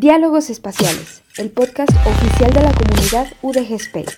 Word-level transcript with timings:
Diálogos 0.00 0.48
Espaciales, 0.48 1.20
el 1.36 1.50
podcast 1.50 1.90
oficial 2.06 2.50
de 2.54 2.62
la 2.62 2.72
comunidad 2.72 3.26
UDG 3.42 3.74
Space. 3.74 4.16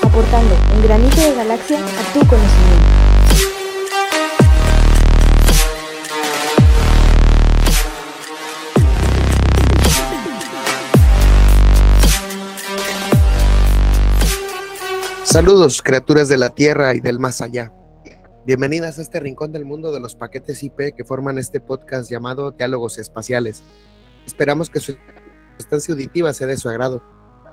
Aportando 0.00 0.54
un 0.76 0.82
granito 0.84 1.20
de 1.20 1.34
galaxia 1.34 1.76
a 1.76 2.12
tu 2.12 2.20
conocimiento. 2.20 2.86
Saludos, 15.24 15.82
criaturas 15.82 16.28
de 16.28 16.38
la 16.38 16.50
Tierra 16.50 16.94
y 16.94 17.00
del 17.00 17.18
más 17.18 17.40
allá. 17.40 17.72
Bienvenidas 18.44 18.98
a 18.98 19.02
este 19.02 19.20
rincón 19.20 19.52
del 19.52 19.64
mundo 19.64 19.92
de 19.92 20.00
los 20.00 20.16
paquetes 20.16 20.64
IP 20.64 20.96
que 20.96 21.04
forman 21.04 21.38
este 21.38 21.60
podcast 21.60 22.10
llamado 22.10 22.50
Diálogos 22.50 22.98
Espaciales. 22.98 23.62
Esperamos 24.26 24.68
que 24.68 24.80
su 24.80 24.96
estancia 25.60 25.94
auditiva 25.94 26.32
sea 26.32 26.48
de 26.48 26.56
su 26.56 26.68
agrado. 26.68 27.04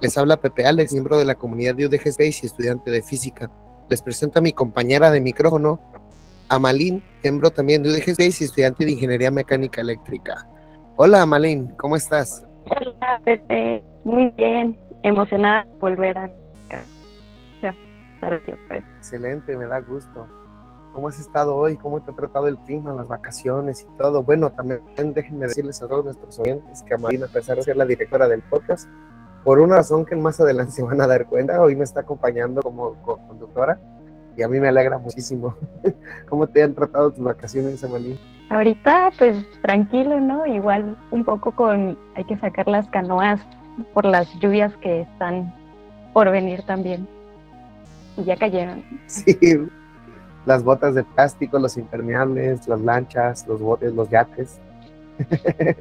Les 0.02 0.18
habla 0.18 0.42
Pepe 0.42 0.66
Alex, 0.66 0.92
miembro 0.94 1.20
de 1.20 1.26
la 1.26 1.36
comunidad 1.36 1.76
de 1.76 1.86
UDG 1.86 2.08
Space 2.08 2.40
y 2.42 2.48
estudiante 2.48 2.90
de 2.90 3.04
física. 3.04 3.52
Les 3.88 4.02
presento 4.02 4.40
a 4.40 4.42
mi 4.42 4.52
compañera 4.52 5.12
de 5.12 5.22
micrófono, 5.22 5.80
Amalín, 6.48 7.04
miembro 7.22 7.52
también 7.52 7.84
de 7.84 7.92
UDG 7.92 8.10
Space 8.10 8.38
y 8.44 8.46
estudiante 8.46 8.84
de 8.84 8.94
Ingeniería 8.94 9.30
Mecánica 9.30 9.82
Eléctrica. 9.82 10.48
Hola 10.96 11.22
Amalín, 11.22 11.68
¿cómo 11.78 11.98
estás? 11.98 12.48
Hola 12.66 13.22
Pepe, 13.24 13.84
muy 14.06 14.32
bien, 14.32 14.76
emocionada 15.04 15.66
de 15.66 15.78
volver 15.78 16.18
a 16.18 16.32
Excelente, 19.00 19.56
me 19.56 19.66
da 19.68 19.82
gusto. 19.82 20.39
¿Cómo 20.94 21.08
has 21.08 21.20
estado 21.20 21.56
hoy? 21.56 21.78
¿Cómo 21.78 22.02
te 22.02 22.12
ha 22.12 22.16
tratado 22.16 22.48
el 22.48 22.58
clima, 22.58 22.94
las 22.94 23.08
vacaciones 23.08 23.82
y 23.88 23.98
todo? 23.98 24.24
Bueno, 24.24 24.52
también 24.52 24.82
déjenme 25.14 25.48
decirles 25.48 25.82
a 25.82 25.88
todos 25.88 26.06
nuestros 26.06 26.40
oyentes 26.40 26.84
que 26.84 26.98
Marina, 26.98 27.28
a 27.28 27.30
pesar 27.30 27.58
de 27.58 27.64
ser 27.64 27.78
la 27.78 27.86
directora 27.86 28.28
del 28.28 28.42
podcast, 28.42 28.90
por 29.44 29.60
una 29.60 29.78
razón 29.78 30.06
que 30.06 30.16
más 30.16 30.40
adelante 30.40 30.72
se 30.76 30.84
van 30.84 31.00
a 31.02 31.08
dar 31.08 31.28
cuenta, 31.28 31.62
hoy 31.62 31.76
me 31.76 31.84
está 31.84 32.02
acompañando 32.02 32.62
como 32.62 32.94
conductora 33.04 33.80
y 34.36 34.44
a 34.44 34.48
mí 34.48 34.60
me 34.60 34.68
alegra 34.68 34.98
muchísimo. 34.98 35.56
¿Cómo 36.30 36.48
te 36.48 36.64
han 36.64 36.74
tratado 36.74 37.12
tus 37.12 37.24
vacaciones, 37.24 37.84
Amalí? 37.84 38.20
Ahorita, 38.50 39.12
pues 39.18 39.46
tranquilo, 39.62 40.20
¿no? 40.20 40.46
Igual 40.46 40.98
un 41.12 41.24
poco 41.24 41.52
con, 41.52 41.98
hay 42.16 42.24
que 42.24 42.38
sacar 42.38 42.68
las 42.68 42.88
canoas 42.90 43.40
por 43.94 44.06
las 44.06 44.34
lluvias 44.40 44.76
que 44.78 45.02
están 45.02 45.54
por 46.14 46.32
venir 46.32 46.64
también 46.64 47.08
y 48.18 48.24
ya 48.24 48.36
cayeron. 48.36 48.84
Sí, 49.08 49.38
las 50.46 50.64
botas 50.64 50.96
de 50.96 51.04
plástico, 51.04 51.60
los 51.60 51.78
impermeables, 51.78 52.68
las 52.68 52.82
lanchas, 52.82 53.48
los 53.48 53.62
botes, 53.62 53.94
los 53.94 54.10
yates. 54.10 54.60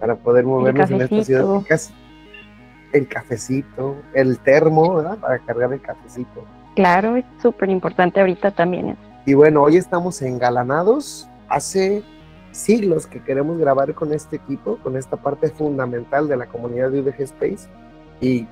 Para 0.00 0.16
poder 0.16 0.44
movernos 0.44 0.90
en 0.90 1.02
esta 1.02 1.24
ciudad. 1.24 1.62
El 2.92 3.08
cafecito, 3.08 3.96
el 4.12 4.38
termo, 4.38 4.96
¿verdad? 4.96 5.16
Para 5.18 5.38
cargar 5.38 5.72
el 5.72 5.80
cafecito. 5.80 6.44
Claro, 6.74 7.16
es 7.16 7.24
súper 7.40 7.70
importante 7.70 8.20
ahorita 8.20 8.50
también. 8.50 8.96
Y 9.24 9.34
bueno, 9.34 9.62
hoy 9.62 9.76
estamos 9.76 10.20
engalanados. 10.20 11.28
Hace 11.48 12.02
siglos 12.50 13.06
que 13.06 13.22
queremos 13.22 13.58
grabar 13.58 13.94
con 13.94 14.12
este 14.12 14.36
equipo, 14.36 14.76
con 14.78 14.96
esta 14.96 15.16
parte 15.16 15.48
fundamental 15.48 16.28
de 16.28 16.36
la 16.36 16.46
comunidad 16.46 16.90
de 16.90 17.00
UDG 17.00 17.22
Space. 17.22 17.68
Y 18.20 18.46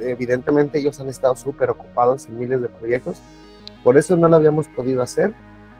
evidentemente 0.00 0.78
ellos 0.78 1.00
han 1.00 1.08
estado 1.08 1.36
súper 1.36 1.70
ocupados 1.70 2.26
en 2.26 2.38
miles 2.38 2.60
de 2.60 2.68
proyectos, 2.68 3.20
por 3.82 3.96
eso 3.96 4.16
no 4.16 4.28
lo 4.28 4.36
habíamos 4.36 4.68
podido 4.68 5.02
hacer, 5.02 5.34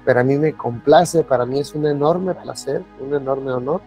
pero 0.04 0.20
a 0.20 0.24
mí 0.24 0.38
me 0.38 0.54
complace, 0.54 1.24
para 1.24 1.44
mí 1.44 1.60
es 1.60 1.74
un 1.74 1.86
enorme 1.86 2.34
placer, 2.34 2.82
un 3.00 3.14
enorme 3.14 3.52
honor 3.52 3.80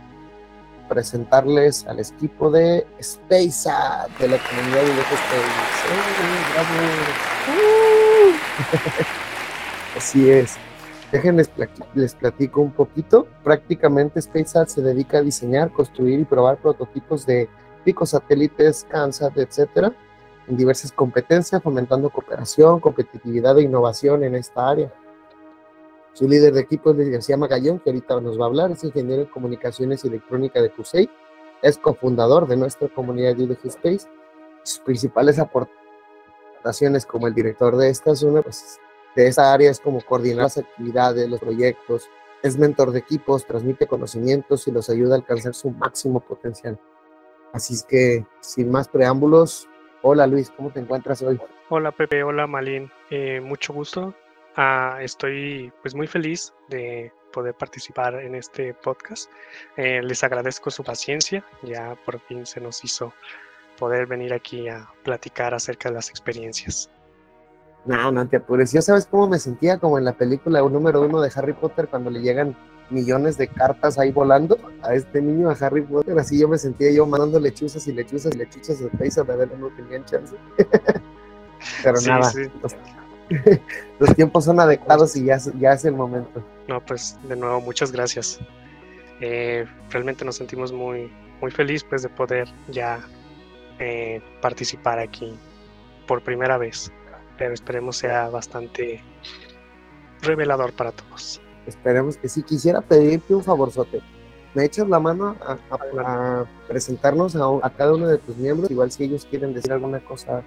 presentarles 0.91 1.87
al 1.87 2.01
equipo 2.01 2.51
de 2.51 2.85
SpaceAt, 3.01 4.09
de 4.19 4.27
la 4.27 4.37
comunidad 4.37 4.81
de 4.81 4.91
Space. 5.01 5.47
Así 9.97 10.29
es. 10.29 10.57
Déjenles 11.13 11.49
les 11.95 12.13
platico 12.13 12.59
un 12.59 12.71
poquito. 12.71 13.25
Prácticamente 13.41 14.21
SpaceAt 14.21 14.67
se 14.67 14.81
dedica 14.81 15.19
a 15.19 15.21
diseñar, 15.21 15.71
construir 15.71 16.19
y 16.19 16.25
probar 16.25 16.57
prototipos 16.57 17.25
de 17.25 17.47
picos 17.85 18.09
satélites, 18.09 18.85
CANSAT, 18.89 19.37
etcétera, 19.37 19.93
en 20.47 20.57
diversas 20.57 20.91
competencias, 20.91 21.61
fomentando 21.61 22.09
cooperación, 22.09 22.79
competitividad 22.79 23.57
e 23.57 23.63
innovación 23.63 24.23
en 24.23 24.35
esta 24.35 24.69
área. 24.69 24.93
Su 26.13 26.27
líder 26.27 26.53
de 26.53 26.61
equipo 26.61 26.91
es 26.91 27.09
García 27.09 27.37
Magallón, 27.37 27.79
que 27.79 27.89
ahorita 27.89 28.19
nos 28.19 28.39
va 28.39 28.45
a 28.45 28.47
hablar, 28.47 28.71
es 28.71 28.83
ingeniero 28.83 29.21
en 29.21 29.29
comunicaciones 29.29 30.03
y 30.03 30.09
electrónica 30.09 30.61
de 30.61 30.71
CUSEI, 30.71 31.09
es 31.61 31.77
cofundador 31.77 32.47
de 32.47 32.57
nuestra 32.57 32.89
comunidad 32.89 33.37
UDG 33.37 33.67
Space. 33.67 34.07
Sus 34.63 34.79
principales 34.79 35.39
aportaciones 35.39 37.05
como 37.05 37.27
el 37.27 37.33
director 37.33 37.77
de 37.77 37.89
esta 37.89 38.15
zona, 38.15 38.41
pues 38.41 38.79
de 39.15 39.27
esta 39.27 39.53
área 39.53 39.71
es 39.71 39.79
como 39.79 40.01
coordinar 40.01 40.43
las 40.43 40.57
actividades, 40.57 41.29
los 41.29 41.39
proyectos, 41.39 42.09
es 42.43 42.57
mentor 42.57 42.91
de 42.91 42.99
equipos, 42.99 43.45
transmite 43.45 43.87
conocimientos 43.87 44.67
y 44.67 44.71
los 44.71 44.89
ayuda 44.89 45.15
a 45.15 45.17
alcanzar 45.17 45.53
su 45.53 45.69
máximo 45.69 46.19
potencial. 46.19 46.79
Así 47.53 47.73
es 47.73 47.83
que, 47.83 48.25
sin 48.39 48.71
más 48.71 48.87
preámbulos, 48.87 49.67
hola 50.01 50.27
Luis, 50.27 50.51
¿cómo 50.51 50.71
te 50.71 50.79
encuentras 50.79 51.21
hoy? 51.21 51.39
Hola 51.69 51.91
Pepe, 51.91 52.23
hola 52.23 52.47
Malin, 52.47 52.91
eh, 53.09 53.39
mucho 53.41 53.73
gusto. 53.73 54.13
Ah, 54.55 54.97
estoy 55.01 55.71
pues 55.81 55.95
muy 55.95 56.07
feliz 56.07 56.53
de 56.69 57.11
poder 57.31 57.53
participar 57.53 58.15
en 58.15 58.35
este 58.35 58.73
podcast. 58.73 59.31
Eh, 59.77 60.01
les 60.03 60.23
agradezco 60.23 60.69
su 60.69 60.83
paciencia, 60.83 61.43
ya 61.63 61.95
por 62.05 62.19
fin 62.19 62.45
se 62.45 62.59
nos 62.59 62.83
hizo 62.83 63.13
poder 63.77 64.05
venir 64.05 64.33
aquí 64.33 64.67
a 64.67 64.87
platicar 65.03 65.53
acerca 65.53 65.89
de 65.89 65.95
las 65.95 66.09
experiencias. 66.09 66.89
No, 67.85 68.11
no 68.11 68.27
te 68.27 68.37
apures. 68.37 68.71
Yo 68.73 68.81
sabes 68.81 69.07
cómo 69.07 69.27
me 69.27 69.39
sentía 69.39 69.79
como 69.79 69.97
en 69.97 70.05
la 70.05 70.13
película 70.13 70.61
número 70.61 71.01
uno 71.01 71.19
de 71.19 71.31
Harry 71.35 71.53
Potter 71.53 71.87
cuando 71.87 72.11
le 72.11 72.21
llegan 72.21 72.55
millones 72.91 73.37
de 73.37 73.47
cartas 73.47 73.97
ahí 73.97 74.11
volando 74.11 74.57
a 74.83 74.93
este 74.93 75.21
niño, 75.21 75.49
a 75.49 75.53
Harry 75.53 75.81
Potter. 75.81 76.17
Así 76.19 76.39
yo 76.39 76.47
me 76.47 76.57
sentía 76.57 76.91
yo 76.91 77.05
mandando 77.05 77.39
lechuzas 77.39 77.87
y 77.87 77.93
lechuzas 77.93 78.33
y 78.35 78.37
lechuzas 78.37 78.79
de 78.79 78.87
Paisa 78.89 79.23
de 79.23 79.35
ver 79.35 79.57
no 79.57 79.69
tenían 79.69 80.05
chance. 80.05 80.35
Pero 81.83 82.01
nada, 82.01 82.31
Los, 83.99 84.15
tiempos 84.15 84.45
son 84.45 84.59
adecuados 84.59 85.15
y 85.15 85.25
ya, 85.25 85.39
ya 85.57 85.73
es 85.73 85.85
el 85.85 85.93
momento. 85.93 86.43
No, 86.67 86.83
pues 86.85 87.17
de 87.27 87.35
nuevo, 87.35 87.61
muchas 87.61 87.91
gracias. 87.91 88.39
Eh, 89.21 89.65
realmente 89.89 90.25
nos 90.25 90.35
sentimos 90.35 90.73
muy, 90.73 91.11
muy 91.39 91.51
felices 91.51 91.85
pues, 91.89 92.01
de 92.01 92.09
poder 92.09 92.49
ya 92.69 92.99
eh, 93.79 94.21
participar 94.41 94.99
aquí 94.99 95.33
por 96.07 96.21
primera 96.21 96.57
vez. 96.57 96.91
Pero 97.37 97.53
esperemos 97.53 97.97
sea 97.97 98.29
bastante 98.29 99.01
revelador 100.21 100.73
para 100.73 100.91
todos. 100.91 101.41
Esperemos 101.71 102.17
que 102.17 102.27
sí. 102.27 102.43
Quisiera 102.43 102.81
pedirte 102.81 103.33
un 103.33 103.43
favorzote. 103.43 104.01
¿Me 104.53 104.65
echas 104.65 104.87
la 104.89 104.99
mano 104.99 105.37
a, 105.41 106.45
presentarnos 106.67 107.35
a, 107.35 107.69
cada 107.69 107.93
uno 107.93 108.07
de 108.07 108.17
tus 108.17 108.35
miembros? 108.35 108.69
Igual 108.69 108.91
si 108.91 109.05
ellos 109.05 109.25
quieren 109.29 109.53
decir 109.53 109.71
alguna 109.71 110.01
cosa 110.01 110.43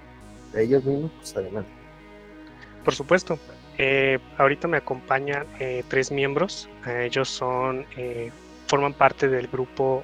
de 0.53 0.63
ellos 0.63 0.83
mismos, 0.83 1.11
pues 1.17 1.35
adelante. 1.35 1.71
Por 2.83 2.93
supuesto. 2.93 3.39
Eh, 3.77 4.19
ahorita 4.37 4.67
me 4.67 4.77
acompañan 4.77 5.47
eh, 5.59 5.83
tres 5.87 6.11
miembros. 6.11 6.69
Eh, 6.85 7.07
ellos 7.07 7.27
son, 7.27 7.85
forman 8.67 8.93
parte 8.93 9.27
del 9.27 9.47
grupo 9.47 10.03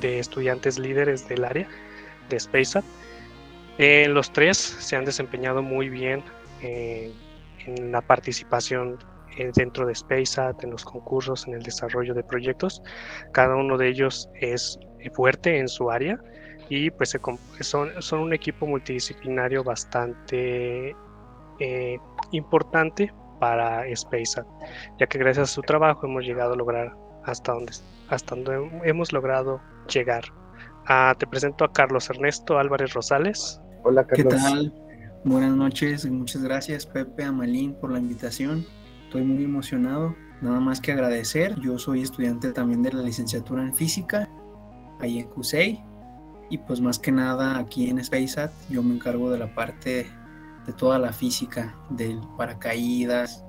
de 0.00 0.20
estudiantes 0.20 0.78
líderes 0.78 1.28
del 1.28 1.44
área 1.44 1.68
de 2.28 2.38
SpaceUp. 2.40 2.84
los 3.78 4.32
tres 4.32 4.56
se 4.56 4.94
han 4.96 5.04
desempeñado 5.04 5.62
muy 5.62 5.88
bien 5.88 6.22
en 6.62 7.92
la 7.92 8.00
participación 8.00 8.98
eh, 9.36 9.50
dentro 9.54 9.86
de 9.86 9.94
SpaceAt, 9.94 10.62
en 10.64 10.70
los 10.70 10.84
concursos, 10.84 11.46
en 11.46 11.54
el 11.54 11.62
desarrollo 11.62 12.14
de 12.14 12.22
proyectos. 12.22 12.82
Cada 13.32 13.56
uno 13.56 13.76
de 13.76 13.88
ellos 13.88 14.28
es 14.40 14.78
fuerte 15.14 15.58
en 15.58 15.68
su 15.68 15.90
área 15.90 16.18
y 16.68 16.90
pues 16.90 17.16
son, 17.60 17.90
son 17.98 18.20
un 18.20 18.32
equipo 18.32 18.66
multidisciplinario 18.66 19.62
bastante 19.62 20.96
eh, 21.60 21.98
importante 22.32 23.12
para 23.38 23.84
SpaceAt, 23.94 24.46
ya 24.98 25.06
que 25.06 25.18
gracias 25.18 25.50
a 25.50 25.54
su 25.54 25.62
trabajo 25.62 26.06
hemos 26.06 26.24
llegado 26.24 26.54
a 26.54 26.56
lograr 26.56 26.96
hasta 27.24 27.52
donde, 27.52 27.72
hasta 28.08 28.34
donde 28.34 28.70
hemos 28.84 29.12
logrado 29.12 29.60
llegar. 29.92 30.24
Ah, 30.86 31.14
te 31.18 31.26
presento 31.26 31.64
a 31.64 31.72
Carlos 31.72 32.08
Ernesto 32.10 32.58
Álvarez 32.58 32.92
Rosales. 32.94 33.60
Hola 33.82 34.06
Carlos. 34.06 34.34
¿Qué 34.34 34.40
tal? 34.40 34.72
Buenas 35.24 35.54
noches 35.56 36.04
y 36.04 36.10
muchas 36.10 36.42
gracias 36.42 36.84
Pepe 36.84 37.24
Amalín 37.24 37.74
por 37.74 37.90
la 37.90 37.98
invitación 37.98 38.66
estoy 39.04 39.22
muy 39.22 39.44
emocionado. 39.44 40.14
Nada 40.40 40.60
más 40.60 40.80
que 40.80 40.92
agradecer. 40.92 41.58
Yo 41.60 41.78
soy 41.78 42.02
estudiante 42.02 42.52
también 42.52 42.82
de 42.82 42.92
la 42.92 43.02
licenciatura 43.02 43.62
en 43.62 43.74
física, 43.74 44.28
ahí 45.00 45.20
en 45.20 45.28
CUSEI. 45.28 45.82
Y 46.50 46.58
pues 46.58 46.80
más 46.80 46.98
que 46.98 47.10
nada 47.10 47.58
aquí 47.58 47.88
en 47.88 48.04
SpaceAt 48.04 48.52
yo 48.68 48.82
me 48.82 48.94
encargo 48.94 49.30
de 49.30 49.38
la 49.38 49.54
parte 49.54 50.06
de 50.66 50.72
toda 50.72 50.98
la 50.98 51.12
física, 51.12 51.74
del 51.90 52.20
paracaídas, 52.36 53.44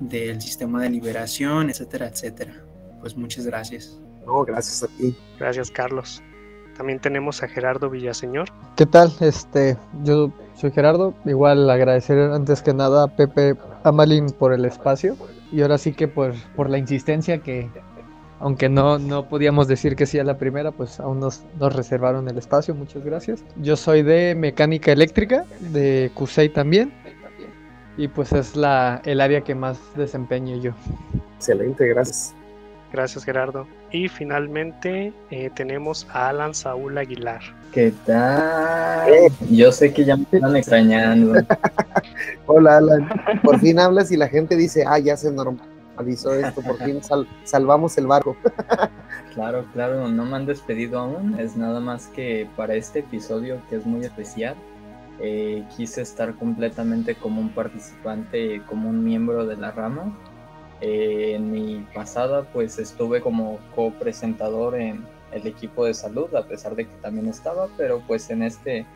del 0.00 0.40
sistema 0.40 0.82
de 0.82 0.90
liberación, 0.90 1.70
etcétera, 1.70 2.08
etcétera. 2.08 2.64
Pues 3.00 3.16
muchas 3.16 3.46
gracias. 3.46 4.00
No, 4.26 4.44
gracias 4.44 4.82
a 4.82 4.88
ti. 4.88 5.16
Gracias, 5.38 5.70
Carlos. 5.70 6.22
También 6.78 7.00
tenemos 7.00 7.42
a 7.42 7.48
Gerardo 7.48 7.90
Villaseñor. 7.90 8.48
¿Qué 8.76 8.86
tal? 8.86 9.12
Este, 9.18 9.76
yo 10.04 10.32
soy 10.54 10.70
Gerardo. 10.70 11.12
Igual 11.24 11.68
agradecer 11.68 12.16
antes 12.30 12.62
que 12.62 12.72
nada 12.72 13.02
a 13.02 13.08
Pepe 13.08 13.56
Amalín 13.82 14.30
por 14.30 14.52
el 14.52 14.64
espacio 14.64 15.16
y 15.50 15.60
ahora 15.62 15.76
sí 15.76 15.92
que 15.92 16.06
por, 16.06 16.34
por 16.54 16.70
la 16.70 16.78
insistencia 16.78 17.38
que, 17.38 17.68
aunque 18.38 18.68
no, 18.68 19.00
no 19.00 19.28
podíamos 19.28 19.66
decir 19.66 19.96
que 19.96 20.06
sí 20.06 20.20
a 20.20 20.24
la 20.24 20.38
primera, 20.38 20.70
pues 20.70 21.00
aún 21.00 21.18
nos, 21.18 21.42
nos 21.58 21.74
reservaron 21.74 22.28
el 22.28 22.38
espacio. 22.38 22.76
Muchas 22.76 23.04
gracias. 23.04 23.42
Yo 23.56 23.74
soy 23.74 24.02
de 24.04 24.36
mecánica 24.36 24.92
eléctrica, 24.92 25.44
de 25.58 26.12
CUSEI 26.14 26.50
también. 26.50 26.92
Y 27.96 28.06
pues 28.06 28.32
es 28.32 28.54
la, 28.54 29.02
el 29.04 29.20
área 29.20 29.40
que 29.40 29.56
más 29.56 29.80
desempeño 29.96 30.56
yo. 30.58 30.70
Excelente, 31.38 31.88
gracias. 31.88 32.36
Gracias, 32.92 33.24
Gerardo. 33.24 33.66
Y 33.92 34.08
finalmente 34.08 35.12
eh, 35.30 35.50
tenemos 35.54 36.06
a 36.12 36.28
Alan 36.30 36.54
Saúl 36.54 36.96
Aguilar. 36.96 37.40
¿Qué 37.72 37.92
tal? 38.06 39.10
Yo 39.50 39.70
sé 39.72 39.92
que 39.92 40.04
ya 40.04 40.16
me 40.16 40.24
están 40.32 40.56
extrañando. 40.56 41.40
Hola, 42.46 42.78
Alan. 42.78 43.08
Por 43.42 43.60
fin 43.60 43.78
hablas 43.78 44.10
y 44.10 44.16
la 44.16 44.28
gente 44.28 44.56
dice, 44.56 44.84
ah, 44.86 44.98
ya 44.98 45.16
se 45.18 45.30
normalizó 45.30 46.32
esto, 46.32 46.62
por 46.62 46.78
fin 46.78 47.02
sal 47.02 47.28
salvamos 47.44 47.98
el 47.98 48.06
barco. 48.06 48.36
claro, 49.34 49.66
claro, 49.74 50.08
no 50.08 50.24
me 50.24 50.36
han 50.36 50.46
despedido 50.46 50.98
aún. 50.98 51.38
Es 51.38 51.56
nada 51.56 51.80
más 51.80 52.06
que 52.06 52.48
para 52.56 52.74
este 52.74 53.00
episodio 53.00 53.60
que 53.68 53.76
es 53.76 53.84
muy 53.84 54.04
especial. 54.04 54.56
Eh, 55.20 55.64
quise 55.76 56.00
estar 56.00 56.34
completamente 56.34 57.16
como 57.16 57.40
un 57.40 57.50
participante, 57.50 58.62
como 58.66 58.88
un 58.88 59.04
miembro 59.04 59.44
de 59.46 59.56
la 59.56 59.72
rama 59.72 60.16
eh, 60.80 61.34
en 61.34 61.50
mi 61.50 61.86
pasada 61.94 62.42
pues 62.52 62.78
estuve 62.78 63.20
como 63.20 63.58
copresentador 63.74 64.76
en 64.76 65.04
el 65.32 65.46
equipo 65.46 65.84
de 65.84 65.94
salud, 65.94 66.34
a 66.34 66.46
pesar 66.46 66.74
de 66.74 66.86
que 66.86 66.96
también 67.02 67.28
estaba, 67.28 67.68
pero 67.76 68.02
pues 68.06 68.30
en 68.30 68.42
este, 68.42 68.86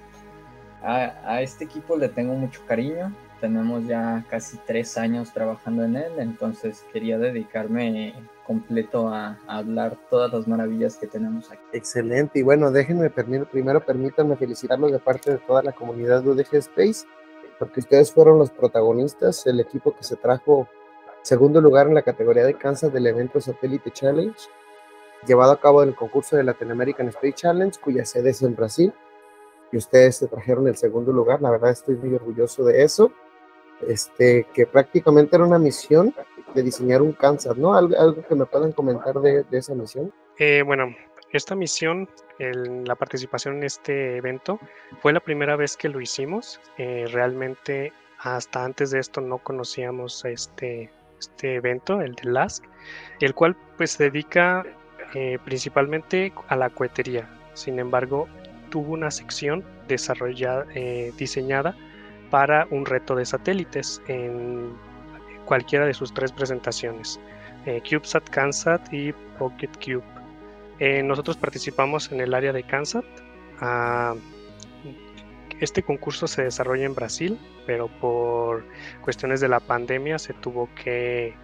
a, 0.82 1.42
este 1.42 1.64
equipo 1.64 1.96
le 1.96 2.08
tengo 2.08 2.34
mucho 2.34 2.62
cariño, 2.66 3.14
tenemos 3.40 3.86
ya 3.86 4.24
casi 4.30 4.56
tres 4.66 4.96
años 4.96 5.32
trabajando 5.32 5.84
en 5.84 5.96
él, 5.96 6.12
entonces 6.18 6.84
quería 6.92 7.18
dedicarme 7.18 8.14
completo 8.46 9.08
a, 9.08 9.38
hablar 9.46 9.96
todas 10.08 10.32
las 10.32 10.46
maravillas 10.46 10.96
que 10.96 11.06
tenemos 11.06 11.50
aquí. 11.50 11.62
Excelente, 11.72 12.38
y 12.38 12.42
bueno, 12.42 12.70
déjenme, 12.70 13.10
primero 13.10 13.84
permítanme 13.84 14.36
felicitarlos 14.36 14.92
de 14.92 14.98
parte 14.98 15.32
de 15.32 15.38
toda 15.38 15.62
la 15.62 15.72
comunidad 15.72 16.22
de 16.22 16.30
UDG 16.30 16.54
Space, 16.54 17.06
porque 17.58 17.80
ustedes 17.80 18.12
fueron 18.12 18.38
los 18.38 18.50
protagonistas, 18.50 19.46
el 19.46 19.60
equipo 19.60 19.94
que 19.94 20.04
se 20.04 20.16
trajo 20.16 20.68
Segundo 21.22 21.60
lugar 21.60 21.86
en 21.86 21.94
la 21.94 22.02
categoría 22.02 22.44
de 22.44 22.54
Kansas 22.54 22.92
del 22.92 23.06
evento 23.06 23.40
Satellite 23.40 23.92
Challenge, 23.92 24.36
llevado 25.26 25.52
a 25.52 25.60
cabo 25.60 25.82
en 25.82 25.90
el 25.90 25.94
concurso 25.94 26.36
de 26.36 26.42
Latin 26.42 26.70
American 26.72 27.08
Space 27.08 27.34
Challenge, 27.34 27.78
cuya 27.80 28.04
sede 28.04 28.30
es 28.30 28.42
en 28.42 28.56
Brasil. 28.56 28.92
Y 29.70 29.76
ustedes 29.76 30.16
se 30.16 30.28
trajeron 30.28 30.66
el 30.68 30.76
segundo 30.76 31.12
lugar. 31.12 31.40
La 31.40 31.50
verdad 31.50 31.70
estoy 31.70 31.96
muy 31.96 32.14
orgulloso 32.14 32.64
de 32.64 32.82
eso. 32.82 33.12
Este, 33.86 34.46
que 34.52 34.66
prácticamente 34.66 35.34
era 35.34 35.44
una 35.44 35.58
misión 35.58 36.14
de 36.54 36.62
diseñar 36.62 37.02
un 37.02 37.12
Kansas, 37.12 37.56
¿no? 37.56 37.74
¿Algo, 37.74 38.22
que 38.28 38.34
me 38.34 38.46
puedan 38.46 38.72
comentar 38.72 39.14
de, 39.20 39.44
esa 39.50 39.74
misión? 39.74 40.12
Eh, 40.38 40.62
bueno, 40.62 40.94
esta 41.32 41.54
misión, 41.54 42.08
la 42.38 42.94
participación 42.94 43.56
en 43.56 43.64
este 43.64 44.16
evento, 44.18 44.60
fue 45.00 45.12
la 45.12 45.20
primera 45.20 45.56
vez 45.56 45.76
que 45.76 45.88
lo 45.88 46.00
hicimos. 46.00 46.60
Eh, 46.78 47.06
realmente 47.10 47.92
hasta 48.18 48.64
antes 48.64 48.90
de 48.90 49.00
esto 49.00 49.20
no 49.20 49.38
conocíamos 49.38 50.24
este, 50.24 50.90
este 51.22 51.54
evento, 51.56 52.00
el 52.00 52.14
de 52.14 52.30
LASK, 52.30 52.64
el 53.20 53.34
cual 53.34 53.56
pues 53.76 53.92
se 53.92 54.04
dedica 54.04 54.64
eh, 55.14 55.38
principalmente 55.44 56.32
a 56.48 56.56
la 56.56 56.70
cohetería. 56.70 57.28
Sin 57.54 57.78
embargo, 57.78 58.28
tuvo 58.70 58.92
una 58.92 59.10
sección 59.10 59.64
desarrollada, 59.88 60.66
eh, 60.74 61.12
diseñada 61.16 61.76
para 62.30 62.66
un 62.70 62.86
reto 62.86 63.14
de 63.14 63.24
satélites 63.24 64.00
en 64.08 64.72
cualquiera 65.44 65.86
de 65.86 65.94
sus 65.94 66.14
tres 66.14 66.32
presentaciones, 66.32 67.20
eh, 67.66 67.82
CubeSat, 67.88 68.28
CanSat 68.30 68.92
y 68.92 69.12
Pocket 69.38 69.70
Cube. 69.84 70.04
nosotros 71.04 71.36
participamos 71.36 72.10
en 72.10 72.20
el 72.20 72.34
área 72.34 72.52
de 72.52 72.64
CanSat. 72.64 73.04
Ah, 73.60 74.14
este 75.62 75.82
concurso 75.84 76.26
se 76.26 76.42
desarrolla 76.42 76.84
en 76.84 76.94
Brasil, 76.94 77.38
pero 77.66 77.86
por 78.00 78.64
cuestiones 79.00 79.40
de 79.40 79.48
la 79.48 79.60
pandemia 79.60 80.18
se 80.18 80.34
tuvo 80.34 80.68
que... 80.74 81.34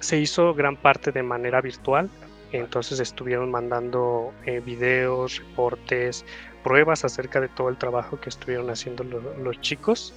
Se 0.00 0.18
hizo 0.18 0.52
gran 0.52 0.76
parte 0.76 1.12
de 1.12 1.22
manera 1.22 1.60
virtual, 1.60 2.10
entonces 2.50 2.98
estuvieron 2.98 3.52
mandando 3.52 4.32
eh, 4.46 4.60
videos, 4.60 5.38
reportes, 5.38 6.24
pruebas 6.64 7.04
acerca 7.04 7.40
de 7.40 7.48
todo 7.48 7.68
el 7.68 7.78
trabajo 7.78 8.20
que 8.20 8.30
estuvieron 8.30 8.68
haciendo 8.68 9.04
los 9.04 9.60
chicos. 9.60 10.12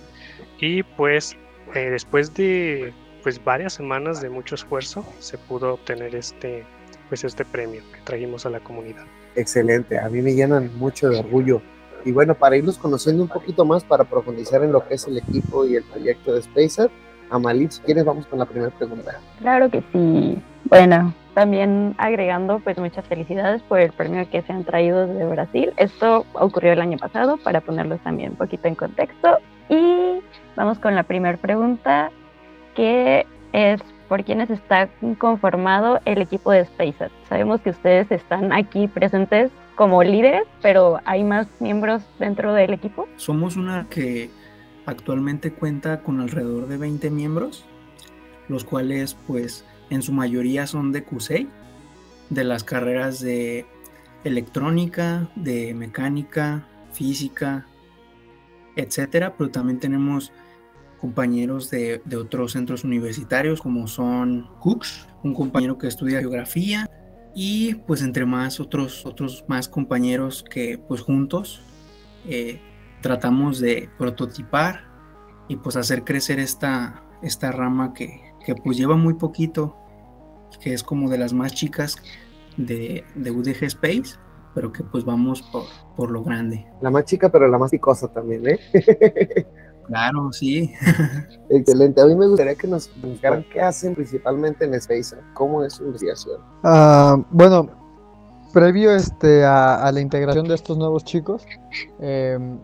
Y 0.59 0.81
pues 0.81 1.38
eh, 1.75 1.91
después 1.91 2.33
de 2.33 2.94
pues 3.21 3.44
varias 3.44 3.73
semanas 3.73 4.21
de 4.21 4.29
mucho 4.29 4.55
esfuerzo 4.55 5.05
se 5.19 5.38
pudo 5.38 5.75
obtener 5.75 6.15
este 6.15 6.63
pues 7.09 7.23
este 7.23 7.45
premio 7.45 7.81
que 7.94 8.01
trajimos 8.01 8.45
a 8.45 8.49
la 8.49 8.59
comunidad. 8.59 9.05
Excelente, 9.35 9.99
a 9.99 10.09
mí 10.09 10.21
me 10.21 10.33
llenan 10.33 10.75
mucho 10.77 11.09
de 11.09 11.19
orgullo 11.19 11.61
y 12.05 12.11
bueno, 12.11 12.35
para 12.35 12.57
irlos 12.57 12.77
conociendo 12.77 13.23
un 13.23 13.29
poquito 13.29 13.65
más, 13.65 13.83
para 13.83 14.03
profundizar 14.03 14.63
en 14.63 14.71
lo 14.71 14.88
que 14.88 14.95
es 14.95 15.07
el 15.07 15.17
equipo 15.17 15.65
y 15.65 15.75
el 15.75 15.83
proyecto 15.83 16.33
de 16.33 16.41
SpaceX, 16.41 16.91
Amalit, 17.29 17.71
si 17.71 17.81
quieres, 17.81 18.05
vamos 18.05 18.25
con 18.27 18.39
la 18.39 18.45
primera 18.45 18.71
pregunta. 18.71 19.19
Claro 19.39 19.69
que 19.69 19.83
sí. 19.91 20.41
Bueno, 20.65 21.13
también 21.33 21.94
agregando 21.97 22.59
pues 22.59 22.77
muchas 22.77 23.05
felicidades 23.05 23.61
por 23.63 23.79
el 23.79 23.91
premio 23.91 24.29
que 24.29 24.41
se 24.41 24.53
han 24.53 24.63
traído 24.63 25.07
de 25.07 25.25
Brasil. 25.25 25.73
Esto 25.77 26.25
ocurrió 26.33 26.73
el 26.73 26.81
año 26.81 26.97
pasado 26.97 27.38
para 27.38 27.61
ponerlos 27.61 27.99
también 28.01 28.31
un 28.31 28.38
poquito 28.38 28.67
en 28.67 28.75
contexto. 28.75 29.38
Y 29.69 30.21
vamos 30.55 30.79
con 30.79 30.95
la 30.95 31.03
primera 31.03 31.38
pregunta 31.38 32.11
que 32.75 33.25
es 33.51 33.81
por 34.07 34.23
quiénes 34.23 34.49
está 34.49 34.89
conformado 35.17 35.99
el 36.05 36.21
equipo 36.21 36.51
de 36.51 36.65
SpaceX. 36.65 37.11
Sabemos 37.27 37.61
que 37.61 37.71
ustedes 37.71 38.09
están 38.11 38.53
aquí 38.53 38.87
presentes 38.87 39.51
como 39.78 40.04
líderes, 40.04 40.44
pero 40.62 41.00
hay 41.06 41.24
más 41.24 41.48
miembros 41.62 42.02
dentro 42.19 42.54
del 42.54 42.74
equipo. 42.74 43.07
Somos 43.16 43.56
una 43.56 43.88
que 43.90 44.30
actualmente 44.86 45.54
cuenta 45.54 46.02
con 46.02 46.19
alrededor 46.19 46.68
de 46.68 46.78
20 46.78 47.10
miembros, 47.12 47.64
los 48.50 48.66
cuales 48.66 49.16
pues 49.28 49.64
en 49.90 50.02
su 50.02 50.12
mayoría 50.12 50.68
son 50.68 50.92
de 50.92 51.04
CUSEI, 51.04 51.48
de 52.30 52.44
las 52.44 52.64
carreras 52.64 53.22
de 53.22 53.66
electrónica, 54.24 55.30
de 55.36 55.74
mecánica, 55.76 56.68
física, 56.92 57.68
etcétera, 58.76 59.36
pero 59.38 59.52
también 59.52 59.80
tenemos 59.80 60.34
compañeros 61.00 61.69
de, 61.69 62.02
otros 62.19 62.54
centros 62.54 62.84
universitarios 62.84 63.62
como 63.62 63.88
son 63.88 64.50
Cooks, 64.60 65.07
un 65.24 65.36
compañero 65.36 65.78
que 65.78 65.88
estudia 65.88 66.19
geografía, 66.19 66.90
y 67.39 67.75
pues 67.75 68.01
entre 68.01 68.25
más 68.25 68.59
otros, 68.59 69.06
otros 69.06 69.45
más 69.47 69.69
compañeros 69.69 70.44
que 70.44 70.79
pues 70.79 71.01
juntos 71.01 71.61
eh, 72.27 72.59
tratamos 73.03 73.59
de 73.59 73.91
prototipar 73.95 74.85
y 75.47 75.57
pues 75.57 75.75
hacer 75.75 76.03
crecer 76.03 76.39
esta, 76.39 77.03
esta 77.21 77.51
rama 77.51 77.94
que, 77.94 78.33
pues 78.63 78.75
lleva 78.75 78.95
muy 78.95 79.13
poquito, 79.13 79.77
que 80.63 80.73
es 80.73 80.81
como 80.81 81.11
de 81.11 81.19
las 81.19 81.31
más 81.33 81.53
chicas 81.53 81.97
de, 82.57 83.03
de 83.13 83.29
UDG 83.29 83.65
Space, 83.65 84.17
pero 84.56 84.71
que 84.71 84.83
pues 84.83 85.06
vamos 85.06 85.44
por, 85.44 85.65
por 85.95 86.09
lo 86.09 86.23
grande. 86.23 86.65
La 86.81 86.89
más 86.89 87.06
chica, 87.06 87.31
pero 87.31 87.47
la 87.47 87.59
más 87.59 87.69
picosa 87.69 88.07
también, 88.07 88.47
¿eh? 88.49 88.59
Claro, 89.87 90.31
sí. 90.31 90.73
Excelente. 91.49 92.01
A 92.01 92.06
mí 92.06 92.15
me 92.15 92.27
gustaría 92.27 92.56
que 92.56 92.67
nos 92.67 92.87
explicaran 92.87 93.45
qué 93.51 93.61
hacen 93.61 93.95
principalmente 93.95 94.65
en 94.65 94.73
Space, 94.75 95.15
cómo 95.33 95.63
es 95.63 95.73
su 95.73 95.85
investigación. 95.85 96.41
Ah, 96.63 97.17
bueno, 97.31 97.69
previo 98.53 98.91
este, 98.91 99.45
a, 99.45 99.89
la 99.91 100.01
integración 100.01 100.47
de 100.47 100.56
estos 100.56 100.77
nuevos 100.77 101.06
chicos, 101.06 101.45
em, 101.99 102.59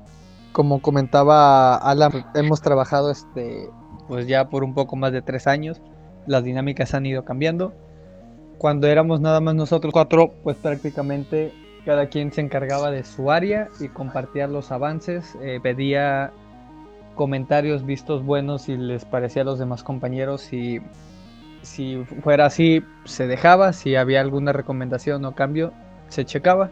como 0.51 0.81
comentaba 0.81 1.77
Alan, 1.77 2.25
hemos 2.35 2.61
trabajado 2.61 3.09
este, 3.09 3.69
pues 4.07 4.27
ya 4.27 4.49
por 4.49 4.63
un 4.63 4.73
poco 4.73 4.95
más 4.95 5.11
de 5.11 5.21
tres 5.21 5.47
años. 5.47 5.81
Las 6.27 6.43
dinámicas 6.43 6.93
han 6.93 7.05
ido 7.05 7.25
cambiando. 7.25 7.73
Cuando 8.57 8.87
éramos 8.87 9.19
nada 9.19 9.39
más 9.41 9.55
nosotros 9.55 9.91
cuatro, 9.93 10.33
pues 10.43 10.57
prácticamente 10.57 11.53
cada 11.85 12.07
quien 12.07 12.31
se 12.31 12.41
encargaba 12.41 12.91
de 12.91 13.03
su 13.03 13.29
área 13.29 13.67
y 13.79 13.89
compartía 13.89 14.47
los 14.47 14.71
avances, 14.71 15.35
eh, 15.41 15.59
pedía 15.61 16.31
comentarios 17.15 17.85
vistos 17.85 18.23
buenos 18.23 18.63
si 18.63 18.77
les 18.77 19.05
parecía 19.05 19.43
a 19.43 19.45
los 19.45 19.59
demás 19.59 19.83
compañeros. 19.83 20.41
Si, 20.41 20.79
si 21.61 22.03
fuera 22.21 22.45
así, 22.45 22.83
se 23.05 23.27
dejaba. 23.27 23.73
Si 23.73 23.95
había 23.95 24.21
alguna 24.21 24.53
recomendación 24.53 25.25
o 25.25 25.33
cambio, 25.33 25.73
se 26.09 26.25
checaba. 26.25 26.69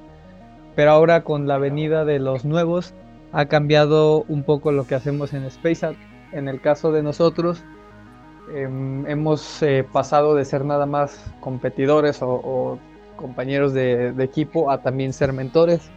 Pero 0.75 0.91
ahora 0.91 1.23
con 1.23 1.47
la 1.47 1.57
venida 1.57 2.05
de 2.05 2.19
los 2.19 2.45
nuevos, 2.45 2.93
ha 3.31 3.45
cambiado 3.45 4.23
un 4.27 4.43
poco 4.43 4.71
lo 4.71 4.85
que 4.85 4.95
hacemos 4.95 5.33
en 5.33 5.49
SpaceArt. 5.49 5.97
En 6.31 6.47
el 6.47 6.61
caso 6.61 6.91
de 6.91 7.03
nosotros, 7.03 7.63
Em, 8.53 9.07
hemos 9.07 9.63
eh, 9.63 9.85
pasado 9.89 10.35
de 10.35 10.43
ser 10.43 10.65
nada 10.65 10.85
más 10.85 11.23
competidores 11.39 12.19
o, 12.21 12.79
compañeros 13.15 13.71
de, 13.71 14.09
equipo 14.19 14.71
a 14.71 14.81
también 14.81 15.13
ser 15.13 15.31
mentores, 15.31 15.89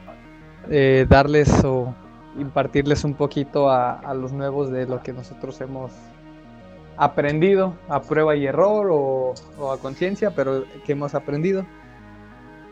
eh, 0.70 1.06
darles 1.08 1.64
o 1.64 1.94
impartirles 2.38 3.04
un 3.04 3.14
poquito 3.14 3.70
a, 3.70 4.12
los 4.14 4.32
nuevos 4.32 4.70
de 4.70 4.86
lo 4.86 5.02
que 5.02 5.12
nosotros 5.12 5.60
hemos 5.60 5.92
aprendido 6.96 7.74
a 7.88 8.00
prueba 8.02 8.36
y 8.36 8.46
error 8.46 8.88
o, 8.90 9.34
a 9.72 9.78
conciencia, 9.78 10.30
pero 10.30 10.64
que 10.84 10.92
hemos 10.92 11.14
aprendido. 11.14 11.66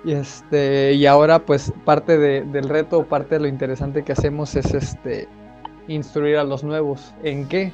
Y, 0.04 0.12
este, 0.12 0.95
y 0.95 1.07
ahora 1.07 1.40
pues 1.40 1.73
parte 1.85 2.19
del 2.19 2.69
reto, 2.69 3.04
parte 3.04 3.37
de 3.37 3.40
lo 3.42 3.47
interesante 3.49 4.02
que 4.02 4.12
hacemos 4.12 4.54
es 4.57 4.75
este, 4.75 5.28
instruir 5.88 6.37
a 6.37 6.45
los 6.45 6.64
nuevos. 6.64 7.14
¿En 7.23 7.49
qué? 7.49 7.73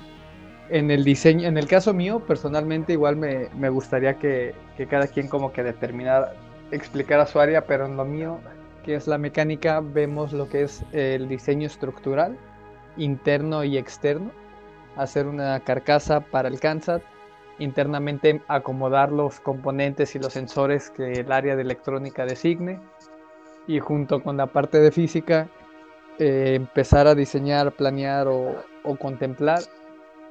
En 0.70 0.90
el 0.90 1.04
diseño, 1.04 1.48
en 1.48 1.56
el 1.56 1.66
caso 1.66 1.94
mío, 1.94 2.20
personalmente 2.20 2.92
igual 2.92 3.16
me, 3.16 3.68
gustaría 3.70 4.14
que, 4.18 4.54
cada 4.90 5.06
quien 5.06 5.28
como 5.28 5.52
que 5.52 5.62
determinara, 5.62 6.34
explicara 6.70 7.26
su 7.26 7.40
área, 7.40 7.62
pero 7.62 7.86
en 7.86 7.96
lo 7.96 8.04
mío, 8.04 8.38
que 8.88 8.94
es 8.94 9.06
la 9.06 9.18
mecánica, 9.18 9.80
vemos 9.80 10.32
lo 10.32 10.48
que 10.48 10.62
es 10.62 10.82
el 10.92 11.28
diseño 11.28 11.66
estructural, 11.66 12.38
interno 12.96 13.62
y 13.62 13.76
externo, 13.76 14.30
hacer 14.96 15.26
una 15.26 15.60
carcasa 15.60 16.20
para 16.20 16.48
el 16.48 16.58
CANSAT, 16.58 17.02
internamente 17.58 18.40
acomodar 18.48 19.12
los 19.12 19.40
componentes 19.40 20.14
y 20.14 20.18
los 20.18 20.32
sensores 20.32 20.88
que 20.88 21.12
el 21.12 21.30
área 21.32 21.54
de 21.54 21.60
electrónica 21.60 22.24
designe, 22.24 22.80
y 23.66 23.78
junto 23.78 24.22
con 24.22 24.38
la 24.38 24.46
parte 24.46 24.80
de 24.80 24.90
física, 24.90 25.48
eh, 26.18 26.54
empezar 26.54 27.06
a 27.08 27.14
diseñar, 27.14 27.72
planear 27.72 28.26
o, 28.26 28.64
contemplar 28.98 29.60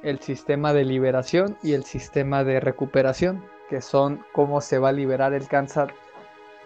el 0.02 0.18
sistema 0.18 0.72
de 0.72 0.84
liberación 0.84 1.56
y 1.62 1.74
el 1.74 1.84
sistema 1.84 2.42
de 2.42 2.58
recuperación, 2.58 3.44
que 3.70 3.80
son 3.80 4.24
cómo 4.32 4.60
se 4.60 4.80
va 4.80 4.88
a 4.88 4.92
liberar 4.92 5.32
el 5.32 5.46
cáncer, 5.46 5.94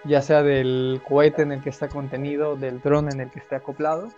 ya 0.05 0.23
sea 0.23 0.43
del 0.43 1.03
cohete 1.07 1.43
en 1.43 1.53
el 1.53 1.63
que 1.63 1.71
está 1.71 1.89
contenido, 1.89 2.57
del 2.57 2.81
dron 2.81 3.13
en 3.13 3.21
el 3.21 3.31
que 3.31 3.39
esté 3.39 3.57
acoplado, 3.57 4.09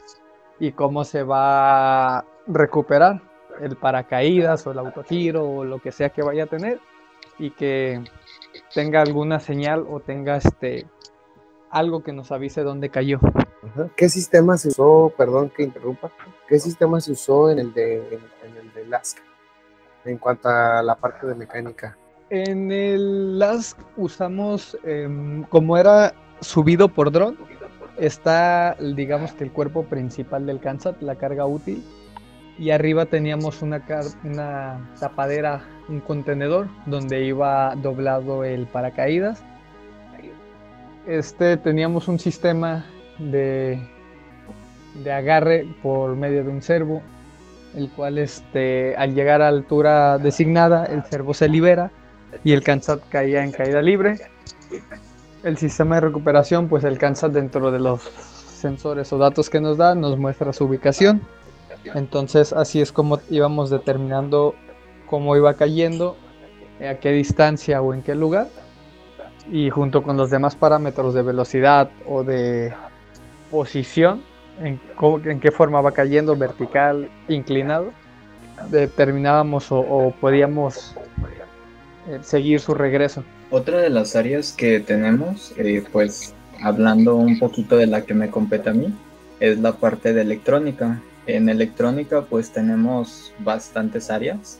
y 0.59 0.73
cómo 0.73 1.05
se 1.05 1.23
va 1.23 2.19
a 2.19 2.25
recuperar 2.47 3.21
el 3.61 3.77
paracaídas 3.77 4.67
o 4.67 4.73
el 4.73 4.79
autogiro 4.79 5.49
o 5.49 5.65
lo 5.65 5.79
que 5.79 5.93
sea 5.93 6.11
que 6.11 6.23
vaya 6.23 6.45
a 6.45 6.47
tener 6.47 6.81
y 7.39 7.51
que 7.51 8.03
tenga 8.75 9.01
alguna 9.01 9.41
señal 9.41 9.87
o 9.89 10.01
tenga 10.01 10.37
este 10.37 10.87
algo 11.71 12.05
que 12.05 12.13
nos 12.13 12.31
avise 12.31 12.63
dónde 12.63 12.89
cayó. 12.89 13.19
¿Qué 13.97 14.09
sistema 14.09 14.57
se 14.57 14.69
usó, 14.69 15.13
perdón 15.17 15.51
que 15.51 15.65
interrumpa, 15.65 16.13
qué 16.47 16.61
sistema 16.61 17.01
se 17.01 17.13
usó 17.13 17.51
en 17.51 17.59
el 17.59 17.75
de, 17.75 17.97
en, 18.43 18.57
el 18.57 18.73
de 18.73 18.87
LASK 18.87 19.19
en 20.05 20.19
cuanto 20.19 20.49
a 20.49 20.83
la 20.83 20.95
parte 20.95 21.27
de 21.27 21.35
mecánica? 21.35 21.99
En 22.35 22.73
el 22.73 23.39
LASK 23.39 23.79
usamos, 23.97 24.77
em, 24.83 25.45
como 25.45 25.79
era 25.79 26.15
subido 26.41 26.89
por 26.89 27.13
dron, 27.13 27.37
está, 27.97 28.75
digamos 28.81 29.33
que 29.35 29.45
el 29.45 29.53
cuerpo 29.53 29.85
principal 29.85 30.45
del 30.45 30.59
Kansat, 30.59 31.01
la 31.01 31.15
carga 31.15 31.47
útil, 31.47 31.85
y 32.59 32.71
arriba 32.71 33.07
teníamos 33.07 33.63
una, 33.63 33.81
una 34.25 34.91
tapadera, 34.99 35.63
un 35.89 36.01
contenedor 36.01 36.67
donde 36.87 37.25
iba 37.25 37.77
doblado 37.77 38.43
el 38.43 38.67
paracaídas. 38.67 39.41
Este, 41.07 41.57
teníamos 41.57 42.09
un 42.09 42.19
sistema 42.19 42.85
de, 43.21 43.79
de 45.05 45.13
agarre 45.13 45.69
por 45.85 46.17
medio 46.17 46.43
de 46.43 46.51
un 46.51 46.63
servo, 46.63 47.01
el 47.77 47.89
cual 47.91 48.19
este, 48.19 48.97
al 48.97 49.15
llegar 49.15 49.41
a 49.41 49.47
altura 49.47 50.19
designada, 50.19 50.85
el 50.87 51.05
servo 51.05 51.33
se 51.33 51.49
libera 51.49 51.93
y 52.43 52.53
el 52.53 52.63
Kansat 52.63 53.09
caía 53.09 53.45
en 53.45 53.53
caída 53.53 53.83
libre. 53.83 54.19
El 55.43 55.59
sistema 55.59 55.97
de 55.97 56.03
recuperación, 56.03 56.69
pues 56.69 56.85
el 56.85 56.99
Kansat 56.99 57.33
dentro 57.33 57.71
de 57.71 57.79
los 57.79 58.03
sensores 58.03 59.13
o 59.13 59.19
datos 59.19 59.51
que 59.51 59.61
nos 59.61 59.77
da, 59.77 59.95
nos 59.95 60.19
muestra 60.19 60.53
su 60.53 60.65
ubicación. 60.65 61.23
Entonces 61.95 62.53
así 62.53 62.81
es 62.81 62.93
como 62.93 63.21
íbamos 63.31 63.71
determinando 63.71 64.55
cómo 65.07 65.37
iba 65.37 65.55
cayendo, 65.55 66.17
a 66.81 66.95
qué 66.95 67.13
distancia 67.13 67.83
o 67.83 67.95
en 67.95 68.03
qué 68.03 68.15
lugar 68.15 68.49
y 69.51 69.71
junto 69.71 70.03
con 70.03 70.17
los 70.17 70.31
demás 70.31 70.57
parámetros 70.57 71.15
de 71.15 71.23
velocidad 71.23 71.91
o 72.07 72.25
de 72.25 72.73
posición, 73.51 74.23
en, 74.61 74.81
en 75.25 75.41
qué 75.41 75.51
forma 75.51 75.81
va 75.81 75.93
cayendo, 75.93 76.37
vertical, 76.37 77.11
inclinado, 77.29 77.91
determinábamos 78.71 79.67
o, 79.71 80.15
podíamos 80.21 80.97
eh, 80.97 81.44
seguir 82.23 82.61
su 82.61 82.75
regreso. 82.75 83.25
Otra 83.51 83.79
de 83.79 83.91
las 83.91 84.17
áreas 84.17 84.53
que 84.53 84.81
tenemos, 84.81 85.53
eh, 85.57 85.85
pues 85.93 86.35
hablando 86.61 87.17
un 87.17 87.39
poquito 87.39 87.77
de 87.77 87.87
la 87.87 88.03
que 88.03 88.15
me 88.15 88.31
compete 88.31 88.71
a 88.71 88.73
mí, 88.73 88.93
es 89.41 89.59
la 89.59 89.73
parte 89.73 90.13
de 90.13 90.23
electrónica. 90.23 91.01
En 91.27 91.49
electrónica 91.49 92.23
pues 92.23 92.51
tenemos 92.51 93.33
bastantes 93.39 94.11
áreas 94.11 94.59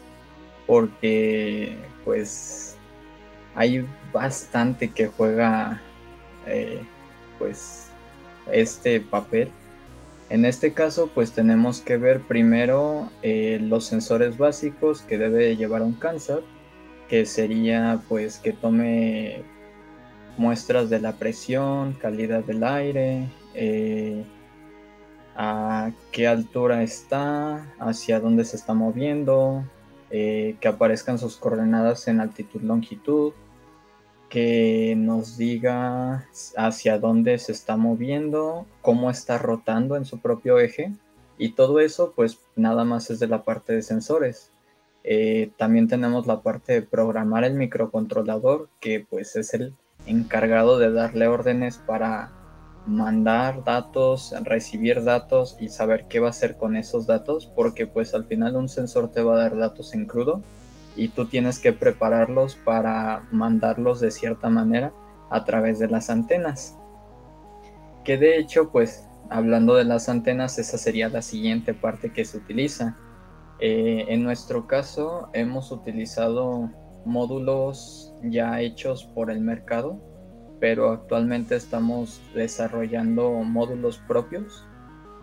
porque 0.67 1.77
pues 2.05 2.77
hay 3.55 3.87
bastante 4.13 4.91
que 4.91 5.09
juega 5.09 5.81
eh, 6.47 6.81
pues 7.39 7.89
este 8.51 9.01
papel. 9.01 9.51
En 10.31 10.45
este 10.45 10.73
caso 10.73 11.11
pues 11.15 11.33
tenemos 11.33 11.81
que 11.81 11.97
ver 11.97 12.21
primero 12.21 13.11
eh, 13.23 13.59
los 13.63 13.85
sensores 13.85 14.39
básicos 14.39 15.03
que 15.03 15.19
debe 15.19 15.57
llevar 15.57 15.83
un 15.83 15.93
cáncer, 15.93 16.43
que 17.09 17.27
sería 17.27 18.01
pues 18.09 18.39
que 18.39 18.53
tome 18.53 19.43
muestras 20.37 20.91
de 20.91 21.01
la 21.01 21.13
presión, 21.13 21.95
calidad 21.95 22.45
del 22.45 22.65
aire, 22.65 23.29
eh, 23.55 24.25
a 25.37 25.91
qué 26.13 26.27
altura 26.27 26.83
está, 26.83 27.75
hacia 27.79 28.21
dónde 28.21 28.45
se 28.45 28.57
está 28.57 28.75
moviendo, 28.75 29.65
que 30.11 30.69
aparezcan 30.69 31.19
sus 31.19 31.37
coordenadas 31.37 32.07
en 32.07 32.21
altitud, 32.21 32.63
longitud, 32.63 33.33
que 34.35 34.95
nos 34.97 35.37
diga 35.37 36.27
hacia 36.57 36.99
dónde 36.99 37.39
se 37.39 37.53
está 37.53 37.77
moviendo, 37.77 38.67
cómo 38.83 39.09
está 39.09 39.39
rotando 39.39 39.97
en 39.97 40.05
su 40.05 40.19
propio 40.19 40.59
eje 40.59 40.93
y 41.39 41.51
todo 41.51 41.79
eso 41.79 42.13
pues 42.17 42.41
nada 42.57 42.85
más 42.85 43.11
es 43.11 43.21
de 43.21 43.29
la 43.29 43.45
parte 43.45 43.73
de 43.73 43.83
sensores. 43.83 44.51
Eh, 45.05 45.53
también 45.59 45.87
tenemos 45.87 46.27
la 46.27 46.41
parte 46.41 46.73
de 46.73 46.83
programar 46.83 47.45
el 47.45 47.55
microcontrolador 47.55 48.71
que 48.81 49.07
pues 49.09 49.37
es 49.37 49.53
el 49.53 49.75
encargado 50.07 50.79
de 50.79 50.91
darle 50.91 51.29
órdenes 51.29 51.79
para 51.79 52.33
mandar 52.87 53.65
datos, 53.65 54.35
recibir 54.43 55.05
datos 55.05 55.57
y 55.61 55.69
saber 55.69 56.07
qué 56.09 56.21
va 56.21 56.29
a 56.29 56.31
hacer 56.31 56.57
con 56.57 56.77
esos 56.77 57.07
datos 57.07 57.51
porque 57.55 57.87
pues 57.87 58.15
al 58.15 58.25
final 58.25 58.57
un 58.57 58.69
sensor 58.69 59.11
te 59.11 59.23
va 59.23 59.35
a 59.35 59.39
dar 59.39 59.57
datos 59.57 59.95
en 59.95 60.07
crudo 60.07 60.43
y 60.97 61.09
tú 61.09 61.27
tienes 61.27 61.59
que 61.59 61.73
prepararlos 61.73 62.57
para 62.57 63.27
mandarlos 63.31 64.01
de 64.01 64.11
cierta 64.11 64.49
manera 64.49 64.93
a 65.31 65.45
través 65.45 65.79
de 65.79 65.89
las 65.89 66.11
antenas. 66.11 66.77
Que 68.05 68.17
de 68.17 68.39
hecho, 68.39 68.71
pues 68.71 69.07
hablando 69.31 69.75
de 69.75 69.85
las 69.85 70.09
antenas, 70.09 70.59
esa 70.59 70.79
sería 70.79 71.09
la 71.09 71.23
siguiente 71.23 71.75
parte 71.75 72.13
que 72.13 72.25
se 72.25 72.37
utiliza. 72.37 72.97
Eh, 73.61 74.07
en 74.09 74.23
nuestro 74.25 74.67
caso, 74.67 75.29
hemos 75.33 75.71
utilizado 75.71 76.71
módulos 77.05 78.13
ya 78.23 78.61
hechos 78.61 79.05
por 79.05 79.31
el 79.31 79.41
mercado, 79.41 80.01
pero 80.61 80.91
actualmente 80.91 81.57
estamos 81.57 82.21
desarrollando 82.35 83.31
módulos 83.31 83.99
propios 84.09 84.67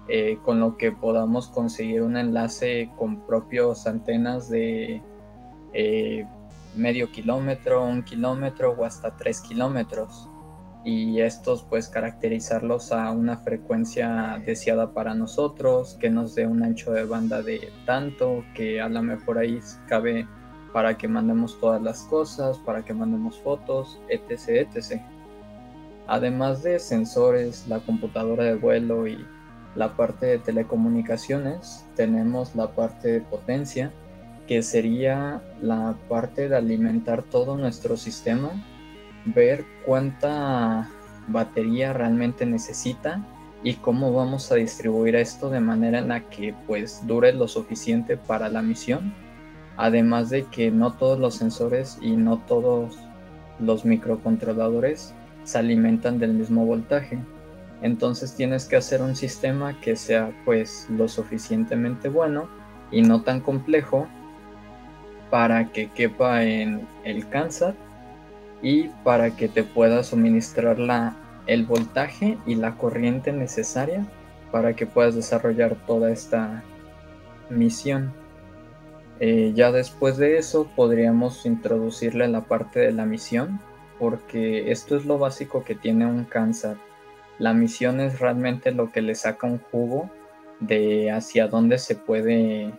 eh, 0.07 0.37
con 0.43 0.59
lo 0.59 0.77
que 0.77 0.91
podamos 0.91 1.47
conseguir 1.47 2.01
un 2.01 2.17
enlace 2.17 2.91
con 2.97 3.25
propios 3.25 3.87
antenas 3.87 4.49
de 4.49 5.01
eh, 5.73 6.25
medio 6.75 7.11
kilómetro, 7.11 7.83
un 7.83 8.03
kilómetro 8.03 8.71
o 8.77 8.83
hasta 8.83 9.15
tres 9.15 9.41
kilómetros. 9.41 10.29
Y 10.83 11.21
estos 11.21 11.63
pues 11.63 11.87
caracterizarlos 11.89 12.91
a 12.91 13.11
una 13.11 13.37
frecuencia 13.37 14.41
deseada 14.45 14.93
para 14.93 15.13
nosotros, 15.13 15.95
que 15.99 16.09
nos 16.09 16.33
dé 16.33 16.47
un 16.47 16.63
ancho 16.63 16.91
de 16.91 17.05
banda 17.05 17.43
de 17.43 17.71
tanto, 17.85 18.43
que 18.55 18.81
a 18.81 18.89
lo 18.89 19.03
mejor 19.03 19.37
ahí 19.37 19.59
cabe 19.87 20.27
para 20.73 20.97
que 20.97 21.07
mandemos 21.07 21.59
todas 21.59 21.81
las 21.81 22.01
cosas, 22.03 22.57
para 22.59 22.83
que 22.83 22.93
mandemos 22.93 23.39
fotos, 23.39 23.99
etc. 24.09 24.67
etc. 24.73 25.01
Además 26.07 26.63
de 26.63 26.79
sensores, 26.79 27.67
la 27.67 27.79
computadora 27.79 28.43
de 28.43 28.55
vuelo 28.55 29.07
y 29.07 29.23
la 29.75 29.95
parte 29.95 30.25
de 30.25 30.39
telecomunicaciones, 30.39 31.85
tenemos 31.95 32.55
la 32.55 32.71
parte 32.71 33.09
de 33.09 33.21
potencia, 33.21 33.91
que 34.47 34.63
sería 34.63 35.41
la 35.61 35.95
parte 36.09 36.49
de 36.49 36.57
alimentar 36.57 37.23
todo 37.23 37.55
nuestro 37.55 37.95
sistema, 37.95 38.51
ver 39.25 39.65
cuánta 39.85 40.89
batería 41.27 41.93
realmente 41.93 42.45
necesita 42.45 43.23
y 43.63 43.75
cómo 43.75 44.11
vamos 44.13 44.51
a 44.51 44.55
distribuir 44.55 45.15
esto 45.15 45.49
de 45.49 45.59
manera 45.59 45.99
en 45.99 46.07
la 46.07 46.21
que 46.29 46.55
pues 46.67 47.05
dure 47.05 47.31
lo 47.33 47.47
suficiente 47.47 48.17
para 48.17 48.49
la 48.49 48.61
misión. 48.61 49.13
Además 49.77 50.29
de 50.29 50.45
que 50.45 50.71
no 50.71 50.93
todos 50.93 51.19
los 51.19 51.35
sensores 51.35 51.97
y 52.01 52.11
no 52.11 52.39
todos 52.39 52.97
los 53.59 53.85
microcontroladores 53.85 55.13
se 55.43 55.57
alimentan 55.57 56.19
del 56.19 56.33
mismo 56.33 56.65
voltaje. 56.65 57.19
Entonces 57.81 58.35
tienes 58.35 58.65
que 58.65 58.75
hacer 58.75 59.01
un 59.01 59.15
sistema 59.15 59.79
que 59.79 59.95
sea 59.95 60.31
pues 60.45 60.87
lo 60.89 61.07
suficientemente 61.07 62.09
bueno 62.09 62.47
y 62.91 63.01
no 63.01 63.21
tan 63.21 63.39
complejo 63.39 64.07
para 65.29 65.71
que 65.71 65.89
quepa 65.89 66.43
en 66.43 66.87
el 67.03 67.27
CANSAT 67.29 67.75
y 68.61 68.89
para 69.03 69.35
que 69.35 69.47
te 69.47 69.63
pueda 69.63 70.03
suministrar 70.03 70.79
la, 70.79 71.15
el 71.47 71.65
voltaje 71.65 72.37
y 72.45 72.55
la 72.55 72.75
corriente 72.77 73.31
necesaria 73.31 74.05
para 74.51 74.75
que 74.75 74.85
puedas 74.85 75.15
desarrollar 75.15 75.75
toda 75.87 76.11
esta 76.11 76.63
misión. 77.49 78.13
Eh, 79.19 79.53
ya 79.55 79.71
después 79.71 80.17
de 80.17 80.37
eso 80.37 80.69
podríamos 80.75 81.45
introducirle 81.45 82.27
la 82.27 82.41
parte 82.41 82.79
de 82.79 82.91
la 82.91 83.05
misión, 83.05 83.59
porque 83.99 84.71
esto 84.71 84.97
es 84.97 85.05
lo 85.05 85.17
básico 85.17 85.63
que 85.63 85.75
tiene 85.75 86.05
un 86.05 86.25
cáncer. 86.25 86.77
La 87.37 87.53
misión 87.53 87.99
es 87.99 88.19
realmente 88.19 88.71
lo 88.71 88.91
que 88.91 89.01
le 89.01 89.15
saca 89.15 89.47
un 89.47 89.59
jugo 89.59 90.09
de 90.59 91.11
hacia 91.11 91.47
dónde 91.47 91.77
se 91.77 91.95
puede 91.95 92.73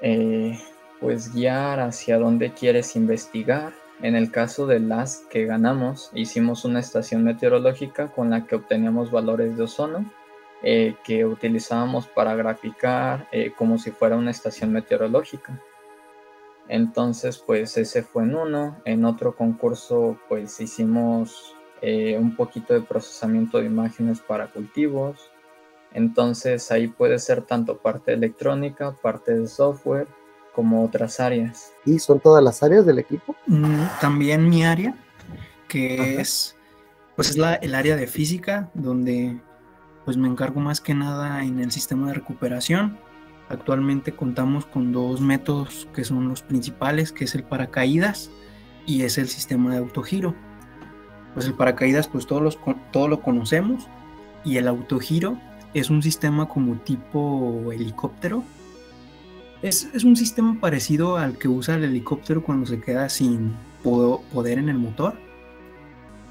eh, 0.00 0.58
pues 1.00 1.32
guiar, 1.32 1.80
hacia 1.80 2.18
dónde 2.18 2.52
quieres 2.52 2.96
investigar. 2.96 3.72
En 4.00 4.14
el 4.14 4.30
caso 4.30 4.66
de 4.66 4.80
las 4.80 5.18
que 5.30 5.44
ganamos, 5.44 6.10
hicimos 6.14 6.64
una 6.64 6.78
estación 6.78 7.24
meteorológica 7.24 8.08
con 8.08 8.30
la 8.30 8.46
que 8.46 8.54
obteníamos 8.56 9.10
valores 9.10 9.56
de 9.56 9.64
ozono 9.64 10.04
eh, 10.62 10.96
que 11.04 11.24
utilizábamos 11.24 12.06
para 12.06 12.34
graficar 12.34 13.28
eh, 13.32 13.52
como 13.56 13.78
si 13.78 13.90
fuera 13.90 14.16
una 14.16 14.30
estación 14.30 14.72
meteorológica. 14.72 15.60
Entonces, 16.68 17.38
pues 17.38 17.76
ese 17.76 18.02
fue 18.02 18.24
en 18.24 18.36
uno. 18.36 18.76
En 18.84 19.04
otro 19.04 19.34
concurso, 19.34 20.18
pues 20.28 20.60
hicimos 20.60 21.56
eh, 21.80 22.16
un 22.18 22.34
poquito 22.34 22.74
de 22.74 22.80
procesamiento 22.80 23.58
de 23.58 23.66
imágenes 23.66 24.20
para 24.20 24.48
cultivos. 24.48 25.30
Entonces 25.92 26.70
ahí 26.70 26.88
puede 26.88 27.18
ser 27.18 27.42
tanto 27.42 27.78
parte 27.78 28.12
electrónica, 28.12 28.92
parte 29.00 29.34
de 29.34 29.46
software, 29.46 30.08
como 30.58 30.84
otras 30.84 31.20
áreas. 31.20 31.72
¿Y 31.86 32.00
son 32.00 32.18
todas 32.18 32.42
las 32.42 32.64
áreas 32.64 32.84
del 32.84 32.98
equipo? 32.98 33.36
Mm, 33.46 33.84
también 34.00 34.48
mi 34.48 34.64
área, 34.64 34.92
que 35.68 36.20
es 36.20 36.56
pues 37.14 37.30
es 37.30 37.38
la, 37.38 37.54
el 37.54 37.76
área 37.76 37.94
de 37.94 38.08
física, 38.08 38.68
donde 38.74 39.40
pues 40.04 40.16
me 40.16 40.26
encargo 40.26 40.58
más 40.58 40.80
que 40.80 40.94
nada 40.94 41.44
en 41.44 41.60
el 41.60 41.70
sistema 41.70 42.08
de 42.08 42.14
recuperación. 42.14 42.98
Actualmente 43.48 44.16
contamos 44.16 44.66
con 44.66 44.90
dos 44.90 45.20
métodos 45.20 45.86
que 45.94 46.02
son 46.02 46.28
los 46.28 46.42
principales, 46.42 47.12
que 47.12 47.26
es 47.26 47.36
el 47.36 47.44
paracaídas 47.44 48.28
y 48.84 49.02
es 49.02 49.16
el 49.16 49.28
sistema 49.28 49.70
de 49.70 49.78
autogiro. 49.78 50.34
Pues 51.34 51.46
el 51.46 51.54
paracaídas 51.54 52.08
pues 52.08 52.26
todos, 52.26 52.42
los, 52.42 52.58
todos 52.90 53.08
lo 53.08 53.22
conocemos 53.22 53.86
y 54.44 54.56
el 54.56 54.66
autogiro 54.66 55.38
es 55.72 55.88
un 55.88 56.02
sistema 56.02 56.48
como 56.48 56.80
tipo 56.80 57.70
helicóptero. 57.70 58.42
Es, 59.62 59.88
es 59.94 60.04
un 60.04 60.16
sistema 60.16 60.58
parecido 60.60 61.16
al 61.16 61.36
que 61.36 61.48
usa 61.48 61.74
el 61.74 61.84
helicóptero 61.84 62.42
cuando 62.42 62.66
se 62.66 62.80
queda 62.80 63.08
sin 63.08 63.54
poder 63.82 64.58
en 64.58 64.68
el 64.68 64.78
motor, 64.78 65.14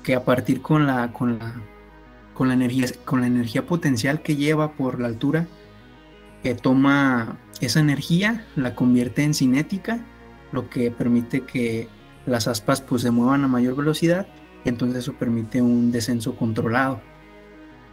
que 0.03 0.15
a 0.15 0.23
partir 0.23 0.61
con 0.61 0.87
la, 0.87 1.11
con 1.11 1.39
la 1.39 1.55
con 2.37 2.49
la 2.49 2.53
energía, 2.53 2.85
con 3.03 3.21
la 3.21 3.27
energía 3.27 3.65
potencial 3.65 4.21
que 4.21 4.35
lleva 4.35 4.73
por 4.73 4.99
la 4.99 5.07
altura, 5.07 5.47
que 6.43 6.53
toma 6.53 7.35
esa 7.61 7.79
energía, 7.79 8.45
la 8.55 8.75
convierte 8.75 9.23
en 9.23 9.33
cinética, 9.33 10.05
lo 10.51 10.69
que 10.69 10.91
permite 10.91 11.41
que 11.41 11.87
las 12.27 12.47
aspas 12.47 12.81
pues 12.81 13.01
se 13.01 13.09
muevan 13.09 13.43
a 13.43 13.47
mayor 13.47 13.75
velocidad, 13.75 14.27
y 14.63 14.69
entonces 14.69 14.99
eso 14.99 15.13
permite 15.13 15.63
un 15.63 15.91
descenso 15.91 16.35
controlado. 16.35 17.01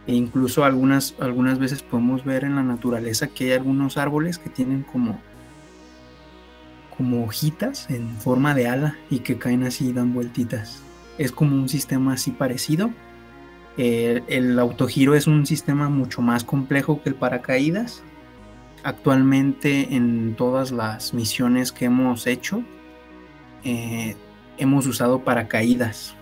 E 0.05 0.13
incluso 0.13 0.63
algunas, 0.63 1.15
algunas 1.19 1.57
veces 1.57 1.81
podemos 1.81 2.23
ver 2.23 2.43
en 2.43 2.53
la 2.53 2.61
naturaleza 2.61 3.25
que 3.25 3.45
hay 3.45 3.51
algunos 3.53 3.97
árboles 3.97 4.37
que 4.37 4.51
tienen 4.51 4.83
como, 4.83 5.19
como 6.97 7.23
hojitas 7.23 7.89
en 7.89 8.09
forma 8.17 8.53
de 8.53 8.67
ala 8.67 8.97
y 9.09 9.19
que 9.19 9.37
caen 9.37 9.63
así 9.63 9.89
y 9.89 9.93
dan 9.93 10.13
vueltitas. 10.13 10.81
Es 11.17 11.31
como 11.31 11.55
un 11.55 11.69
sistema 11.69 12.13
así 12.13 12.31
parecido, 12.31 12.91
el 13.77 14.57
autogiro 14.57 15.15
es 15.15 15.27
un 15.27 15.45
sistema 15.45 15.89
mucho 15.89 16.21
más 16.21 16.43
complejo 16.43 17.01
que 17.01 17.09
el 17.09 17.15
paracaídas. 17.15 18.03
Actualmente 18.83 19.95
en 19.95 20.35
todas 20.35 20.71
las 20.71 21.13
misiones 21.13 21.71
que 21.71 21.85
hemos 21.85 22.27
hecho 22.27 22.63
eh, 23.63 24.15
hemos 24.57 24.87
usado 24.87 25.23
paracaídas. 25.23 26.15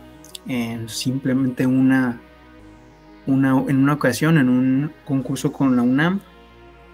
simplemente 0.88 1.68
una, 1.68 2.20
una, 3.28 3.50
en 3.68 3.78
una 3.78 3.94
ocasión 3.94 4.38
en 4.38 4.50
un 4.50 4.92
concurso 5.06 5.52
con 5.52 5.76
la 5.76 5.84
UNAM 5.84 6.22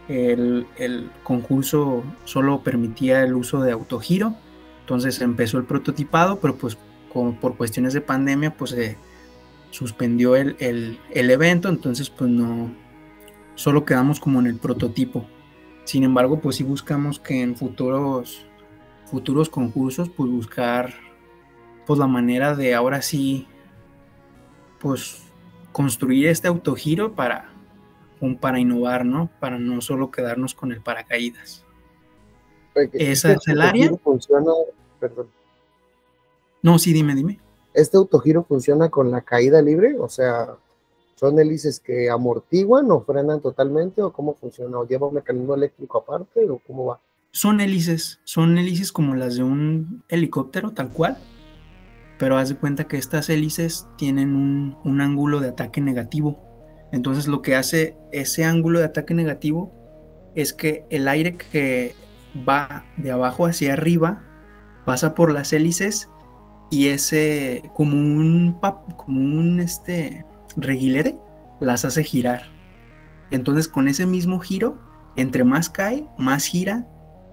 el, 0.10 1.12
concurso 1.24 2.04
solo 2.26 2.62
permitía 2.62 3.24
el 3.24 3.36
uso 3.36 3.62
de 3.62 3.72
autogiro. 3.72 4.36
Entonces 4.82 5.22
empezó 5.22 5.58
el 5.60 5.66
prototipado, 5.66 6.40
pero 6.40 6.56
pues 6.56 6.78
por 7.14 7.58
cuestiones 7.58 7.94
de 7.94 8.02
pandemia 8.02 8.56
pues 8.56 8.72
se 8.72 8.98
suspendió 9.72 10.36
el, 10.36 11.00
evento, 11.12 11.70
entonces 11.70 12.10
pues 12.10 12.30
no, 12.30 12.72
solo 13.56 13.86
quedamos 13.86 14.20
como 14.20 14.40
en 14.40 14.48
el 14.48 14.58
prototipo. 14.58 15.26
Sin 15.84 16.04
embargo, 16.04 16.40
pues 16.40 16.56
sí 16.56 16.64
buscamos 16.64 17.20
que 17.20 17.42
en 17.42 17.56
futuros, 17.56 18.46
futuros 19.06 19.50
concursos, 19.50 20.10
pues 20.10 20.30
buscar 20.30 20.94
pues 21.86 22.00
la 22.00 22.08
manera 22.08 22.56
de 22.56 22.76
ahora 22.76 23.02
sí, 23.02 23.48
pues 24.80 25.24
construir 25.72 26.28
este 26.28 26.48
autogiro 26.48 27.14
para, 27.14 27.50
para 28.40 28.60
innovar, 28.60 29.06
¿no? 29.06 29.30
Para 29.40 29.58
no 29.58 29.82
solo 29.82 30.12
quedarnos 30.12 30.54
con 30.54 30.72
el 30.72 30.82
paracaídas. 30.82 31.66
Esa 32.94 33.34
es 33.34 33.48
el 33.48 33.62
área. 33.62 33.92
Funciona, 34.04 34.52
perdón. 35.00 35.28
No, 36.62 36.78
sí, 36.80 36.94
dime, 36.94 37.16
dime 37.16 37.40
este 37.74 37.98
autogiro 37.98 38.44
funciona 38.44 38.90
con 38.90 39.12
la 39.12 39.22
caída 39.22 39.62
libre, 39.62 39.98
o 40.00 40.10
sea, 40.10 40.56
son 41.16 41.40
hélices 41.40 41.80
que 41.80 42.10
amortiguan 42.10 42.90
o 42.92 43.02
frenan 43.02 43.42
totalmente, 43.42 44.02
o 44.02 44.12
cómo 44.12 44.36
funciona, 44.36 44.80
o 44.80 44.88
lleva 44.88 45.08
un 45.08 45.16
mecanismo 45.16 45.56
eléctrico 45.56 46.00
aparte, 46.00 46.50
o 46.50 46.60
cómo 46.60 46.86
va. 46.86 47.00
Son 47.32 47.62
hélices, 47.62 48.20
son 48.24 48.58
hélices 48.58 48.92
como 48.92 49.16
las 49.16 49.36
de 49.36 49.44
un 49.44 50.04
helicóptero, 50.10 50.72
tal 50.72 50.92
cual, 50.92 51.18
pero 52.18 52.38
haz 52.38 52.50
de 52.50 52.56
cuenta 52.56 52.86
que 52.86 52.98
estas 52.98 53.30
hélices 53.30 53.88
tienen 53.98 54.36
un, 54.36 54.78
un 54.84 55.02
ángulo 55.02 55.40
de 55.40 55.50
ataque 55.50 55.80
negativo. 55.82 56.49
Entonces 56.92 57.28
lo 57.28 57.42
que 57.42 57.56
hace 57.56 57.96
ese 58.12 58.46
ángulo 58.46 58.80
de 58.80 58.86
ataque 58.86 59.14
negativo 59.14 59.74
es 60.36 60.54
que 60.54 60.86
el 60.90 61.08
aire 61.08 61.38
que 61.38 61.96
va 62.48 62.86
de 62.98 63.12
abajo 63.12 63.46
hacia 63.46 63.74
arriba 63.74 64.24
pasa 64.86 65.16
por 65.16 65.32
las 65.32 65.54
hélices 65.54 66.10
y 66.72 66.88
ese 66.88 67.64
como 67.74 67.96
un 67.96 68.60
como 68.96 69.20
un 69.20 69.60
este 69.60 70.26
reguilete 70.56 71.18
las 71.60 71.86
hace 71.86 72.04
girar. 72.04 72.44
Entonces 73.32 73.68
con 73.68 73.88
ese 73.88 74.06
mismo 74.06 74.40
giro, 74.40 74.80
entre 75.16 75.44
más 75.44 75.70
cae, 75.70 76.08
más 76.18 76.46
gira, 76.46 76.88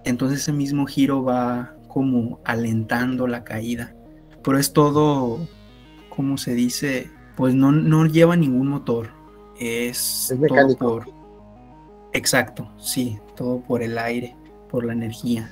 entonces 0.05 0.41
ese 0.41 0.53
mismo 0.53 0.87
giro 0.87 1.23
va 1.23 1.75
como 1.89 2.41
alentando 2.45 3.27
la 3.27 3.45
caída. 3.45 3.95
Pero 4.43 4.59
es 4.59 4.73
todo, 4.73 5.49
como 6.15 6.37
se 6.37 6.55
dice, 6.55 7.11
pues 7.37 7.55
no, 7.55 7.73
no 7.73 8.07
lleva 8.07 8.37
ningún 8.37 8.69
motor. 8.69 9.11
Es, 9.59 10.31
es 10.31 10.39
mecánico. 10.39 10.79
Todo 10.79 10.99
por, 10.99 11.09
exacto, 12.13 12.71
sí, 12.79 13.19
todo 13.37 13.61
por 13.61 13.83
el 13.83 13.97
aire, 13.99 14.37
por 14.71 14.85
la 14.85 14.93
energía. 14.93 15.51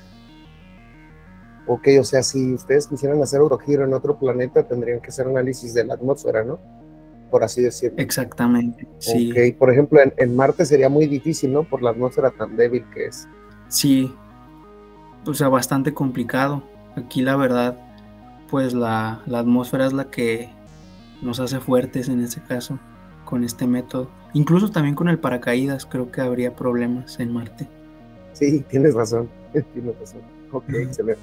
Ok, 1.67 1.87
o 1.99 2.03
sea, 2.03 2.21
si 2.21 2.53
ustedes 2.53 2.87
quisieran 2.87 3.21
hacer 3.23 3.41
giro 3.65 3.85
en 3.85 3.93
otro 3.93 4.17
planeta, 4.19 4.67
tendrían 4.67 4.99
que 4.99 5.07
hacer 5.07 5.27
análisis 5.27 5.73
de 5.73 5.83
la 5.83 5.95
atmósfera, 5.95 6.43
¿no? 6.43 6.59
Por 7.31 7.43
así 7.43 7.61
decirlo. 7.61 7.97
Exactamente, 7.97 8.87
sí. 8.99 9.31
Ok, 9.31 9.57
por 9.57 9.71
ejemplo, 9.71 9.99
en, 10.15 10.35
Marte 10.35 10.65
sería 10.65 10.89
muy 10.89 11.07
difícil, 11.07 11.51
¿no? 11.51 11.63
Por 11.63 11.81
la 11.81 11.89
atmósfera 11.89 12.29
tan 12.29 12.55
débil 12.55 12.85
que 12.93 13.07
es. 13.07 13.27
Sí, 13.67 14.13
o 15.25 15.33
sea, 15.33 15.49
bastante 15.49 15.93
complicado. 15.93 16.61
Aquí 16.95 17.23
la 17.23 17.35
verdad, 17.35 17.77
pues 18.49 18.73
la, 18.73 19.23
la 19.25 19.39
atmósfera 19.39 19.87
es 19.87 19.93
la 19.93 20.11
que 20.11 20.49
nos 21.23 21.39
hace 21.39 21.59
fuertes 21.59 22.09
en 22.09 22.23
este 22.23 22.41
caso, 22.41 22.77
con 23.25 23.43
este 23.43 23.67
método. 23.67 24.09
Incluso 24.33 24.71
también 24.71 24.95
con 24.95 25.09
el 25.09 25.19
paracaídas, 25.19 25.85
creo 25.85 26.11
que 26.11 26.21
habría 26.21 26.55
problemas 26.55 27.19
en 27.19 27.33
Marte. 27.33 27.67
Sí, 28.33 28.63
tienes 28.69 28.93
razón, 28.93 29.29
tienes 29.73 29.99
razón. 29.99 30.21
Ok, 30.51 30.69
excelente. 30.69 31.21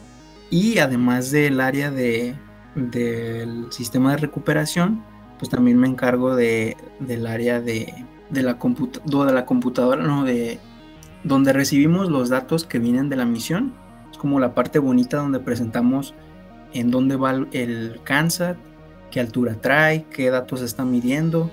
Y 0.50 0.78
además 0.78 1.30
del 1.30 1.60
área 1.60 1.90
de, 1.90 2.34
del 2.74 3.72
sistema 3.72 4.10
de 4.10 4.18
recuperación, 4.18 5.02
pues 5.38 5.50
también 5.50 5.78
me 5.78 5.88
encargo 5.88 6.36
de, 6.36 6.76
del 7.00 7.26
área 7.26 7.60
de, 7.60 7.92
de, 8.30 8.42
la 8.42 8.54
de 8.54 9.32
la 9.32 9.46
computadora, 9.46 10.02
no, 10.02 10.24
de 10.24 10.58
donde 11.24 11.52
recibimos 11.52 12.10
los 12.10 12.28
datos 12.28 12.64
que 12.64 12.78
vienen 12.78 13.08
de 13.08 13.16
la 13.16 13.24
misión 13.24 13.80
como 14.22 14.38
la 14.38 14.54
parte 14.54 14.78
bonita 14.78 15.16
donde 15.16 15.40
presentamos 15.40 16.14
en 16.74 16.92
dónde 16.92 17.16
va 17.16 17.32
el 17.50 18.00
CANSAT, 18.04 18.56
qué 19.10 19.18
altura 19.18 19.56
trae, 19.60 20.04
qué 20.10 20.30
datos 20.30 20.62
está 20.62 20.84
midiendo, 20.84 21.50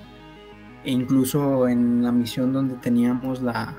e 0.84 0.90
incluso 0.90 1.68
en 1.68 2.02
la 2.02 2.12
misión 2.12 2.52
donde 2.52 2.74
teníamos 2.76 3.42
la, 3.42 3.74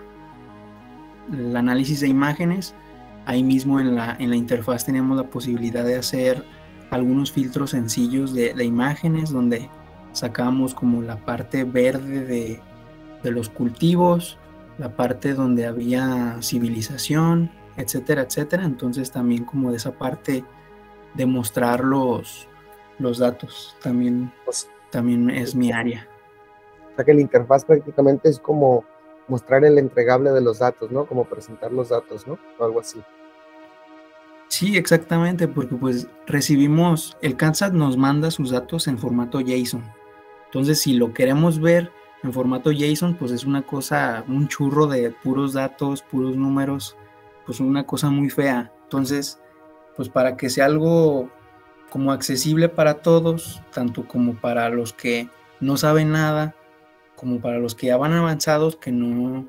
el 1.31 1.55
análisis 1.55 2.01
de 2.01 2.07
imágenes, 2.07 2.75
ahí 3.25 3.43
mismo 3.43 3.79
en 3.79 3.95
la, 3.95 4.15
en 4.19 4.29
la 4.29 4.35
interfaz 4.35 4.85
teníamos 4.85 5.17
la 5.17 5.29
posibilidad 5.29 5.85
de 5.85 5.95
hacer 5.95 6.43
algunos 6.89 7.31
filtros 7.31 7.71
sencillos 7.71 8.33
de, 8.33 8.53
de 8.53 8.65
imágenes 8.65 9.31
donde 9.31 9.69
sacábamos 10.11 10.73
como 10.73 11.01
la 11.01 11.17
parte 11.17 11.63
verde 11.63 12.25
de, 12.25 12.59
de 13.23 13.31
los 13.31 13.49
cultivos, 13.49 14.37
la 14.77 14.95
parte 14.95 15.33
donde 15.33 15.65
había 15.65 16.37
civilización, 16.41 17.49
etcétera, 17.77 18.23
etcétera. 18.23 18.65
Entonces 18.65 19.11
también 19.11 19.45
como 19.45 19.71
de 19.71 19.77
esa 19.77 19.93
parte 19.93 20.43
de 21.13 21.25
mostrar 21.25 21.83
los, 21.83 22.47
los 22.99 23.19
datos 23.19 23.75
también, 23.81 24.31
pues, 24.45 24.69
también 24.91 25.29
es 25.29 25.55
mi 25.55 25.71
área. 25.71 26.07
Que 27.03 27.13
la 27.13 27.21
interfaz 27.21 27.65
prácticamente 27.65 28.29
es 28.29 28.39
como 28.39 28.83
mostrar 29.27 29.63
el 29.63 29.77
entregable 29.77 30.31
de 30.31 30.41
los 30.41 30.59
datos, 30.59 30.91
¿no? 30.91 31.05
Como 31.05 31.25
presentar 31.25 31.71
los 31.71 31.89
datos, 31.89 32.27
¿no? 32.27 32.37
O 32.59 32.63
algo 32.63 32.79
así. 32.79 33.01
Sí, 34.49 34.75
exactamente, 34.75 35.47
porque 35.47 35.75
pues 35.75 36.07
recibimos, 36.27 37.17
el 37.21 37.37
CANSAT 37.37 37.71
nos 37.73 37.95
manda 37.95 38.29
sus 38.31 38.51
datos 38.51 38.87
en 38.87 38.97
formato 38.97 39.39
JSON. 39.39 39.81
Entonces, 40.45 40.81
si 40.81 40.93
lo 40.93 41.13
queremos 41.13 41.61
ver 41.61 41.89
en 42.21 42.33
formato 42.33 42.71
JSON, 42.71 43.15
pues 43.15 43.31
es 43.31 43.45
una 43.45 43.61
cosa, 43.61 44.25
un 44.27 44.49
churro 44.49 44.87
de 44.87 45.11
puros 45.11 45.53
datos, 45.53 46.01
puros 46.03 46.35
números, 46.35 46.97
pues 47.45 47.61
una 47.61 47.85
cosa 47.85 48.09
muy 48.09 48.29
fea. 48.29 48.73
Entonces, 48.83 49.39
pues 49.95 50.09
para 50.09 50.35
que 50.35 50.49
sea 50.49 50.65
algo 50.65 51.29
como 51.89 52.11
accesible 52.11 52.67
para 52.67 52.95
todos, 52.95 53.61
tanto 53.73 54.05
como 54.05 54.35
para 54.35 54.69
los 54.69 54.91
que 54.91 55.29
no 55.61 55.77
saben 55.77 56.11
nada, 56.11 56.55
como 57.21 57.39
para 57.39 57.60
los 57.60 57.75
que 57.75 57.88
ya 57.88 57.97
van 57.97 58.12
avanzados, 58.12 58.75
que 58.75 58.91
no, 58.91 59.47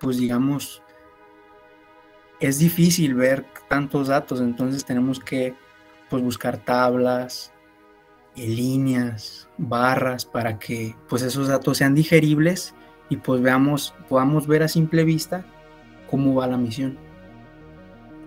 pues 0.00 0.18
digamos, 0.18 0.82
es 2.40 2.58
difícil 2.58 3.14
ver 3.14 3.46
tantos 3.68 4.08
datos, 4.08 4.40
entonces 4.40 4.84
tenemos 4.84 5.20
que 5.20 5.54
pues 6.10 6.22
buscar 6.22 6.58
tablas, 6.58 7.52
eh, 8.36 8.46
líneas, 8.46 9.48
barras 9.56 10.26
para 10.26 10.58
que 10.58 10.94
pues 11.08 11.22
esos 11.22 11.48
datos 11.48 11.78
sean 11.78 11.94
digeribles 11.94 12.74
y 13.08 13.16
pues 13.16 13.40
veamos, 13.40 13.94
podamos 14.08 14.46
ver 14.46 14.64
a 14.64 14.68
simple 14.68 15.04
vista 15.04 15.46
cómo 16.10 16.34
va 16.34 16.46
la 16.46 16.58
misión 16.58 16.98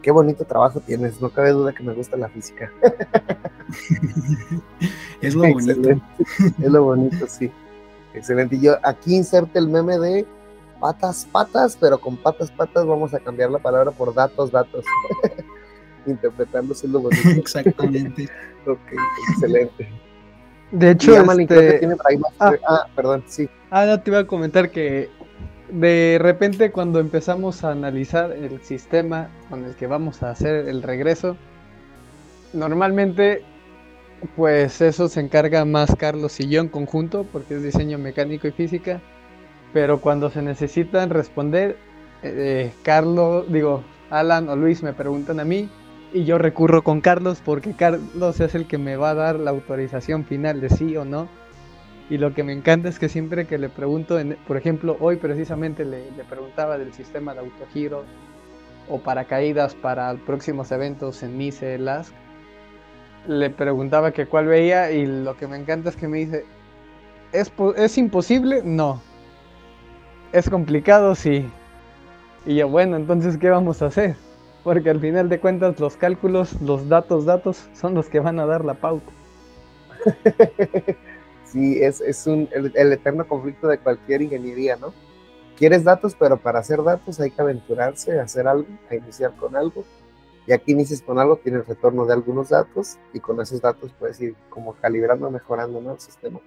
qué 0.05 0.11
bonito 0.11 0.45
trabajo 0.45 0.79
tienes, 0.81 1.19
no 1.19 1.31
cabe 1.31 1.49
duda 1.49 1.73
que 1.73 1.81
me 1.81 1.91
gusta 1.91 2.15
la 2.15 2.29
física. 2.29 2.71
es 5.21 5.33
lo 5.33 5.51
bonito. 5.51 5.99
Es 6.61 6.71
lo 6.71 6.83
bonito, 6.83 7.25
sí. 7.25 7.49
Excelente. 8.15 8.55
Y 8.55 8.61
yo 8.61 8.77
aquí 8.83 9.15
inserte 9.15 9.59
el 9.59 9.67
meme 9.67 9.97
de 9.97 10.25
patas, 10.79 11.27
patas, 11.31 11.77
pero 11.79 11.99
con 11.99 12.17
patas, 12.17 12.51
patas 12.51 12.85
vamos 12.85 13.13
a 13.13 13.19
cambiar 13.19 13.51
la 13.51 13.59
palabra 13.59 13.91
por 13.91 14.13
datos, 14.13 14.51
datos. 14.51 14.85
Interpretándose 16.05 16.87
lo 16.87 17.01
bonito. 17.01 17.29
Exactamente. 17.37 18.29
ok, 18.65 18.79
excelente. 19.29 19.89
De 20.71 20.91
hecho, 20.91 21.15
este... 21.15 21.87
ah. 22.39 22.53
ah, 22.67 22.87
perdón, 22.95 23.23
sí. 23.27 23.49
Ah, 23.69 23.85
no, 23.85 23.99
te 24.01 24.09
iba 24.09 24.19
a 24.19 24.27
comentar 24.27 24.71
que 24.71 25.09
de 25.69 26.17
repente 26.19 26.71
cuando 26.71 26.99
empezamos 26.99 27.63
a 27.63 27.71
analizar 27.71 28.31
el 28.31 28.61
sistema 28.61 29.29
con 29.49 29.63
el 29.65 29.75
que 29.75 29.87
vamos 29.87 30.23
a 30.23 30.31
hacer 30.31 30.67
el 30.67 30.83
regreso, 30.83 31.37
normalmente 32.53 33.43
pues 34.35 34.81
eso 34.81 35.07
se 35.07 35.19
encarga 35.19 35.65
más 35.65 35.95
Carlos 35.95 36.39
y 36.39 36.47
yo 36.47 36.61
en 36.61 36.69
conjunto 36.69 37.25
porque 37.31 37.55
es 37.55 37.63
diseño 37.63 37.97
mecánico 37.97 38.47
y 38.47 38.51
física, 38.51 39.01
pero 39.73 39.99
cuando 39.99 40.29
se 40.29 40.41
necesitan 40.41 41.09
responder, 41.09 41.77
eh, 42.23 42.71
Carlos, 42.83 43.45
digo, 43.51 43.83
Alan 44.09 44.49
o 44.49 44.55
Luis 44.55 44.83
me 44.83 44.93
preguntan 44.93 45.39
a 45.39 45.45
mí 45.45 45.69
y 46.13 46.23
yo 46.23 46.37
recurro 46.37 46.83
con 46.83 47.01
Carlos 47.01 47.41
porque 47.43 47.73
Carlos 47.73 48.39
es 48.39 48.55
el 48.55 48.67
que 48.67 48.77
me 48.77 48.95
va 48.95 49.09
a 49.09 49.15
dar 49.15 49.39
la 49.39 49.51
autorización 49.51 50.25
final 50.25 50.61
de 50.61 50.69
sí 50.69 50.95
o 50.95 51.03
no. 51.03 51.27
Y 52.09 52.19
lo 52.19 52.33
que 52.33 52.43
me 52.43 52.53
encanta 52.53 52.87
es 52.87 52.99
que 52.99 53.09
siempre 53.09 53.47
que 53.47 53.57
le 53.57 53.67
pregunto, 53.67 54.17
por 54.47 54.57
ejemplo, 54.57 54.95
hoy 54.99 55.15
precisamente 55.15 55.83
le, 55.83 56.03
preguntaba 56.29 56.77
del 56.77 56.93
sistema 56.93 57.33
de 57.33 57.39
autogiro 57.39 58.05
o 58.87 58.99
paracaídas 58.99 59.73
para 59.73 60.13
próximos 60.13 60.71
eventos 60.71 61.23
en 61.23 61.37
Nice, 61.37 61.79
Lask, 61.79 62.13
le 63.27 63.49
preguntaba 63.49 64.11
que 64.11 64.25
cuál 64.25 64.47
veía 64.47 64.91
y 64.91 65.05
lo 65.05 65.37
que 65.37 65.47
me 65.47 65.57
encanta 65.57 65.89
es 65.89 65.95
que 65.95 66.07
me 66.07 66.19
dice, 66.19 66.45
¿es, 67.31 67.51
¿es 67.77 67.97
imposible? 67.97 68.61
No. 68.63 69.01
¿Es 70.31 70.49
complicado? 70.49 71.15
Sí. 71.15 71.45
Y 72.45 72.55
yo, 72.55 72.69
bueno, 72.69 72.95
entonces, 72.95 73.37
¿qué 73.37 73.49
vamos 73.49 73.81
a 73.81 73.87
hacer? 73.87 74.15
Porque 74.63 74.89
al 74.89 74.99
final 74.99 75.29
de 75.29 75.39
cuentas 75.39 75.79
los 75.79 75.95
cálculos, 75.97 76.59
los 76.61 76.87
datos, 76.89 77.25
datos, 77.25 77.69
son 77.73 77.93
los 77.93 78.07
que 78.07 78.19
van 78.19 78.39
a 78.39 78.45
dar 78.45 78.65
la 78.65 78.75
pauta. 78.75 79.11
sí, 81.45 81.81
es, 81.81 82.01
es 82.01 82.27
un, 82.27 82.49
el, 82.53 82.93
eterno 82.93 83.27
conflicto 83.27 83.67
de 83.67 83.77
cualquier 83.79 84.21
ingeniería, 84.21 84.75
¿no? 84.75 84.93
Quieres 85.57 85.83
datos, 85.83 86.15
pero 86.19 86.37
para 86.37 86.59
hacer 86.59 86.83
datos 86.83 87.19
hay 87.19 87.31
que 87.31 87.41
aventurarse 87.41 88.19
a 88.19 88.23
hacer 88.23 88.47
algo, 88.47 88.67
a 88.89 88.95
iniciar 88.95 89.35
con 89.35 89.55
algo. 89.55 89.85
Y 90.47 90.53
aquí 90.53 90.73
inicias 90.73 91.01
con 91.01 91.17
algo, 91.19 91.37
tienes 91.37 91.67
retorno 91.67 92.05
de 92.05 92.13
algunos 92.13 92.49
datos 92.49 92.97
y 93.13 93.19
con 93.19 93.41
esos 93.41 93.61
datos 93.61 93.91
puedes 93.97 94.19
ir 94.21 94.35
como 94.49 94.73
calibrando, 94.75 95.29
mejorando 95.31 95.79
el 95.91 95.99
sistema. 95.99 96.39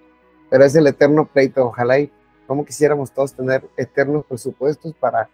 Pero 0.49 0.63
es 0.63 0.75
el 0.75 0.87
eterno 0.87 1.25
pleito, 1.25 1.65
ojalá 1.65 1.99
y 1.99 2.11
como 2.47 2.65
quisiéramos 2.65 3.11
todos 3.11 3.33
tener 3.33 3.63
eternos 3.77 4.25
presupuestos 4.25 4.93
para 4.95 5.29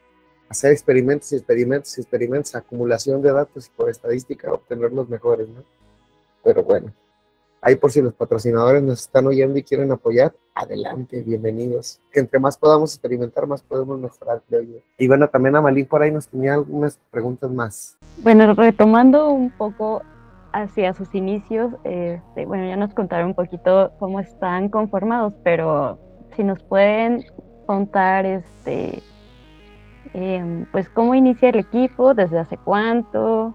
hacer 0.49 0.71
experimentos 0.71 1.31
y 1.31 1.35
experimentos 1.35 1.97
y 1.97 2.01
experimentos, 2.01 2.55
acumulación 2.55 3.21
de 3.21 3.31
datos 3.31 3.67
y 3.67 3.69
por 3.69 3.89
estadística 3.89 4.51
obtener 4.51 4.91
los 4.91 5.07
mejores, 5.07 5.47
¿no? 5.47 5.63
Pero 6.43 6.63
bueno, 6.63 6.91
Ahí 7.65 7.77
por 7.77 7.91
si 7.91 7.99
los 7.99 8.13
patrocinadores 8.13 8.83
nos 8.83 9.01
están 9.01 9.25
oyendo 9.25 9.57
y 9.57 9.63
quieren 9.63 9.91
apoyar, 9.91 10.35
adelante, 10.53 11.23
bienvenidos. 11.23 11.99
Entre 12.13 12.37
más 12.37 12.59
podamos 12.59 12.93
experimentar, 12.93 13.47
más 13.47 13.63
podemos 13.63 13.99
mejorar, 13.99 14.43
Y 14.99 15.07
bueno, 15.07 15.27
también 15.27 15.55
Amalí 15.55 15.83
por 15.83 16.03
ahí 16.03 16.11
nos 16.11 16.27
tenía 16.27 16.53
algunas 16.53 16.99
preguntas 17.09 17.49
más. 17.49 17.97
Bueno, 18.23 18.53
retomando 18.53 19.29
un 19.29 19.51
poco 19.51 20.01
hacia 20.53 20.93
sus 20.93 21.13
inicios, 21.13 21.73
este, 21.83 22.45
bueno, 22.45 22.65
ya 22.65 22.77
nos 22.77 22.93
contaron 22.93 23.27
un 23.27 23.35
poquito 23.35 23.91
cómo 23.99 24.19
están 24.19 24.69
conformados, 24.69 25.33
pero 25.43 25.99
si 26.35 26.43
nos 26.43 26.63
pueden 26.63 27.25
contar, 27.65 28.25
este, 28.25 29.01
em, 30.13 30.65
pues 30.71 30.89
cómo 30.89 31.13
inicia 31.13 31.49
el 31.49 31.59
equipo, 31.59 32.13
desde 32.13 32.39
hace 32.39 32.57
cuánto 32.57 33.53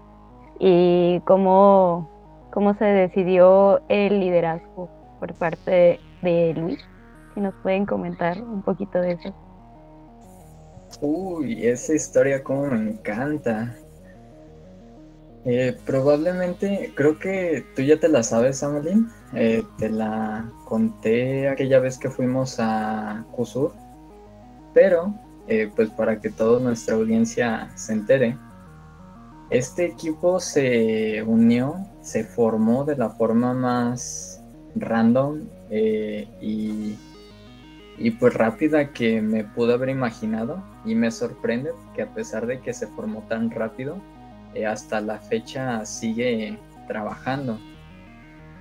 y 0.59 1.19
cómo 1.25 2.11
cómo 2.51 2.73
se 2.75 2.85
decidió 2.85 3.81
el 3.89 4.19
liderazgo 4.19 4.89
por 5.19 5.33
parte 5.33 5.99
de 6.21 6.53
Luis. 6.55 6.79
Si 7.33 7.39
nos 7.39 7.55
pueden 7.63 7.85
comentar 7.85 8.41
un 8.41 8.61
poquito 8.61 8.99
de 8.99 9.13
eso. 9.13 9.33
Uy, 10.99 11.65
esa 11.65 11.93
historia 11.95 12.43
como 12.43 12.67
me 12.67 12.91
encanta. 12.91 13.73
Eh, 15.45 15.75
probablemente, 15.85 16.93
creo 16.95 17.17
que 17.17 17.65
tú 17.75 17.81
ya 17.81 17.99
te 17.99 18.09
la 18.09 18.23
sabes, 18.23 18.63
Amelín. 18.63 19.09
Eh, 19.33 19.63
te 19.77 19.89
la 19.89 20.49
conté 20.65 21.49
aquella 21.49 21.79
vez 21.79 21.97
que 21.97 22.09
fuimos 22.09 22.57
a 22.59 23.25
Kusur. 23.31 23.73
Pero, 24.73 25.13
eh, 25.47 25.71
pues 25.75 25.89
para 25.89 26.19
que 26.19 26.29
toda 26.29 26.59
nuestra 26.59 26.95
audiencia 26.95 27.71
se 27.75 27.93
entere, 27.93 28.37
este 29.51 29.85
equipo 29.85 30.39
se 30.39 31.23
unió, 31.23 31.75
se 32.01 32.23
formó 32.23 32.85
de 32.85 32.95
la 32.95 33.09
forma 33.09 33.53
más 33.53 34.41
random 34.75 35.41
eh, 35.69 36.25
y, 36.39 36.97
pues 38.19 38.33
rápida 38.33 38.93
que 38.93 39.21
me 39.21 39.43
pude 39.43 39.73
haber 39.73 39.89
imaginado 39.89 40.63
y 40.85 40.95
me 40.95 41.11
sorprende 41.11 41.71
que 41.93 42.01
a 42.01 42.13
pesar 42.13 42.47
de 42.47 42.61
que 42.61 42.73
se 42.73 42.87
formó 42.87 43.23
tan 43.27 43.51
rápido, 43.51 43.97
eh, 44.53 44.65
hasta 44.65 45.01
la 45.01 45.19
fecha 45.19 45.85
sigue 45.85 46.57
trabajando. 46.87 47.59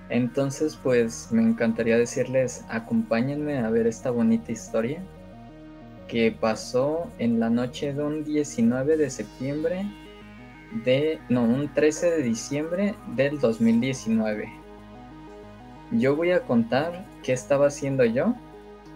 Entonces 0.09 0.79
pues 0.83 1.29
me 1.31 1.43
encantaría 1.43 1.97
decirles 1.97 2.65
acompáñenme 2.69 3.59
a 3.59 3.71
ver 3.71 3.87
esta 3.87 4.11
bonita 4.11 4.51
historia 4.51 5.01
que 6.09 6.33
pasó 6.33 7.09
en 7.19 7.39
la 7.39 7.49
noche 7.49 7.95
de 7.95 8.03
un 8.03 8.25
19 8.25 8.97
de 8.97 9.11
septiembre 9.11 9.87
de, 10.85 11.21
no, 11.29 11.43
un 11.43 11.73
13 11.73 12.11
de 12.11 12.23
diciembre 12.23 12.95
del 13.15 13.39
2019. 13.39 14.53
Yo 15.93 16.17
voy 16.17 16.31
a 16.33 16.41
contar 16.41 17.05
qué 17.23 17.33
estaba 17.33 17.67
haciendo 17.69 18.05
yo 18.05 18.35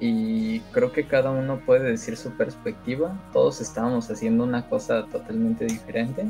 y 0.01 0.61
creo 0.73 0.93
que 0.93 1.07
cada 1.07 1.31
uno 1.31 1.61
puede 1.65 1.91
decir 1.91 2.17
su 2.17 2.31
perspectiva. 2.33 3.17
Todos 3.33 3.61
estábamos 3.61 4.11
haciendo 4.11 4.45
una 4.45 4.69
cosa 4.69 5.07
totalmente 5.07 5.65
diferente. 5.65 6.27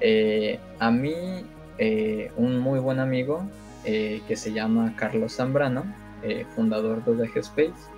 Eh, 0.00 0.58
a 0.78 0.90
mí, 0.90 1.44
eh, 1.78 2.30
un 2.36 2.58
muy 2.58 2.78
buen 2.80 3.00
amigo 3.00 3.42
eh, 3.84 4.22
que 4.26 4.36
se 4.36 4.52
llama 4.52 4.94
Carlos 4.96 5.36
Zambrano, 5.36 5.84
fundador 6.54 7.04
de 7.04 7.10
UDG 7.10 7.36
Space, 7.40 7.90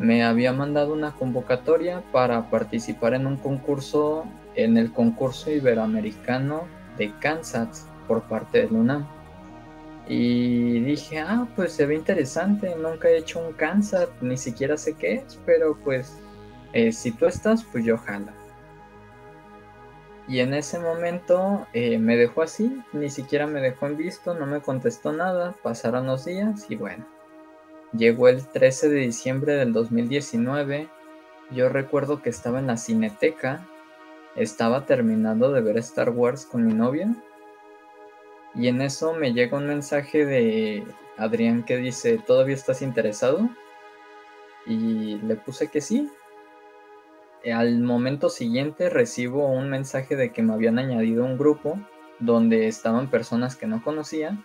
me 0.00 0.24
había 0.24 0.52
mandado 0.52 0.92
una 0.92 1.12
convocatoria 1.12 2.02
para 2.10 2.50
participar 2.50 3.14
en 3.14 3.28
un 3.28 3.36
concurso, 3.36 4.24
en 4.56 4.76
el 4.76 4.92
concurso 4.92 5.52
iberoamericano 5.52 6.64
de 6.98 7.12
Kansas 7.20 7.86
por 8.08 8.22
parte 8.22 8.66
de 8.66 8.74
UNAM. 8.74 9.06
Y 10.08 10.80
dije, 10.80 11.20
ah, 11.20 11.46
pues 11.54 11.74
se 11.74 11.86
ve 11.86 11.94
interesante, 11.94 12.74
nunca 12.74 13.08
he 13.08 13.18
hecho 13.18 13.38
un 13.38 13.52
Kansas, 13.52 14.08
ni 14.20 14.36
siquiera 14.36 14.76
sé 14.76 14.94
qué 14.94 15.14
es, 15.14 15.38
pero 15.46 15.78
pues 15.84 16.18
si 16.90 17.12
tú 17.12 17.26
estás, 17.26 17.62
pues 17.62 17.84
yo 17.84 17.96
jala. 17.98 18.34
Y 20.26 20.40
en 20.40 20.54
ese 20.54 20.78
momento 20.78 21.66
eh, 21.74 21.98
me 21.98 22.16
dejó 22.16 22.42
así, 22.42 22.82
ni 22.92 23.10
siquiera 23.10 23.46
me 23.46 23.60
dejó 23.60 23.86
en 23.86 23.96
visto, 23.96 24.34
no 24.34 24.46
me 24.46 24.60
contestó 24.60 25.12
nada, 25.12 25.54
pasaron 25.62 26.06
los 26.06 26.24
días 26.24 26.66
y 26.70 26.76
bueno. 26.76 27.06
Llegó 27.92 28.28
el 28.28 28.46
13 28.46 28.88
de 28.88 29.00
diciembre 29.00 29.54
del 29.54 29.72
2019, 29.72 30.88
yo 31.50 31.68
recuerdo 31.68 32.22
que 32.22 32.30
estaba 32.30 32.58
en 32.58 32.66
la 32.66 32.78
cineteca, 32.78 33.66
estaba 34.34 34.86
terminando 34.86 35.52
de 35.52 35.60
ver 35.60 35.76
Star 35.76 36.10
Wars 36.10 36.46
con 36.46 36.66
mi 36.66 36.72
novia 36.72 37.14
y 38.54 38.68
en 38.68 38.80
eso 38.80 39.14
me 39.14 39.32
llega 39.32 39.58
un 39.58 39.66
mensaje 39.66 40.24
de 40.24 40.84
Adrián 41.16 41.64
que 41.64 41.76
dice, 41.76 42.18
¿todavía 42.24 42.54
estás 42.54 42.82
interesado? 42.82 43.48
Y 44.66 45.16
le 45.16 45.36
puse 45.36 45.68
que 45.68 45.80
sí, 45.80 46.10
al 47.52 47.80
momento 47.80 48.30
siguiente 48.30 48.88
recibo 48.88 49.48
un 49.48 49.68
mensaje 49.68 50.16
de 50.16 50.32
que 50.32 50.42
me 50.42 50.54
habían 50.54 50.78
añadido 50.78 51.24
un 51.24 51.36
grupo 51.36 51.78
donde 52.18 52.68
estaban 52.68 53.10
personas 53.10 53.56
que 53.56 53.66
no 53.66 53.82
conocía 53.82 54.38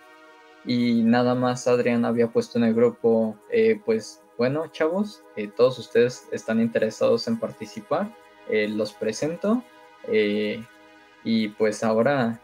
y 0.64 1.02
nada 1.02 1.34
más 1.34 1.66
Adrián 1.66 2.04
había 2.04 2.28
puesto 2.28 2.58
en 2.58 2.64
el 2.64 2.74
grupo, 2.74 3.36
eh, 3.50 3.80
pues 3.84 4.22
bueno 4.36 4.66
chavos, 4.68 5.22
eh, 5.36 5.48
todos 5.48 5.78
ustedes 5.78 6.28
están 6.32 6.60
interesados 6.60 7.26
en 7.28 7.38
participar, 7.38 8.14
eh, 8.48 8.68
los 8.68 8.92
presento 8.92 9.62
y 11.22 11.48
pues 11.48 11.84
ahora 11.84 12.40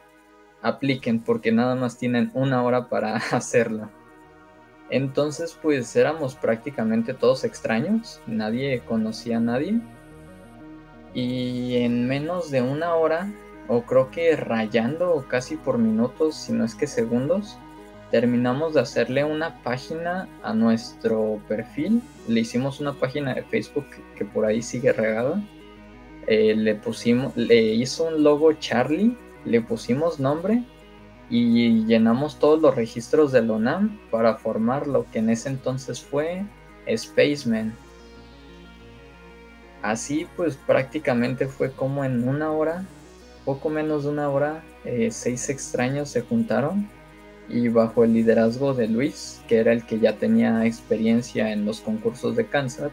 apliquen 0.63 1.21
porque 1.21 1.53
nada 1.53 1.75
más 1.75 1.99
tienen 1.99 2.31
una 2.35 2.63
hora 2.63 2.89
para 2.89 3.17
hacerlo. 3.33 3.91
Entonces 4.89 5.59
pues 5.61 5.95
éramos 5.97 6.35
prácticamente 6.37 7.13
todos 7.13 7.45
extraños, 7.45 8.21
nadie 8.27 8.81
conocía 8.87 9.39
a 9.39 9.41
nadie 9.41 9.81
y 11.17 11.77
en 11.77 12.07
menos 12.07 12.51
de 12.51 12.61
una 12.61 12.95
hora, 12.95 13.33
o 13.69 13.81
creo 13.83 14.11
que 14.11 14.37
rayando 14.37 15.25
casi 15.29 15.57
por 15.57 15.79
minutos, 15.79 16.37
si 16.37 16.53
no 16.53 16.63
es 16.63 16.75
que 16.75 16.87
segundos, 16.87 17.57
terminamos 18.11 18.75
de 18.75 18.83
hacerle 18.83 19.25
una 19.25 19.63
página 19.63 20.29
a 20.43 20.53
nuestro 20.53 21.41
perfil. 21.49 22.03
Le 22.29 22.41
hicimos 22.41 22.81
una 22.81 22.93
página 22.93 23.33
de 23.33 23.43
Facebook 23.45 23.87
que 24.15 24.27
por 24.27 24.45
ahí 24.45 24.61
sigue 24.61 24.93
regada. 24.93 25.43
Eh, 26.27 26.55
le 26.55 26.75
pusimos, 26.75 27.35
le 27.35 27.63
hizo 27.63 28.05
un 28.05 28.23
logo 28.23 28.53
Charlie, 28.53 29.17
le 29.47 29.63
pusimos 29.63 30.21
nombre 30.21 30.65
y 31.31 31.87
llenamos 31.87 32.39
todos 32.39 32.61
los 32.61 32.75
registros 32.75 33.33
del 33.33 33.51
ONAM 33.51 33.99
para 34.11 34.35
formar 34.35 34.87
lo 34.87 35.11
que 35.11 35.21
en 35.21 35.31
ese 35.31 35.49
entonces 35.49 35.99
fue 35.99 36.45
Spaceman. 36.95 37.75
Así 39.87 40.27
pues 40.37 40.57
prácticamente 40.57 41.47
fue 41.47 41.71
como 41.71 42.05
en 42.05 42.29
una 42.29 42.51
hora, 42.51 42.85
poco 43.45 43.71
menos 43.71 44.03
de 44.03 44.11
una 44.11 44.29
hora, 44.29 44.65
eh, 44.85 45.11
seis 45.13 45.49
extraños 45.49 46.09
se 46.09 46.23
juntaron 46.23 46.89
y 47.49 47.69
bajo 47.69 48.03
el 48.03 48.13
liderazgo 48.13 48.75
de 48.75 48.89
Luis, 48.89 49.41
que 49.47 49.59
era 49.59 49.73
el 49.73 49.87
que 49.87 50.01
ya 50.01 50.15
tenía 50.17 50.67
experiencia 50.67 51.53
en 51.53 51.65
los 51.65 51.81
concursos 51.81 52.35
de 52.35 52.47
Kansas, 52.47 52.91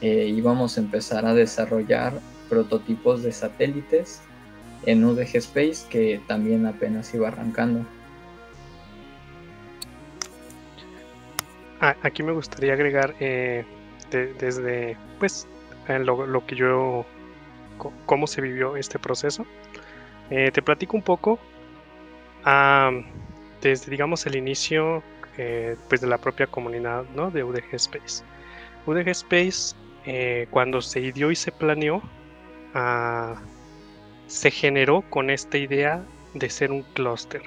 eh, 0.00 0.26
íbamos 0.26 0.76
a 0.76 0.80
empezar 0.80 1.24
a 1.26 1.32
desarrollar 1.32 2.14
prototipos 2.48 3.22
de 3.22 3.30
satélites 3.30 4.20
en 4.86 5.04
UDG 5.04 5.36
Space 5.36 5.86
que 5.88 6.20
también 6.26 6.66
apenas 6.66 7.14
iba 7.14 7.28
arrancando. 7.28 7.86
Ah, 11.80 11.94
aquí 12.02 12.24
me 12.24 12.32
gustaría 12.32 12.72
agregar 12.72 13.14
eh, 13.20 13.64
desde 14.10 14.96
pues 15.20 15.46
lo, 15.88 16.46
que 16.46 16.56
yo, 16.56 17.04
cómo 18.06 18.26
se 18.26 18.40
vivió 18.40 18.76
este 18.76 18.98
proceso. 18.98 19.46
Eh, 20.30 20.50
te 20.52 20.62
platico 20.62 20.96
un 20.96 21.02
poco 21.02 21.38
desde, 23.60 23.90
digamos, 23.90 24.26
el 24.26 24.36
inicio 24.36 25.02
eh, 25.36 25.76
pues 25.88 26.00
de 26.00 26.06
la 26.06 26.18
propia 26.18 26.46
comunidad 26.46 27.04
¿no? 27.14 27.30
de 27.30 27.44
UDG 27.44 27.74
Space. 27.74 28.24
UDG 28.86 29.08
Space, 29.08 29.74
eh, 30.04 30.46
cuando 30.50 30.80
se 30.80 31.00
ideó 31.00 31.30
y 31.30 31.36
se 31.36 31.52
planeó, 31.52 32.02
ah, 32.74 33.40
se 34.26 34.50
generó 34.50 35.02
con 35.10 35.30
esta 35.30 35.58
idea 35.58 36.02
de 36.34 36.48
ser 36.50 36.70
un 36.70 36.82
clúster, 36.94 37.42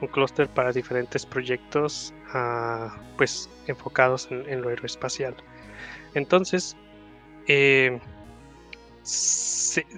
un 0.00 0.08
clúster 0.08 0.48
para 0.48 0.72
diferentes 0.72 1.24
proyectos 1.24 2.12
ah, 2.32 2.96
pues 3.16 3.50
enfocados 3.66 4.28
en, 4.30 4.48
en, 4.48 4.62
lo 4.62 4.68
aeroespacial. 4.68 5.34
Entonces, 6.14 6.76
eh, 7.48 7.98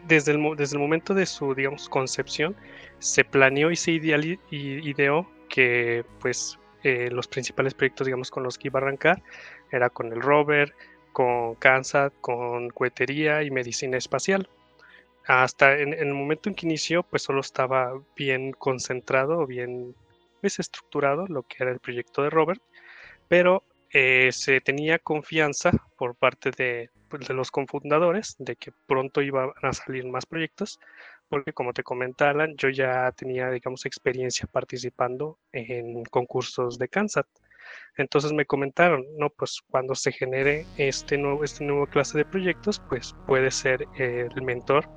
desde, 0.06 0.32
el, 0.32 0.56
desde 0.56 0.76
el 0.76 0.80
momento 0.80 1.14
de 1.14 1.26
su, 1.26 1.54
concepción, 1.90 2.56
se 2.98 3.24
planeó 3.24 3.70
y 3.70 3.76
se 3.76 3.92
ideó 3.92 5.28
que 5.48 6.04
pues 6.20 6.58
eh, 6.82 7.10
los 7.10 7.28
principales 7.28 7.74
proyectos, 7.74 8.06
digamos, 8.06 8.30
con 8.30 8.42
los 8.42 8.56
que 8.56 8.68
iba 8.68 8.80
a 8.80 8.82
arrancar 8.82 9.22
era 9.70 9.90
con 9.90 10.12
el 10.12 10.22
rover, 10.22 10.74
con 11.12 11.54
Kansas, 11.56 12.12
con 12.20 12.70
cohetería 12.70 13.42
y 13.42 13.50
medicina 13.50 13.98
espacial. 13.98 14.48
Hasta 15.26 15.78
en, 15.78 15.92
el 15.92 16.14
momento 16.14 16.48
en 16.48 16.54
que 16.54 16.66
inició, 16.66 17.02
pues 17.02 17.22
solo 17.22 17.40
estaba 17.40 18.00
bien 18.16 18.52
concentrado 18.52 19.46
bien 19.46 19.94
pues, 20.40 20.58
estructurado 20.58 21.26
lo 21.26 21.42
que 21.42 21.56
era 21.60 21.70
el 21.70 21.80
proyecto 21.80 22.22
de 22.22 22.30
Robert, 22.30 22.62
pero 23.28 23.62
eh, 23.92 24.30
se 24.32 24.60
tenía 24.60 24.98
confianza 24.98 25.72
por 25.96 26.14
parte 26.14 26.50
de, 26.50 26.90
pues, 27.08 27.28
los 27.30 27.50
confundadores 27.50 28.36
de 28.38 28.56
que 28.56 28.72
pronto 28.86 29.22
iban 29.22 29.50
a 29.62 29.72
salir 29.72 30.06
más 30.06 30.26
proyectos, 30.26 30.78
porque 31.28 31.52
como 31.52 31.72
te 31.72 31.82
comentaba, 31.82 32.46
yo 32.56 32.68
ya 32.70 33.12
tenía, 33.12 33.50
digamos, 33.50 33.86
experiencia 33.86 34.48
participando 34.50 35.38
en 35.52 36.04
concursos 36.04 36.78
de 36.78 36.88
Kansas. 36.88 37.26
Entonces 37.96 38.32
me 38.32 38.46
comentaron, 38.46 39.04
no, 39.16 39.30
pues 39.30 39.60
cuando 39.70 39.94
se 39.94 40.12
genere 40.12 40.66
este 40.76 41.18
nuevo, 41.18 41.44
este 41.44 41.64
nuevo 41.64 41.86
clase 41.86 42.18
de 42.18 42.24
proyectos, 42.24 42.80
pues 42.88 43.14
puede 43.26 43.50
ser 43.50 43.86
el 43.96 44.42
mentor, 44.42 44.88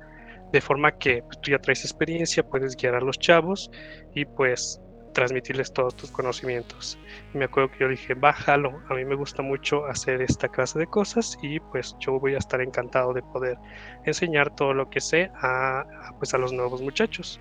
de 0.52 0.60
forma 0.60 0.96
que 0.98 1.22
pues, 1.22 1.40
tú 1.40 1.50
ya 1.50 1.58
traes 1.58 1.84
experiencia, 1.84 2.48
puedes 2.48 2.76
guiar 2.76 2.94
a 2.94 3.00
los 3.00 3.18
chavos 3.18 3.70
y 4.14 4.24
pues 4.24 4.80
transmitirles 5.14 5.72
todos 5.72 5.96
tus 5.96 6.10
conocimientos. 6.10 6.98
me 7.32 7.46
acuerdo 7.46 7.70
que 7.70 7.78
yo 7.80 7.88
dije, 7.88 8.12
bájalo, 8.12 8.82
a 8.88 8.94
mí 8.94 9.04
me 9.06 9.14
gusta 9.14 9.42
mucho 9.42 9.86
hacer 9.86 10.20
esta 10.20 10.48
clase 10.48 10.78
de 10.78 10.86
cosas 10.86 11.38
y 11.40 11.60
pues 11.60 11.96
yo 12.00 12.20
voy 12.20 12.34
a 12.34 12.38
estar 12.38 12.60
encantado 12.60 13.14
de 13.14 13.22
poder 13.22 13.56
enseñar 14.04 14.54
todo 14.54 14.74
lo 14.74 14.90
que 14.90 15.00
sé 15.00 15.30
a, 15.40 15.84
pues 16.18 16.34
a 16.34 16.38
los 16.38 16.52
nuevos 16.52 16.82
muchachos. 16.82 17.40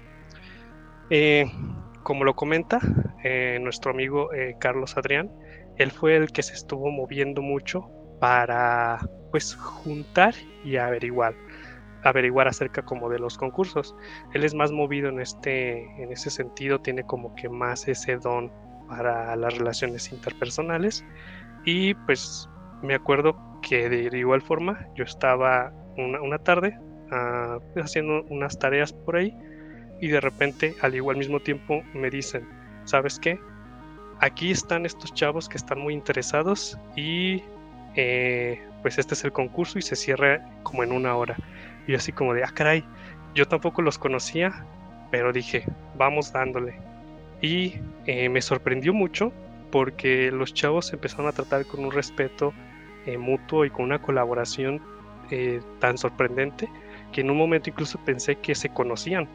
Eh, 1.10 1.46
como 2.04 2.24
lo 2.24 2.36
comenta 2.36 2.80
eh, 3.24 3.60
nuestro 3.62 3.92
amigo 3.92 4.32
eh, 4.34 4.56
Carlos 4.60 4.96
Adrián, 4.96 5.32
él 5.78 5.92
fue 5.92 6.16
el 6.16 6.32
que 6.32 6.44
se 6.44 6.54
estuvo 6.54 6.90
moviendo 6.92 7.42
mucho 7.42 7.90
para 8.20 9.00
pues 9.32 9.56
juntar 9.56 10.36
y 10.64 10.78
averiguar 10.78 11.34
averiguar 12.04 12.48
acerca 12.48 12.82
como 12.82 13.10
de 13.10 13.20
los 13.20 13.38
concursos. 13.38 13.96
Él 14.34 14.44
es 14.44 14.54
más 14.54 14.72
movido 14.72 15.10
en 15.10 15.20
este 15.20 15.84
en 16.02 16.12
ese 16.12 16.30
sentido, 16.30 16.80
tiene 16.80 17.04
como 17.04 17.36
que 17.36 17.50
más 17.50 17.88
ese 17.88 18.18
don 18.18 18.52
para 18.88 19.36
las 19.36 19.58
relaciones 19.58 20.12
interpersonales 20.12 21.06
y 21.66 21.94
pues 21.94 22.50
me 22.82 22.96
acuerdo 22.96 23.36
que 23.62 23.90
de 23.90 24.18
igual 24.18 24.42
forma 24.42 24.88
yo 24.96 25.06
estaba 25.06 25.72
una, 25.98 26.38
tarde 26.40 26.78
ah, 27.12 27.60
haciendo 27.78 28.24
unas 28.30 28.58
tareas 28.58 28.94
por 28.94 29.16
ahí 29.16 29.36
y 30.02 30.08
de 30.08 30.20
repente 30.20 30.76
al 30.82 30.96
igual 30.96 31.18
mismo 31.18 31.40
tiempo 31.40 31.82
me 31.94 32.10
dicen, 32.10 32.48
¿sabes 32.86 33.20
qué? 33.20 33.40
Aquí 34.20 34.52
están 34.52 34.86
estos 34.86 35.14
chavos 35.14 35.48
que 35.50 35.58
están 35.58 35.80
muy 35.80 35.94
interesados 35.94 36.78
y 36.96 37.44
eh, 37.96 38.62
pues 38.82 38.98
este 38.98 39.14
es 39.14 39.24
el 39.24 39.32
concurso 39.32 39.80
y 39.80 39.82
se 39.82 39.96
cierra 39.96 40.46
como 40.64 40.84
en 40.84 40.92
una 40.92 41.16
hora. 41.16 41.36
Y 41.88 41.96
así 41.96 42.12
como 42.12 42.34
de, 42.34 42.44
ah, 42.44 42.52
caray, 42.54 42.84
yo 43.36 43.48
tampoco 43.48 43.82
los 43.82 43.98
conocía, 43.98 44.66
pero 45.12 45.34
dije, 45.34 45.66
vamos 45.96 46.32
dándole. 46.32 46.76
Y 47.42 47.76
eh, 48.06 48.30
me 48.30 48.42
sorprendió 48.42 48.94
mucho 48.94 49.32
porque 49.72 50.32
los 50.32 50.54
chavos 50.54 50.94
empezaron 50.94 51.28
a 51.28 51.32
tratar 51.32 51.66
con 51.66 51.84
un 51.84 51.92
respeto 51.92 52.54
eh, 53.06 53.18
mutuo 53.18 53.66
y 53.66 53.70
con 53.70 53.86
una 53.86 54.00
colaboración 54.00 54.82
eh, 55.32 55.62
tan 55.80 55.98
sorprendente 55.98 56.70
que 57.12 57.22
en 57.22 57.30
un 57.30 57.38
momento 57.38 57.70
incluso 57.70 58.00
pensé 58.06 58.36
que 58.36 58.56
se 58.56 58.70
conocían. 58.70 59.28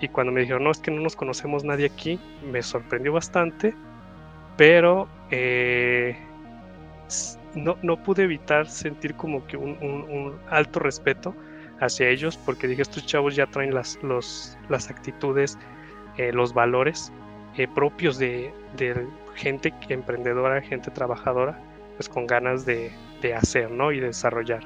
y 0.00 0.08
cuando 0.08 0.32
me 0.32 0.40
dijeron, 0.40 0.64
no, 0.64 0.70
es 0.70 0.78
que 0.78 0.90
no 0.90 1.00
nos 1.00 1.14
conocemos 1.14 1.62
nadie 1.62 1.86
aquí, 1.86 2.18
me 2.50 2.60
sorprendió 2.62 3.12
bastante, 3.12 3.72
pero 4.56 5.08
no, 7.54 7.76
no, 7.82 8.02
pude 8.02 8.24
evitar 8.24 8.66
sentir 8.68 9.14
como 9.14 9.46
que 9.46 9.56
un, 9.56 10.38
alto 10.50 10.80
respeto 10.80 11.34
hacia 11.82 12.08
ellos, 12.08 12.36
porque 12.36 12.66
dije, 12.66 12.82
estos 12.82 13.04
chavos 13.06 13.36
ya 13.36 13.46
traen 13.46 13.74
las, 13.74 13.98
las 14.68 14.90
actitudes, 14.90 15.58
eh, 16.16 16.32
los 16.32 16.54
valores 16.54 17.12
eh, 17.56 17.66
propios 17.68 18.18
de, 18.18 18.52
de, 18.76 19.06
gente 19.34 19.72
emprendedora, 19.88 20.60
gente 20.62 20.90
trabajadora, 20.90 21.58
pues 21.96 22.08
con 22.08 22.26
ganas 22.26 22.64
de, 22.64 22.92
de 23.20 23.34
hacer, 23.34 23.70
¿no? 23.70 23.92
Y 23.92 24.00
desarrollar. 24.00 24.62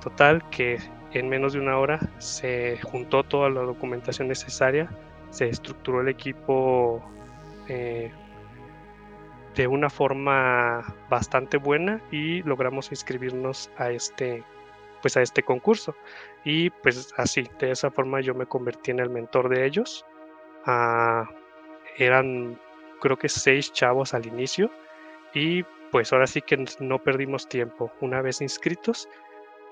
total, 0.00 0.42
que 0.50 0.78
en 1.12 1.28
menos 1.28 1.52
de 1.52 1.60
una 1.60 1.78
hora 1.78 2.00
se 2.18 2.78
juntó 2.82 3.22
toda 3.22 3.48
la 3.48 3.62
documentación 3.62 4.28
necesaria, 4.28 4.88
se 5.30 5.48
estructuró 5.48 6.00
el 6.00 6.08
equipo 6.08 7.02
eh, 7.68 8.10
de 9.54 9.66
una 9.66 9.88
forma 9.88 10.84
bastante 11.08 11.56
buena 11.56 12.00
y 12.10 12.42
logramos 12.42 12.90
inscribirnos 12.90 13.70
a 13.78 13.90
este 13.90 14.42
pues 15.04 15.18
a 15.18 15.20
este 15.20 15.42
concurso. 15.42 15.94
Y 16.44 16.70
pues 16.70 17.12
así 17.18 17.46
de 17.58 17.72
esa 17.72 17.90
forma 17.90 18.22
yo 18.22 18.34
me 18.34 18.46
convertí 18.46 18.90
en 18.90 19.00
el 19.00 19.10
mentor 19.10 19.50
de 19.50 19.66
ellos. 19.66 20.06
Ah, 20.64 21.28
eran 21.98 22.58
creo 23.02 23.18
que 23.18 23.28
seis 23.28 23.70
chavos 23.70 24.14
al 24.14 24.24
inicio. 24.24 24.70
Y 25.34 25.62
pues 25.92 26.10
ahora 26.10 26.26
sí 26.26 26.40
que 26.40 26.64
no 26.80 26.98
perdimos 27.00 27.46
tiempo. 27.46 27.92
Una 28.00 28.22
vez 28.22 28.40
inscritos 28.40 29.06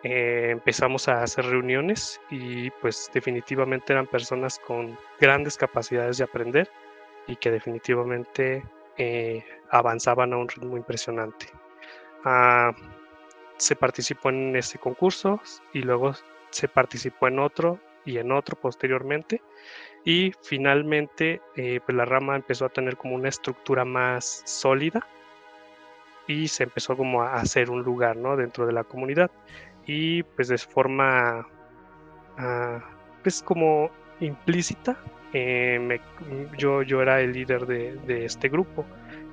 eh, 0.03 0.51
empezamos 0.51 1.09
a 1.09 1.23
hacer 1.23 1.47
reuniones 1.47 2.21
y 2.29 2.69
pues 2.83 3.11
definitivamente 3.15 3.95
eran 3.95 4.07
personas 4.07 4.59
con 4.59 4.99
grandes 5.19 5.57
capacidades 5.57 6.19
de 6.19 6.25
aprender 6.25 6.69
y 7.27 7.37
que 7.37 7.51
definitivamente 7.51 8.63
eh, 8.99 9.43
avanzaban 9.71 10.35
a 10.35 10.37
un 10.37 10.49
ritmo 10.49 10.77
impresionante. 10.77 11.47
Ah, 12.23 12.73
se 13.63 13.77
participó 13.77 14.31
en 14.31 14.57
este 14.57 14.79
concurso 14.79 15.41
y 15.73 15.83
luego 15.83 16.15
se 16.51 16.67
participó 16.67 17.29
en 17.29 17.39
otro 17.39 17.79
y 18.05 18.19
en 18.19 18.33
otro 18.33 18.59
posteriormente. 18.61 19.41
Y 20.05 20.33
finalmente 20.43 21.41
eh, 21.55 21.79
pues 21.87 21.97
la 21.97 22.05
rama 22.05 22.35
empezó 22.35 22.65
a 22.65 22.71
tener 22.71 22.97
como 22.97 23.15
una 23.15 23.29
estructura 23.29 23.85
más 23.85 24.43
sólida 24.45 25.07
y 26.27 26.49
se 26.49 26.65
empezó 26.65 26.97
como 26.97 27.23
a 27.23 27.35
hacer 27.35 27.71
un 27.71 27.85
lugar 27.85 28.17
¿no? 28.17 28.37
dentro 28.37 28.67
de 28.67 28.73
la 28.73 28.83
comunidad. 28.83 29.31
Y 29.87 30.25
pues 30.25 30.49
de 30.49 30.59
forma 30.59 31.47
uh, 32.39 32.81
pues 33.23 33.45
como 33.45 33.93
implícita 34.19 34.97
eh, 35.33 36.01
yo, 36.59 36.83
yo 36.83 37.01
era 37.01 37.21
el 37.21 37.33
líder 37.33 37.67
de, 37.67 37.95
de, 38.09 38.25
este 38.25 38.49
grupo. 38.49 38.85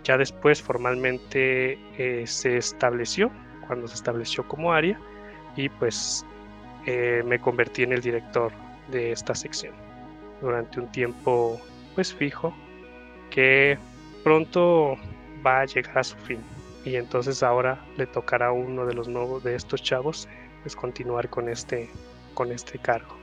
Ya 0.03 0.17
después 0.17 0.61
formalmente 0.61 1.79
eh, 1.97 2.27
se 2.27 2.57
estableció 2.57 3.31
cuando 3.69 3.87
se 3.87 3.93
estableció 3.93 4.45
como 4.47 4.73
área 4.73 4.99
y 5.55 5.69
pues 5.69 6.25
eh, 6.87 7.21
me 7.23 7.39
convertí 7.39 7.83
en 7.83 7.93
el 7.93 8.01
director 8.01 8.51
de 8.89 9.11
esta 9.11 9.35
sección 9.35 9.75
durante 10.41 10.79
un 10.79 10.87
tiempo 10.87 11.61
pues 11.93 12.11
fijo 12.11 12.51
que 13.29 13.77
pronto 14.23 14.97
va 15.45 15.61
a 15.61 15.65
llegar 15.65 15.99
a 15.99 16.03
su 16.03 16.17
fin 16.17 16.39
y 16.83 16.95
entonces 16.95 17.43
ahora 17.43 17.79
le 17.95 18.07
tocará 18.07 18.47
a 18.47 18.51
uno 18.51 18.87
de 18.87 18.95
los 18.95 19.07
nuevos 19.07 19.43
de 19.43 19.53
estos 19.53 19.83
chavos 19.83 20.27
pues 20.63 20.75
continuar 20.75 21.29
con 21.29 21.47
este 21.47 21.87
con 22.33 22.51
este 22.51 22.79
cargo 22.79 23.15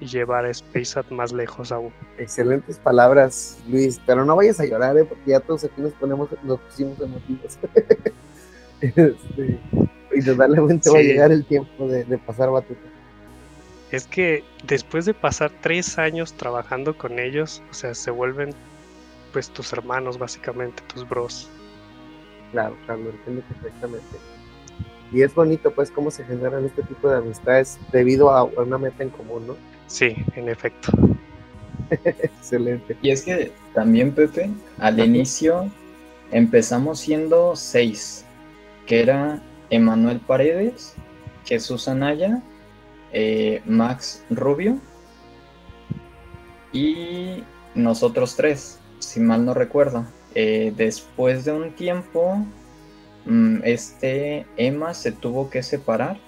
y 0.00 0.06
llevar 0.06 0.46
a 0.46 0.54
SpaceAt 0.54 1.10
más 1.10 1.32
lejos 1.32 1.70
aún. 1.70 1.92
Excelentes 2.18 2.78
palabras, 2.78 3.58
Luis, 3.68 4.00
pero 4.04 4.24
no 4.24 4.34
vayas 4.34 4.58
a 4.60 4.64
llorar, 4.64 4.96
¿eh? 4.98 5.04
porque 5.04 5.30
ya 5.30 5.40
todos 5.40 5.64
aquí 5.64 5.80
nos 5.80 5.92
ponemos, 5.92 6.30
nos 6.42 6.58
pusimos 6.60 6.98
emotivos. 7.00 7.58
este, 8.96 9.58
y 10.14 10.22
totalmente 10.22 10.90
va 10.90 10.98
a 10.98 11.02
llegar 11.02 11.32
el 11.32 11.44
tiempo 11.44 11.88
de, 11.88 12.04
de 12.04 12.18
pasar 12.18 12.50
batuta. 12.50 12.80
Es 13.90 14.06
que 14.06 14.42
después 14.66 15.04
de 15.04 15.14
pasar 15.14 15.52
tres 15.60 15.98
años 15.98 16.32
trabajando 16.32 16.96
con 16.96 17.18
ellos, 17.18 17.62
o 17.70 17.74
sea, 17.74 17.94
se 17.94 18.10
vuelven 18.10 18.50
pues 19.32 19.50
tus 19.50 19.72
hermanos 19.72 20.18
básicamente, 20.18 20.82
tus 20.92 21.08
bros. 21.08 21.50
Claro, 22.52 22.76
claro, 22.86 23.02
lo 23.02 23.10
entiendo 23.10 23.42
perfectamente. 23.48 24.16
Y 25.12 25.22
es 25.22 25.34
bonito, 25.34 25.70
pues, 25.70 25.90
cómo 25.90 26.10
se 26.10 26.24
generan 26.24 26.64
este 26.64 26.82
tipo 26.82 27.08
de 27.08 27.18
amistades 27.18 27.78
debido 27.92 28.30
a 28.30 28.44
una 28.44 28.78
meta 28.78 29.02
en 29.02 29.10
común, 29.10 29.46
¿no? 29.46 29.56
Sí, 29.86 30.16
en 30.34 30.48
efecto. 30.48 30.90
Excelente. 31.90 32.96
Y 33.02 33.10
es 33.10 33.22
que 33.22 33.52
también, 33.74 34.12
Pepe, 34.12 34.50
al 34.78 34.98
inicio 34.98 35.70
empezamos 36.30 37.00
siendo 37.00 37.54
seis, 37.54 38.24
que 38.86 39.00
era 39.00 39.42
Emanuel 39.70 40.20
Paredes, 40.20 40.94
Jesús 41.44 41.88
Anaya, 41.88 42.42
eh, 43.12 43.62
Max 43.64 44.24
Rubio 44.30 44.78
y 46.72 47.44
nosotros 47.74 48.36
tres, 48.36 48.80
si 48.98 49.20
mal 49.20 49.44
no 49.44 49.54
recuerdo. 49.54 50.06
Eh, 50.34 50.72
después 50.76 51.44
de 51.44 51.52
un 51.52 51.72
tiempo, 51.72 52.44
mm, 53.24 53.58
este 53.64 54.46
Emma 54.56 54.94
se 54.94 55.12
tuvo 55.12 55.48
que 55.48 55.62
separar 55.62 56.18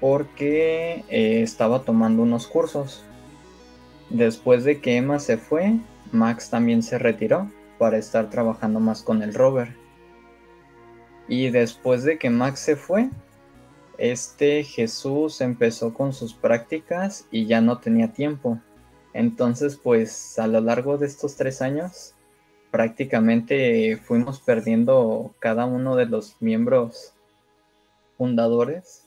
porque 0.00 1.04
eh, 1.08 1.42
estaba 1.42 1.82
tomando 1.84 2.22
unos 2.22 2.48
cursos. 2.48 3.04
Después 4.10 4.64
de 4.64 4.80
que 4.80 4.96
Emma 4.96 5.20
se 5.20 5.38
fue, 5.38 5.78
Max 6.10 6.50
también 6.50 6.82
se 6.82 6.98
retiró 6.98 7.50
para 7.78 7.96
estar 7.96 8.28
trabajando 8.28 8.80
más 8.80 9.02
con 9.02 9.22
el 9.22 9.32
rover. 9.32 9.81
Y 11.28 11.50
después 11.50 12.04
de 12.04 12.18
que 12.18 12.30
Max 12.30 12.60
se 12.60 12.76
fue, 12.76 13.10
este 13.98 14.64
Jesús 14.64 15.40
empezó 15.40 15.94
con 15.94 16.12
sus 16.12 16.34
prácticas 16.34 17.26
y 17.30 17.46
ya 17.46 17.60
no 17.60 17.78
tenía 17.78 18.12
tiempo. 18.12 18.60
Entonces, 19.14 19.76
pues 19.76 20.38
a 20.38 20.46
lo 20.46 20.60
largo 20.60 20.98
de 20.98 21.06
estos 21.06 21.36
tres 21.36 21.62
años, 21.62 22.14
prácticamente 22.70 23.98
fuimos 23.98 24.40
perdiendo 24.40 25.34
cada 25.38 25.66
uno 25.66 25.94
de 25.94 26.06
los 26.06 26.36
miembros 26.40 27.12
fundadores 28.16 29.06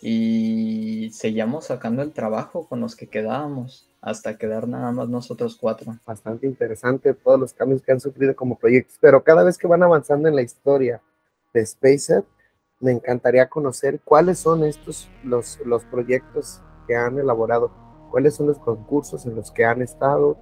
y 0.00 1.10
seguíamos 1.12 1.66
sacando 1.66 2.02
el 2.02 2.12
trabajo 2.12 2.66
con 2.66 2.80
los 2.80 2.96
que 2.96 3.06
quedábamos 3.06 3.88
hasta 4.00 4.36
quedar 4.36 4.66
nada 4.66 4.90
más 4.90 5.08
nosotros 5.08 5.56
cuatro. 5.56 5.96
Bastante 6.04 6.46
interesante 6.46 7.14
todos 7.14 7.38
los 7.38 7.52
cambios 7.52 7.82
que 7.82 7.92
han 7.92 8.00
sufrido 8.00 8.34
como 8.34 8.58
proyectos, 8.58 8.96
pero 9.00 9.22
cada 9.22 9.44
vez 9.44 9.56
que 9.58 9.68
van 9.68 9.82
avanzando 9.82 10.28
en 10.28 10.34
la 10.34 10.42
historia 10.42 11.00
de 11.52 11.64
SpaceX, 11.66 12.26
me 12.80 12.92
encantaría 12.92 13.48
conocer 13.48 14.00
cuáles 14.04 14.38
son 14.38 14.64
estos 14.64 15.08
los, 15.22 15.58
los 15.64 15.84
proyectos 15.84 16.60
que 16.86 16.96
han 16.96 17.18
elaborado, 17.18 17.70
cuáles 18.10 18.34
son 18.34 18.48
los 18.48 18.58
concursos 18.58 19.24
en 19.26 19.36
los 19.36 19.50
que 19.52 19.64
han 19.64 19.82
estado, 19.82 20.36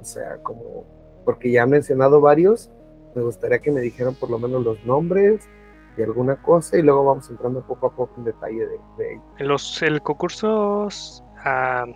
o 0.00 0.04
sea, 0.04 0.38
como 0.42 0.84
porque 1.24 1.50
ya 1.50 1.64
han 1.64 1.70
mencionado 1.70 2.20
varios, 2.20 2.70
me 3.14 3.22
gustaría 3.22 3.58
que 3.58 3.70
me 3.70 3.80
dijeran 3.80 4.14
por 4.14 4.30
lo 4.30 4.38
menos 4.38 4.64
los 4.64 4.84
nombres 4.84 5.48
y 5.96 6.02
alguna 6.02 6.40
cosa 6.40 6.78
y 6.78 6.82
luego 6.82 7.04
vamos 7.04 7.28
entrando 7.30 7.66
poco 7.66 7.88
a 7.88 7.94
poco 7.94 8.14
en 8.16 8.24
detalle 8.24 8.66
de, 8.66 8.78
de. 8.98 9.20
Los 9.44 9.82
el 9.82 10.00
concursos 10.02 11.22
uh, 11.44 11.92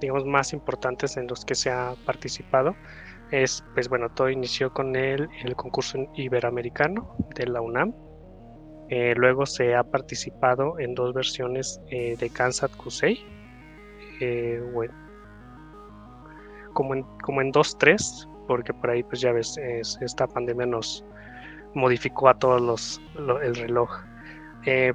digamos 0.00 0.24
más 0.26 0.52
importantes 0.52 1.16
en 1.16 1.26
los 1.26 1.44
que 1.44 1.54
se 1.54 1.70
ha 1.70 1.94
participado 2.06 2.74
es 3.32 3.64
pues 3.74 3.88
bueno 3.88 4.08
todo 4.10 4.30
inició 4.30 4.72
con 4.72 4.94
el, 4.94 5.28
el 5.44 5.56
concurso 5.56 5.98
iberoamericano 6.14 7.16
de 7.34 7.46
la 7.46 7.60
UNAM 7.60 7.94
eh, 8.88 9.14
luego 9.16 9.46
se 9.46 9.74
ha 9.74 9.82
participado 9.82 10.78
en 10.78 10.94
dos 10.94 11.14
versiones 11.14 11.80
eh, 11.90 12.14
de 12.18 12.30
Kansas 12.30 12.70
Kusei 12.76 13.18
eh, 14.20 14.62
bueno, 14.72 14.94
como 16.74 16.94
en 16.94 17.02
como 17.22 17.40
en 17.40 17.50
dos 17.50 17.76
tres 17.78 18.28
porque 18.46 18.74
por 18.74 18.90
ahí 18.90 19.02
pues 19.02 19.22
ya 19.22 19.32
ves 19.32 19.56
esta 20.00 20.26
pandemia 20.26 20.66
nos 20.66 21.04
modificó 21.74 22.28
a 22.28 22.38
todos 22.38 22.60
los 22.60 23.00
el 23.42 23.54
reloj. 23.54 23.90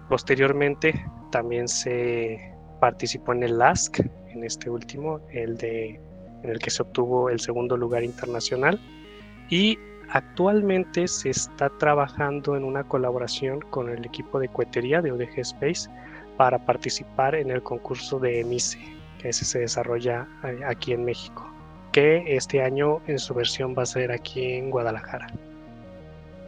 Posteriormente 0.09 0.93
también 1.31 1.67
se 1.67 2.53
participó 2.79 3.33
en 3.33 3.43
el 3.43 3.57
LASK, 3.57 3.99
en 4.29 4.43
este 4.43 4.69
último, 4.69 5.19
el 5.31 5.57
de 5.57 5.99
en 6.47 6.53
el 6.53 6.59
que 6.59 6.69
se 6.69 6.81
obtuvo 6.81 7.29
el 7.29 7.39
segundo 7.39 7.75
lugar 7.75 8.03
internacional 8.03 8.79
y 9.49 9.77
actualmente 10.09 11.07
se 11.07 11.29
está 11.29 11.69
trabajando 11.77 12.55
en 12.55 12.63
una 12.63 12.83
colaboración 12.83 13.59
con 13.61 13.89
el 13.89 14.05
equipo 14.05 14.39
de 14.39 14.47
cohetería 14.47 15.01
de 15.01 15.11
ODG 15.11 15.39
Space 15.39 15.89
para 16.37 16.57
participar 16.65 17.35
en 17.35 17.51
el 17.51 17.61
concurso 17.61 18.19
de 18.19 18.39
EMISE, 18.41 18.79
que 19.19 19.29
ese 19.29 19.43
se 19.43 19.59
desarrolla 19.59 20.27
eh, 20.43 20.59
aquí 20.65 20.93
en 20.93 21.03
México, 21.03 21.45
que 21.91 22.23
este 22.27 22.61
año 22.61 23.01
en 23.07 23.19
su 23.19 23.33
versión 23.33 23.75
va 23.77 23.83
a 23.83 23.87
ser 23.87 24.11
aquí 24.11 24.53
en 24.53 24.69
Guadalajara. 24.69 25.27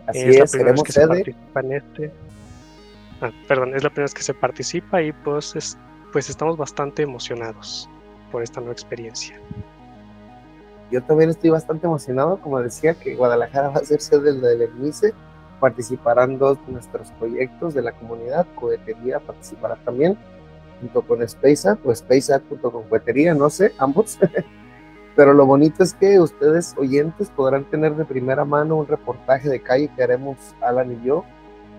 Así 0.08 0.20
es, 0.20 0.36
es 0.36 0.40
la 0.40 0.46
primera 0.46 0.72
vez 0.72 0.84
que 0.84 0.92
se 0.92 1.08
participa 1.08 1.60
en 1.60 1.74
este. 1.74 2.12
Ah, 3.22 3.32
perdón, 3.48 3.76
es 3.76 3.84
la 3.84 3.90
primera 3.90 4.06
vez 4.06 4.14
que 4.14 4.24
se 4.24 4.34
participa 4.34 5.02
y 5.02 5.12
pues, 5.12 5.56
es, 5.56 5.78
pues 6.14 6.30
estamos 6.30 6.56
bastante 6.58 7.04
emocionados. 7.04 7.90
por 8.32 8.44
esta 8.44 8.60
nueva 8.60 8.74
experiencia. 8.74 9.40
Yo 10.92 11.04
también 11.04 11.30
estoy 11.30 11.52
bastante 11.52 11.86
emocionado, 11.86 12.40
como 12.42 12.60
decía, 12.62 12.96
que 12.96 13.16
Guadalajara 13.16 13.70
va 13.70 13.76
a 13.76 13.86
ser 13.86 14.02
sede 14.02 14.34
del 14.34 14.62
ENMICE, 14.62 15.14
participarán 15.60 16.40
dos 16.40 16.58
de 16.66 16.74
nuestros 16.74 17.12
proyectos 17.12 17.74
de 17.74 17.84
la 17.84 17.92
comunidad, 17.92 18.48
Cohetería 18.56 19.20
participará 19.20 19.76
también, 19.86 20.18
junto 20.80 21.02
con 21.02 21.28
SpaceApp 21.28 21.86
o 21.86 21.94
SpaceApp 21.94 22.48
junto 22.50 22.72
con 22.72 22.84
Cohetería, 22.84 23.34
no 23.36 23.50
sé, 23.50 23.74
ambos. 23.78 24.18
Pero 25.16 25.34
lo 25.34 25.46
bonito 25.46 25.84
es 25.84 25.94
que 25.94 26.20
ustedes, 26.20 26.74
oyentes, 26.78 27.30
podrán 27.30 27.66
tener 27.66 27.96
de 27.96 28.06
primera 28.06 28.46
mano 28.46 28.78
un 28.78 28.88
reportaje 28.88 29.50
de 29.50 29.62
calle 29.62 29.90
que 29.96 30.02
haremos 30.02 30.38
Alan 30.62 30.92
y 30.94 31.06
yo. 31.06 31.26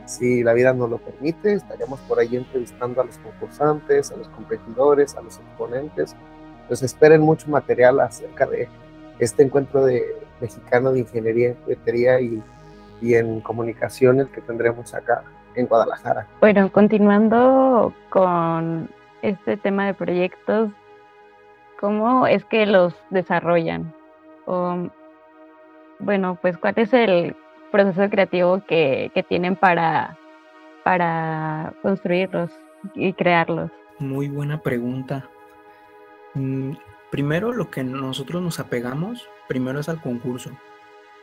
Si 0.05 0.43
la 0.43 0.53
vida 0.53 0.73
nos 0.73 0.91
lo 0.91 0.99
permite, 0.99 1.55
estaremos 1.55 2.01
por 2.01 2.19
ahí 2.19 2.37
entrevistando 2.37 3.01
a 3.01 3.05
los 3.05 3.17
concursantes, 3.19 4.11
a 4.11 4.17
los 4.17 4.29
competidores, 4.29 5.17
a 5.17 5.23
los 5.23 5.39
exponentes. 5.39 6.15
Pues 6.69 6.83
esperen 6.83 7.23
mucho 7.23 7.49
material 7.49 8.01
acerca 8.01 8.45
de 8.47 8.69
este 9.21 9.43
encuentro 9.43 9.85
de 9.85 10.03
mexicano 10.41 10.93
de 10.93 11.01
ingeniería 11.01 11.55
en 11.67 12.21
y, 12.21 12.43
y 13.01 13.15
en 13.15 13.41
comunicaciones 13.41 14.29
que 14.29 14.41
tendremos 14.41 14.95
acá 14.95 15.23
en 15.55 15.67
Guadalajara. 15.67 16.27
Bueno, 16.41 16.73
continuando 16.73 17.95
con 18.09 18.89
este 19.23 19.57
tema 19.57 19.87
de 19.87 19.95
proyectos, 19.95 20.71
¿cómo 21.79 22.27
es 22.27 22.45
que 22.47 22.67
los 22.67 22.95
desarrollan? 23.11 23.93
O, 24.47 24.89
bueno, 25.99 26.39
pues 26.41 26.57
cuál 26.57 26.75
es 26.77 26.93
el 26.93 27.37
proceso 27.71 28.09
creativo 28.11 28.63
que, 28.67 29.11
que 29.15 29.23
tienen 29.23 29.57
para, 29.57 30.17
para 30.83 31.75
construirlos 31.83 32.51
y 32.95 33.13
crearlos. 33.13 33.71
Muy 33.99 34.29
buena 34.29 34.61
pregunta. 34.63 35.29
Primero 37.11 37.53
lo 37.53 37.71
que 37.71 37.83
nosotros 37.83 38.41
nos 38.43 38.61
apegamos, 38.61 39.29
primero 39.49 39.81
es 39.81 39.89
al 39.89 40.01
concurso. 40.01 40.51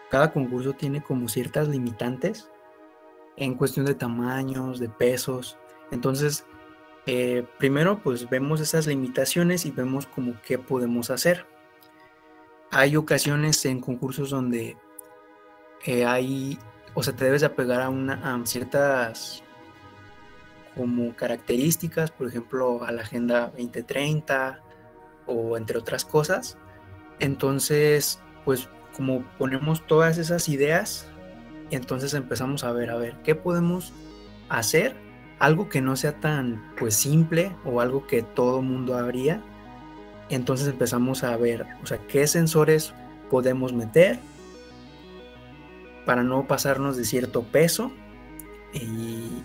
Cada 0.09 0.31
concurso 0.31 0.73
tiene 0.73 1.01
como 1.01 1.29
ciertas 1.29 1.67
limitantes 1.67 2.49
en 3.37 3.55
cuestión 3.55 3.85
de 3.85 3.95
tamaños, 3.95 4.79
de 4.79 4.89
pesos. 4.89 5.57
Entonces, 5.91 6.45
eh, 7.05 7.45
primero 7.57 7.99
pues 8.03 8.29
vemos 8.29 8.59
esas 8.59 8.87
limitaciones 8.87 9.65
y 9.65 9.71
vemos 9.71 10.05
como 10.07 10.33
qué 10.41 10.57
podemos 10.57 11.09
hacer. 11.09 11.45
Hay 12.71 12.97
ocasiones 12.97 13.63
en 13.65 13.79
concursos 13.79 14.29
donde 14.29 14.75
eh, 15.85 16.05
hay, 16.05 16.59
o 16.93 17.03
sea, 17.03 17.15
te 17.15 17.23
debes 17.23 17.43
apegar 17.43 17.81
a, 17.81 17.89
una, 17.89 18.35
a 18.35 18.45
ciertas 18.45 19.41
como 20.75 21.15
características, 21.15 22.11
por 22.11 22.27
ejemplo, 22.27 22.83
a 22.83 22.91
la 22.91 23.01
Agenda 23.03 23.47
2030, 23.47 24.61
o 25.27 25.57
entre 25.57 25.77
otras 25.77 26.05
cosas. 26.05 26.57
Entonces, 27.19 28.19
pues 28.45 28.69
como 28.95 29.23
ponemos 29.37 29.85
todas 29.85 30.17
esas 30.17 30.49
ideas, 30.49 31.07
entonces 31.71 32.13
empezamos 32.13 32.63
a 32.63 32.71
ver, 32.71 32.89
a 32.89 32.95
ver, 32.97 33.15
¿qué 33.23 33.35
podemos 33.35 33.93
hacer? 34.49 34.95
Algo 35.39 35.69
que 35.69 35.81
no 35.81 35.95
sea 35.95 36.19
tan 36.19 36.73
pues 36.79 36.95
simple 36.95 37.55
o 37.63 37.81
algo 37.81 38.07
que 38.07 38.23
todo 38.23 38.61
mundo 38.61 38.97
haría. 38.97 39.41
Entonces 40.29 40.67
empezamos 40.67 41.23
a 41.23 41.37
ver, 41.37 41.65
o 41.83 41.85
sea, 41.85 41.99
qué 42.07 42.25
sensores 42.27 42.93
podemos 43.29 43.73
meter 43.73 44.19
para 46.05 46.23
no 46.23 46.47
pasarnos 46.47 46.97
de 46.97 47.05
cierto 47.05 47.43
peso 47.43 47.91
y 48.73 49.43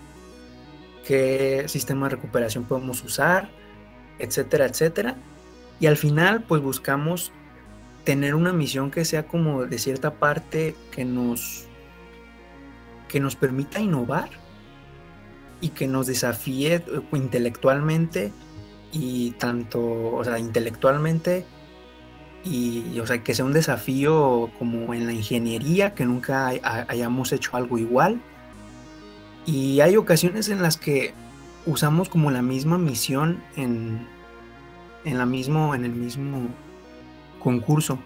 qué 1.05 1.65
sistema 1.67 2.07
de 2.07 2.15
recuperación 2.15 2.63
podemos 2.63 3.03
usar, 3.03 3.49
etcétera, 4.19 4.65
etcétera. 4.65 5.15
Y 5.79 5.87
al 5.87 5.97
final, 5.97 6.43
pues 6.43 6.61
buscamos 6.61 7.31
tener 8.03 8.35
una 8.35 8.53
misión 8.53 8.91
que 8.91 9.05
sea 9.05 9.27
como 9.27 9.65
de 9.65 9.77
cierta 9.77 10.15
parte 10.15 10.75
que 10.91 11.05
nos, 11.05 11.65
que 13.07 13.19
nos 13.19 13.35
permita 13.35 13.79
innovar 13.79 14.29
y 15.61 15.69
que 15.69 15.87
nos 15.87 16.07
desafíe 16.07 16.75
eh, 16.75 16.83
intelectualmente 17.13 18.31
y 18.91 19.31
tanto, 19.31 19.79
o 20.13 20.23
sea, 20.23 20.37
intelectualmente 20.37 21.45
y, 22.43 22.99
o 22.99 23.07
sea, 23.07 23.23
que 23.23 23.33
sea 23.33 23.45
un 23.45 23.53
desafío 23.53 24.51
como 24.59 24.93
en 24.93 25.05
la 25.05 25.13
ingeniería, 25.13 25.93
que 25.93 26.05
nunca 26.05 26.49
hayamos 26.87 27.31
hecho 27.31 27.55
algo 27.55 27.77
igual. 27.77 28.19
Y 29.45 29.79
hay 29.79 29.95
ocasiones 29.95 30.49
en 30.49 30.61
las 30.61 30.75
que 30.77 31.13
usamos 31.65 32.09
como 32.09 32.31
la 32.31 32.41
misma 32.41 32.77
misión 32.77 33.41
en, 33.55 34.05
en, 35.05 35.17
la 35.17 35.25
mismo, 35.25 35.75
en 35.75 35.85
el 35.85 35.91
mismo 35.91 36.47
concurso. 37.39 37.99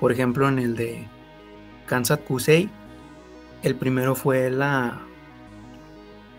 Por 0.00 0.12
ejemplo, 0.12 0.48
en 0.48 0.58
el 0.58 0.76
de 0.76 1.06
Kansas 1.86 2.20
Kusei, 2.20 2.68
el 3.62 3.76
primero 3.76 4.14
fue 4.14 4.50
la, 4.50 5.00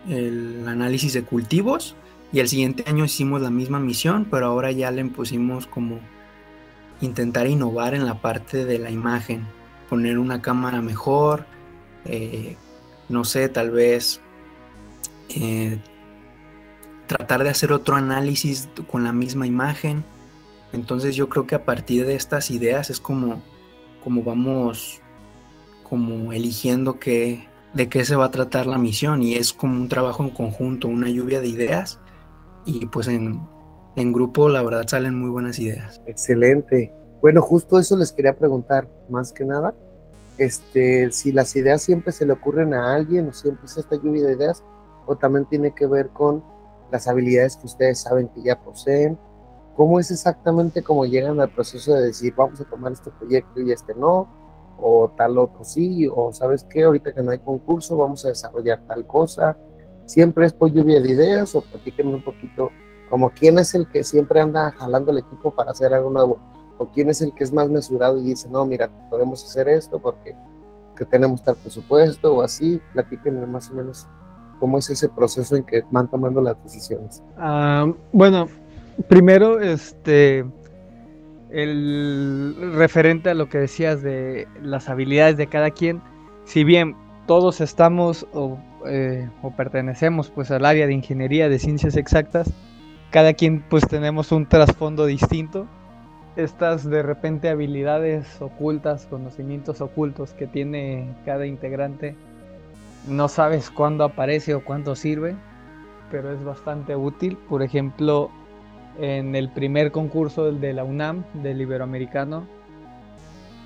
el 0.08 0.66
análisis 0.66 1.12
de 1.14 1.22
cultivos 1.22 1.96
y 2.32 2.40
el 2.40 2.48
siguiente 2.48 2.84
año 2.86 3.04
hicimos 3.04 3.40
la 3.40 3.50
misma 3.50 3.78
misión, 3.78 4.26
pero 4.30 4.46
ahora 4.46 4.72
ya 4.72 4.90
le 4.90 5.04
pusimos 5.06 5.66
como 5.66 6.00
intentar 7.00 7.46
innovar 7.46 7.94
en 7.94 8.06
la 8.06 8.20
parte 8.20 8.64
de 8.64 8.78
la 8.78 8.90
imagen, 8.90 9.46
poner 9.88 10.18
una 10.18 10.42
cámara 10.42 10.82
mejor, 10.82 11.46
eh, 12.04 12.56
no 13.08 13.24
sé, 13.24 13.48
tal 13.48 13.70
vez 13.70 14.20
eh, 15.28 15.78
tratar 17.06 17.44
de 17.44 17.50
hacer 17.50 17.72
otro 17.72 17.96
análisis 17.96 18.68
con 18.90 19.04
la 19.04 19.12
misma 19.12 19.46
imagen. 19.46 20.04
Entonces 20.72 21.14
yo 21.14 21.28
creo 21.28 21.46
que 21.46 21.54
a 21.54 21.64
partir 21.64 22.06
de 22.06 22.14
estas 22.14 22.50
ideas 22.50 22.90
es 22.90 23.00
como, 23.00 23.42
como 24.02 24.22
vamos 24.22 25.00
como 25.84 26.32
eligiendo 26.32 26.98
qué, 26.98 27.46
de 27.74 27.88
qué 27.88 28.04
se 28.04 28.16
va 28.16 28.26
a 28.26 28.30
tratar 28.30 28.66
la 28.66 28.78
misión 28.78 29.22
y 29.22 29.34
es 29.34 29.52
como 29.52 29.74
un 29.74 29.88
trabajo 29.88 30.24
en 30.24 30.30
conjunto, 30.30 30.88
una 30.88 31.08
lluvia 31.08 31.40
de 31.40 31.48
ideas 31.48 32.00
y 32.64 32.86
pues 32.86 33.06
en, 33.06 33.40
en 33.94 34.12
grupo 34.12 34.48
la 34.48 34.62
verdad 34.62 34.88
salen 34.88 35.14
muy 35.14 35.30
buenas 35.30 35.58
ideas. 35.58 36.00
Excelente. 36.06 36.92
Bueno, 37.20 37.42
justo 37.42 37.78
eso 37.78 37.96
les 37.96 38.12
quería 38.12 38.36
preguntar, 38.36 38.88
más 39.08 39.32
que 39.32 39.44
nada, 39.44 39.74
este, 40.38 41.12
si 41.12 41.30
las 41.32 41.54
ideas 41.54 41.82
siempre 41.82 42.12
se 42.12 42.26
le 42.26 42.32
ocurren 42.32 42.74
a 42.74 42.94
alguien 42.94 43.28
o 43.28 43.32
siempre 43.32 43.66
es 43.66 43.76
esta 43.76 43.96
lluvia 43.96 44.26
de 44.26 44.32
ideas 44.32 44.64
o 45.06 45.16
también 45.16 45.46
tiene 45.46 45.74
que 45.74 45.86
ver 45.86 46.08
con 46.08 46.42
las 46.94 47.08
habilidades 47.08 47.56
que 47.56 47.66
ustedes 47.66 47.98
saben 47.98 48.28
que 48.28 48.40
ya 48.40 48.62
poseen, 48.62 49.18
cómo 49.74 49.98
es 49.98 50.12
exactamente 50.12 50.84
cómo 50.84 51.04
llegan 51.04 51.40
al 51.40 51.50
proceso 51.50 51.92
de 51.92 52.02
decir 52.02 52.32
vamos 52.36 52.60
a 52.60 52.64
tomar 52.64 52.92
este 52.92 53.10
proyecto 53.10 53.60
y 53.60 53.72
este 53.72 53.96
no, 53.96 54.28
o 54.78 55.10
tal 55.16 55.36
otro 55.38 55.64
sí, 55.64 56.06
o 56.06 56.32
sabes 56.32 56.64
qué, 56.70 56.84
ahorita 56.84 57.12
que 57.12 57.20
no 57.20 57.32
hay 57.32 57.40
concurso 57.40 57.96
vamos 57.96 58.24
a 58.24 58.28
desarrollar 58.28 58.86
tal 58.86 59.04
cosa, 59.08 59.58
siempre 60.06 60.46
es 60.46 60.52
por 60.52 60.70
lluvia 60.70 61.00
de 61.00 61.10
ideas 61.10 61.52
o 61.56 61.62
platíquenme 61.62 62.14
un 62.14 62.24
poquito 62.24 62.70
como 63.10 63.30
quién 63.30 63.58
es 63.58 63.74
el 63.74 63.88
que 63.88 64.04
siempre 64.04 64.40
anda 64.40 64.70
jalando 64.70 65.10
el 65.10 65.18
equipo 65.18 65.52
para 65.52 65.72
hacer 65.72 65.92
algo 65.92 66.10
nuevo, 66.10 66.38
o 66.78 66.86
quién 66.92 67.10
es 67.10 67.20
el 67.22 67.34
que 67.34 67.42
es 67.42 67.52
más 67.52 67.68
mesurado 67.68 68.18
y 68.18 68.22
dice, 68.22 68.48
no, 68.48 68.64
mira, 68.64 68.88
podemos 69.10 69.44
hacer 69.44 69.68
esto 69.68 69.98
porque 69.98 70.36
que 70.96 71.04
tenemos 71.04 71.42
tal 71.42 71.56
presupuesto 71.56 72.36
o 72.36 72.42
así, 72.42 72.80
platíquenme 72.92 73.46
más 73.46 73.68
o 73.70 73.74
menos 73.74 74.06
¿Cómo 74.58 74.78
es 74.78 74.90
ese 74.90 75.08
proceso 75.08 75.56
en 75.56 75.64
que 75.64 75.82
van 75.90 76.08
tomando 76.08 76.40
las 76.40 76.62
decisiones? 76.62 77.22
Ah, 77.36 77.92
bueno, 78.12 78.48
primero, 79.08 79.60
este, 79.60 80.44
el 81.50 82.72
referente 82.74 83.30
a 83.30 83.34
lo 83.34 83.48
que 83.48 83.58
decías 83.58 84.02
de 84.02 84.48
las 84.60 84.88
habilidades 84.88 85.36
de 85.36 85.46
cada 85.46 85.70
quien, 85.70 86.00
si 86.44 86.64
bien 86.64 86.96
todos 87.26 87.60
estamos 87.60 88.26
o, 88.32 88.58
eh, 88.86 89.28
o, 89.42 89.50
pertenecemos 89.52 90.30
pues 90.30 90.50
al 90.50 90.64
área 90.64 90.86
de 90.86 90.92
ingeniería 90.92 91.48
de 91.48 91.58
ciencias 91.58 91.96
exactas, 91.96 92.50
cada 93.10 93.32
quien 93.34 93.62
pues 93.68 93.86
tenemos 93.86 94.32
un 94.32 94.46
trasfondo 94.46 95.06
distinto. 95.06 95.66
Estas 96.36 96.88
de 96.88 97.02
repente 97.02 97.48
habilidades 97.48 98.42
ocultas, 98.42 99.06
conocimientos 99.06 99.80
ocultos 99.80 100.34
que 100.34 100.48
tiene 100.48 101.14
cada 101.24 101.46
integrante, 101.46 102.16
no 103.08 103.28
sabes 103.28 103.70
cuándo 103.70 104.04
aparece 104.04 104.54
o 104.54 104.64
cuándo 104.64 104.96
sirve, 104.96 105.36
pero 106.10 106.32
es 106.32 106.42
bastante 106.44 106.96
útil. 106.96 107.36
Por 107.48 107.62
ejemplo, 107.62 108.30
en 108.98 109.34
el 109.34 109.50
primer 109.50 109.90
concurso 109.92 110.52
de 110.52 110.72
la 110.72 110.84
UNAM, 110.84 111.24
del 111.34 111.60
Iberoamericano, 111.60 112.46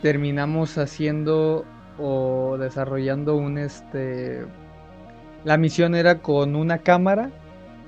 terminamos 0.02 0.78
haciendo 0.78 1.64
o 1.98 2.56
desarrollando 2.58 3.36
un 3.36 3.58
este 3.58 4.44
la 5.44 5.56
misión 5.56 5.94
era 5.94 6.18
con 6.18 6.56
una 6.56 6.78
cámara 6.78 7.30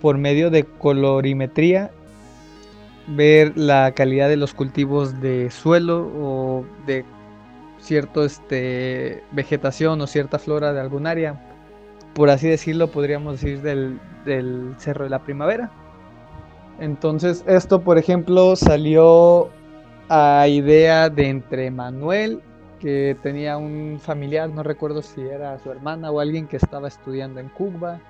por 0.01 0.19
medio 0.19 0.51
de 0.51 0.65
colorimetría 0.65 1.91
ver 3.09 3.57
la 3.57 3.93
calidad 3.93 4.29
de 4.29 4.37
los 4.37 4.55
cultivos 4.55 5.21
de 5.21 5.51
suelo 5.51 6.11
o 6.17 6.65
de 6.87 7.05
cierto 7.81 8.25
este, 8.25 9.23
vegetación 9.33 10.01
o 10.01 10.07
cierta 10.07 10.39
flora 10.39 10.73
de 10.73 10.81
algún 10.81 11.07
área. 11.07 11.41
Por 12.15 12.31
así 12.31 12.49
decirlo, 12.49 12.89
podríamos 12.89 13.41
decir 13.41 13.63
del, 13.63 14.01
del 14.25 14.75
Cerro 14.79 15.05
de 15.05 15.11
la 15.11 15.21
Primavera. 15.21 15.71
Entonces, 16.79 17.45
esto, 17.47 17.83
por 17.83 17.99
ejemplo, 17.99 18.57
salió 18.57 19.51
a 20.09 20.49
idea 20.49 21.11
de 21.11 21.29
entre 21.29 21.71
Manuel, 21.71 22.43
que 22.81 23.17
tenía 23.23 23.59
un 23.59 23.99
familiar, 24.01 24.49
no 24.49 24.63
recuerdo 24.63 25.03
si 25.03 25.21
era 25.21 25.59
su 25.59 25.71
hermana 25.71 26.11
o 26.11 26.21
alguien 26.21 26.49
que 26.49 26.57
estaba 26.57 26.89
estudiando 26.89 27.39
en 27.39 27.49
Cuba. 27.51 28.01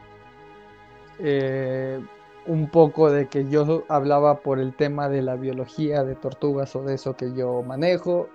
Eh, 1.19 2.01
un 2.47 2.69
poco 2.69 3.11
de 3.11 3.29
que 3.29 3.49
yo 3.49 3.85
hablaba 3.89 4.41
por 4.41 4.59
el 4.59 4.75
tema 4.75 5.09
de 5.09 5.23
la 5.23 5.37
biología 5.37 6.05
de 6.05 6.15
tortugas 6.15 6.75
o 6.75 6.83
de 6.83 6.95
eso 6.95 7.17
que 7.17 7.35
yo 7.35 7.63
manejo. 7.63 8.29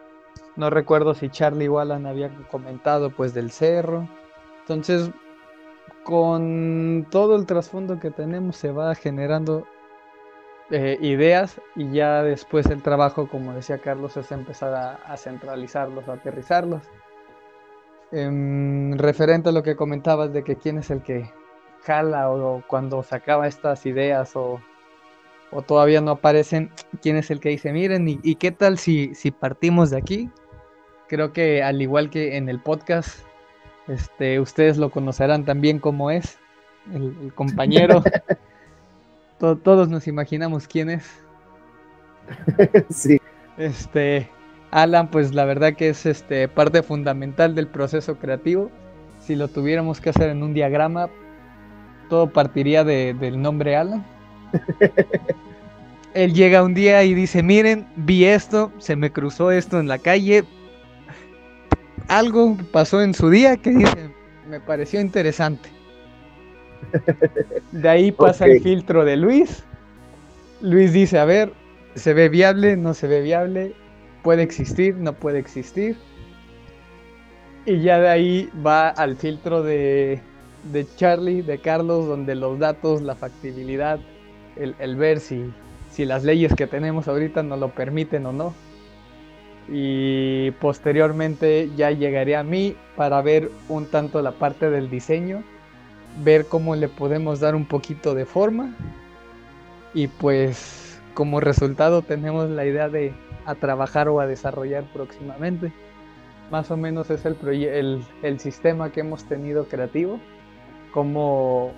No 0.56 0.70
recuerdo 0.70 1.14
si 1.14 1.30
Charlie 1.30 1.70
Wallan 1.70 2.06
había 2.06 2.30
comentado 2.49 3.10
pues 3.10 3.34
del 3.34 3.51
cerro. 3.51 4.08
Entonces, 4.62 5.12
con 6.03 7.08
todo 7.10 7.36
el 7.36 7.45
trasfondo 7.45 7.99
que 7.99 8.12
tenemos 8.12 8.56
se 8.56 8.72
va 8.72 8.93
generando 8.95 9.66
eh, 10.72 10.97
ideas 11.01 11.62
y 11.76 11.91
ya 11.91 12.24
después 12.24 12.66
el 12.68 12.82
trabajo, 12.82 13.28
como 13.28 13.53
decía 13.53 13.80
Carlos, 13.80 14.18
es 14.18 14.32
empezar 14.32 14.74
a, 14.74 15.18
centralizarlos, 15.18 16.08
a 16.08 16.14
aterrizarlos. 16.14 16.84
Em, 18.12 18.97
referente 18.97 19.49
a 19.49 19.51
lo 19.51 19.62
que 19.62 19.76
comentabas 19.76 20.32
de 20.32 20.43
que 20.43 20.56
quién 20.56 20.78
es 20.78 20.89
el 20.89 21.01
que 21.03 21.32
jala 21.84 22.32
o, 22.32 22.64
cuando 22.68 23.03
sacaba 23.03 23.47
estas 23.47 23.86
ideas 23.86 24.36
o, 24.36 24.60
todavía 25.68 26.01
no 26.01 26.12
aparecen, 26.12 26.72
quién 27.01 27.18
es 27.18 27.32
el 27.32 27.39
que 27.39 27.49
dice, 27.49 27.72
miren, 27.72 28.08
y, 28.08 28.36
qué 28.36 28.51
tal 28.51 28.78
si, 28.78 29.16
si 29.16 29.32
partimos 29.32 29.89
de 29.89 29.97
aquí. 29.97 30.30
Creo 31.08 31.34
que 31.34 31.62
al 31.64 31.82
igual 31.82 32.10
que 32.10 32.38
en 32.38 32.49
el 32.49 32.60
podcast, 32.60 33.20
este, 33.88 34.39
ustedes 34.39 34.78
lo 34.78 34.89
conocerán 34.89 35.45
también 35.45 35.80
como 35.80 36.10
es, 36.12 36.38
el, 36.93 37.32
compañero. 37.36 38.03
todos 39.39 39.89
nos 39.89 40.08
imaginamos 40.08 40.68
quién 40.68 40.89
es. 40.89 41.06
sí. 42.89 43.20
Este, 43.58 44.30
Alan, 44.72 45.10
pues 45.10 45.34
la 45.34 45.45
verdad 45.45 45.74
que 45.74 45.89
es 45.89 46.06
este, 46.06 46.47
parte 46.47 46.84
fundamental 46.84 47.56
del 47.56 47.68
proceso 47.68 48.18
creativo. 48.18 48.72
Si 49.20 49.36
lo 49.36 49.47
tuviéramos 49.47 50.01
que 50.01 50.10
hacer 50.10 50.30
en 50.30 50.43
un 50.43 50.53
diagrama, 50.53 51.10
todo 52.10 52.30
partiría 52.32 52.84
del 52.84 53.41
nombre 53.41 53.76
Alan. 53.76 54.06
Él 56.14 56.34
llega 56.34 56.64
un 56.64 56.74
día 56.74 57.03
y 57.03 57.14
dice, 57.14 57.43
miren, 57.43 57.88
vi 57.95 58.26
esto, 58.26 58.72
se 58.78 58.95
me 58.95 59.12
cruzó 59.12 59.51
esto 59.51 59.80
en 59.80 59.88
la 59.88 59.99
calle. 59.99 60.45
Algo 62.08 62.58
pasó 62.72 63.01
en 63.01 63.14
su 63.14 63.30
día 63.30 63.58
que 63.58 63.72
dice, 63.72 64.10
me 64.49 64.60
pareció 64.60 65.01
interesante. 65.01 65.70
De 67.72 67.89
ahí 67.89 68.12
pasa 68.12 68.45
el 68.45 68.62
filtro 68.62 69.03
de 69.06 69.18
Luis. 69.18 69.64
Luis 70.62 70.93
dice, 70.93 71.20
a 71.20 71.26
ver, 71.26 71.51
¿se 71.95 72.14
ve 72.14 72.30
viable? 72.30 72.78
¿No 72.78 72.93
se 72.93 73.08
ve 73.08 73.22
viable? 73.22 73.74
¿Puede 74.24 74.43
existir? 74.43 74.95
¿No 74.95 75.14
puede 75.14 75.39
existir? 75.39 75.97
Y 77.66 77.82
ya 77.82 77.99
de 77.99 78.10
ahí 78.10 78.49
va 78.64 78.89
al 78.89 79.16
filtro 79.16 79.64
de 79.64 80.22
de 80.72 80.86
Charlie, 80.95 81.41
de 81.41 81.60
Carlos, 81.60 82.08
donde 82.08 82.36
los 82.36 82.60
datos, 82.60 83.01
la 83.01 83.16
factibilidad, 83.16 83.99
el, 84.56 84.95
ver 84.95 85.20
si, 85.20 85.51
si 85.91 86.06
las 86.06 86.24
leyes 86.24 86.53
que 86.56 86.68
tenemos 86.68 87.08
ahorita 87.08 87.43
nos 87.43 87.60
lo 87.60 87.70
permiten 87.70 88.26
o 88.26 88.34
no. 88.34 88.53
Y 89.68 90.51
posteriormente 90.51 91.72
ya 91.76 91.91
llegaré 91.91 92.36
a 92.36 92.43
mí 92.43 92.76
para 92.95 93.22
ver 93.22 93.49
un 93.68 93.88
tanto 93.88 94.22
la 94.22 94.32
parte 94.32 94.70
del 94.70 94.89
diseño, 94.89 95.43
ver 96.24 96.45
cómo 96.45 96.76
le 96.76 96.88
podemos 96.88 97.39
dar 97.39 97.55
un 97.55 97.66
poquito 97.66 98.13
de 98.13 98.26
forma. 98.26 98.76
Y 99.93 100.07
pues 100.07 100.99
como 101.13 101.39
resultado 101.39 102.01
tenemos 102.01 102.49
la 102.49 102.66
idea 102.66 102.89
de 102.89 103.13
a 103.45 103.55
trabajar 103.55 104.09
o 104.09 104.20
a 104.20 104.28
desarrollar 104.28 104.84
próximamente. 104.93 105.72
Más 106.51 106.70
o 106.70 106.78
menos 106.78 107.09
es 107.09 107.26
el, 107.26 108.05
el, 108.22 108.39
sistema 108.39 108.91
que 108.91 108.99
hemos 108.99 109.24
tenido 109.24 109.66
creativo 109.68 110.20
cómo 110.93 111.72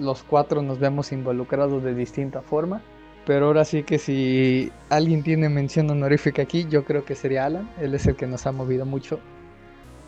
los 0.00 0.22
cuatro 0.22 0.62
nos 0.62 0.78
vemos 0.78 1.12
involucrados 1.12 1.82
de 1.82 1.94
distinta 1.94 2.40
forma. 2.40 2.80
Pero 3.26 3.46
ahora 3.46 3.64
sí 3.64 3.84
que 3.84 3.98
si 3.98 4.70
alguien 4.90 5.22
tiene 5.22 5.48
mención 5.48 5.88
honorífica 5.90 6.42
aquí, 6.42 6.66
yo 6.68 6.84
creo 6.84 7.04
que 7.04 7.14
sería 7.14 7.46
Alan. 7.46 7.70
Él 7.80 7.94
es 7.94 8.06
el 8.06 8.16
que 8.16 8.26
nos 8.26 8.46
ha 8.46 8.52
movido 8.52 8.84
mucho. 8.84 9.18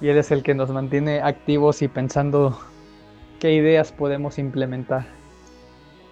Y 0.00 0.08
él 0.08 0.18
es 0.18 0.30
el 0.30 0.42
que 0.42 0.54
nos 0.54 0.70
mantiene 0.70 1.22
activos 1.22 1.80
y 1.80 1.88
pensando 1.88 2.58
qué 3.40 3.54
ideas 3.54 3.92
podemos 3.92 4.38
implementar. 4.38 5.06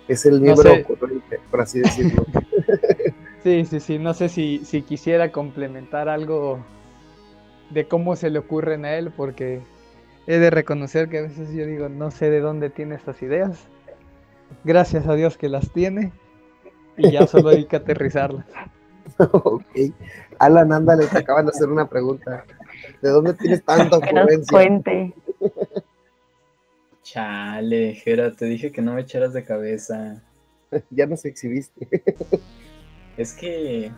Es 0.08 0.24
el 0.24 0.40
miembro, 0.40 0.72
por 1.50 1.60
así 1.60 1.80
decirlo. 1.80 2.24
sí, 3.42 3.64
sí, 3.66 3.80
sí. 3.80 3.98
No 3.98 4.14
sé 4.14 4.30
si, 4.30 4.64
si 4.64 4.82
quisiera 4.82 5.30
complementar 5.30 6.08
algo 6.08 6.64
de 7.70 7.86
cómo 7.86 8.16
se 8.16 8.30
le 8.30 8.38
ocurren 8.38 8.86
a 8.86 8.94
él, 8.94 9.12
porque 9.14 9.60
he 10.26 10.38
de 10.38 10.50
reconocer 10.50 11.08
que 11.10 11.18
a 11.18 11.22
veces 11.22 11.52
yo 11.52 11.66
digo, 11.66 11.90
no 11.90 12.10
sé 12.10 12.30
de 12.30 12.40
dónde 12.40 12.70
tiene 12.70 12.94
estas 12.94 13.20
ideas. 13.22 13.68
Gracias 14.64 15.06
a 15.06 15.14
Dios 15.14 15.36
que 15.36 15.48
las 15.50 15.70
tiene. 15.70 16.12
Y 16.96 17.10
ya 17.10 17.26
solo 17.26 17.50
hay 17.50 17.64
que 17.64 17.76
aterrizarlas. 17.76 18.46
ok. 19.18 19.64
Alan, 20.38 20.72
ándale, 20.72 21.06
te 21.06 21.18
acaban 21.18 21.46
de 21.46 21.50
hacer 21.50 21.68
una 21.68 21.88
pregunta. 21.88 22.44
¿De 23.00 23.10
dónde 23.10 23.34
tienes 23.34 23.64
tanta 23.64 23.96
ocurrencia? 23.96 24.50
Cuente. 24.50 25.14
Chale, 27.02 27.94
Jera, 27.94 28.32
te 28.32 28.46
dije 28.46 28.72
que 28.72 28.82
no 28.82 28.94
me 28.94 29.02
echaras 29.02 29.32
de 29.32 29.44
cabeza. 29.44 30.22
ya 30.90 31.06
nos 31.06 31.24
exhibiste. 31.24 31.88
es 33.16 33.34
que, 33.34 33.92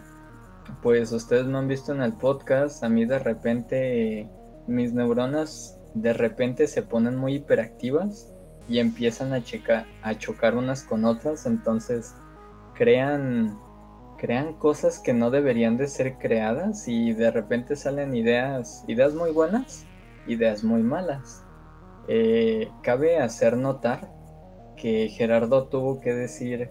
pues 0.82 1.12
ustedes 1.12 1.46
no 1.46 1.58
han 1.58 1.68
visto 1.68 1.92
en 1.92 2.02
el 2.02 2.14
podcast, 2.14 2.82
a 2.82 2.88
mí 2.88 3.04
de 3.04 3.18
repente 3.18 4.28
mis 4.66 4.92
neuronas 4.92 5.78
de 5.94 6.12
repente 6.12 6.66
se 6.66 6.82
ponen 6.82 7.16
muy 7.16 7.36
hiperactivas 7.36 8.30
y 8.68 8.80
empiezan 8.80 9.32
a, 9.32 9.42
a 10.02 10.18
chocar 10.18 10.56
unas 10.56 10.82
con 10.82 11.04
otras, 11.04 11.46
entonces 11.46 12.14
crean, 12.76 13.58
crean 14.18 14.54
cosas 14.54 14.98
que 14.98 15.12
no 15.12 15.30
deberían 15.30 15.76
de 15.76 15.88
ser 15.88 16.18
creadas 16.18 16.86
y 16.88 17.12
de 17.12 17.30
repente 17.30 17.76
salen 17.76 18.14
ideas, 18.14 18.84
ideas 18.86 19.14
muy 19.14 19.30
buenas, 19.30 19.86
ideas 20.26 20.62
muy 20.62 20.82
malas. 20.82 21.44
Eh, 22.08 22.70
cabe 22.82 23.18
hacer 23.18 23.56
notar 23.56 24.12
que 24.76 25.08
Gerardo 25.08 25.68
tuvo 25.68 26.00
que 26.00 26.12
decir 26.12 26.70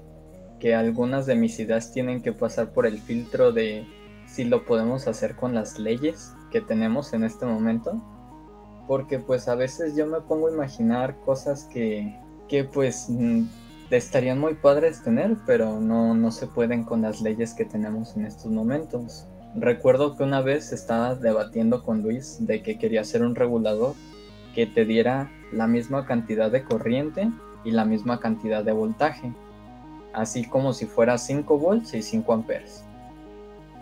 que 0.59 0.75
algunas 0.75 1.25
de 1.25 1.35
mis 1.35 1.59
ideas 1.59 1.91
tienen 1.91 2.21
que 2.21 2.31
pasar 2.31 2.71
por 2.71 2.85
el 2.85 2.99
filtro 2.99 3.51
de 3.51 3.85
si 4.27 4.45
lo 4.45 4.65
podemos 4.65 5.07
hacer 5.07 5.35
con 5.35 5.53
las 5.53 5.77
leyes 5.79 6.33
que 6.51 6.61
tenemos 6.61 7.13
en 7.13 7.23
este 7.23 7.45
momento 7.45 8.01
porque 8.87 9.19
pues 9.19 9.47
a 9.47 9.55
veces 9.55 9.95
yo 9.95 10.05
me 10.05 10.21
pongo 10.21 10.47
a 10.47 10.51
imaginar 10.51 11.19
cosas 11.21 11.65
que, 11.65 12.19
que 12.47 12.63
pues 12.63 13.07
mm, 13.09 13.43
estarían 13.91 14.39
muy 14.39 14.55
padres 14.55 15.03
tener, 15.03 15.37
pero 15.45 15.79
no, 15.79 16.13
no 16.13 16.31
se 16.31 16.47
pueden 16.47 16.83
con 16.83 17.01
las 17.01 17.21
leyes 17.21 17.53
que 17.53 17.65
tenemos 17.65 18.15
en 18.17 18.25
estos 18.25 18.51
momentos. 18.51 19.27
Recuerdo 19.55 20.15
que 20.15 20.23
una 20.23 20.41
vez 20.41 20.73
estaba 20.73 21.15
debatiendo 21.15 21.83
con 21.83 22.01
Luis 22.01 22.37
de 22.39 22.61
que 22.61 22.77
quería 22.77 23.01
hacer 23.01 23.23
un 23.23 23.35
regulador 23.35 23.93
que 24.53 24.65
te 24.65 24.85
diera 24.85 25.31
la 25.51 25.67
misma 25.67 26.05
cantidad 26.05 26.51
de 26.51 26.63
corriente 26.63 27.29
y 27.63 27.71
la 27.71 27.85
misma 27.85 28.19
cantidad 28.19 28.63
de 28.63 28.71
voltaje, 28.71 29.31
así 30.13 30.45
como 30.45 30.73
si 30.73 30.85
fuera 30.85 31.17
5 31.17 31.57
volts 31.57 31.93
y 31.93 32.01
5 32.01 32.33
amperes. 32.33 32.83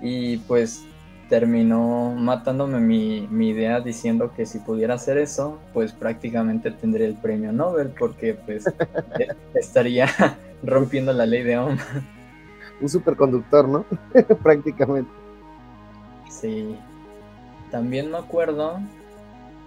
Y 0.01 0.38
pues 0.38 0.86
terminó 1.30 2.13
matándome 2.17 2.80
mi, 2.80 3.49
idea 3.49 3.80
diciendo 3.80 4.32
que 4.36 4.45
si 4.45 4.59
pudiera 4.59 4.95
hacer 4.95 5.17
eso, 5.17 5.59
pues 5.74 5.91
prácticamente 5.91 6.71
tendría 6.71 7.07
el 7.07 7.15
premio 7.15 7.51
Nobel 7.51 7.89
porque 7.97 8.34
pues 8.34 8.65
estaría 9.53 10.07
rompiendo 10.63 11.13
la 11.13 11.26
ley 11.26 11.43
de 11.43 11.57
Ohm. 11.57 11.78
Un 12.82 12.89
superconductor, 12.89 13.67
¿no? 13.67 13.86
prácticamente. 14.43 15.11
Sí. 16.30 16.76
También 17.71 18.11
me 18.11 18.17
acuerdo 18.17 18.80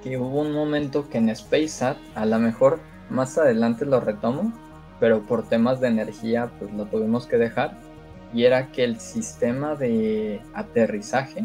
que 0.03 0.19
hubo 0.19 0.41
un 0.41 0.53
momento 0.53 1.09
que 1.09 1.19
en 1.19 1.35
SpaceSat, 1.35 1.97
a 2.15 2.27
lo 2.27 2.39
mejor 2.39 2.79
más 3.11 3.39
adelante 3.39 3.85
lo 3.85 4.01
retomo, 4.01 4.53
pero 5.01 5.23
por 5.23 5.49
temas 5.49 5.81
de 5.81 5.89
energía 5.89 6.51
pues 6.59 6.73
lo 6.73 6.87
tuvimos 6.87 7.27
que 7.27 7.39
dejar 7.39 7.86
y 8.33 8.45
era 8.45 8.69
que 8.73 8.85
el 8.85 9.01
sistema 9.01 9.75
de 9.75 10.41
aterrizaje 10.55 11.45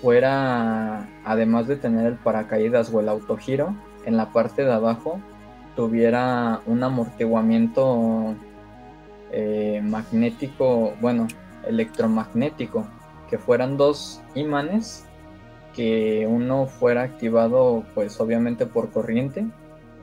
fuera, 0.00 1.08
además 1.24 1.68
de 1.68 1.76
tener 1.76 2.06
el 2.06 2.14
paracaídas 2.14 2.92
o 2.92 3.00
el 3.00 3.08
autogiro, 3.08 3.74
en 4.04 4.16
la 4.16 4.32
parte 4.32 4.64
de 4.64 4.72
abajo 4.72 5.20
tuviera 5.76 6.60
un 6.66 6.82
amortiguamiento 6.82 8.34
eh, 9.30 9.80
magnético, 9.82 10.94
bueno, 11.00 11.28
electromagnético, 11.66 12.86
que 13.30 13.38
fueran 13.38 13.76
dos 13.76 14.20
imanes, 14.34 15.06
que 15.74 16.26
uno 16.28 16.66
fuera 16.66 17.02
activado 17.02 17.84
pues 17.94 18.20
obviamente 18.20 18.66
por 18.66 18.90
corriente 18.90 19.46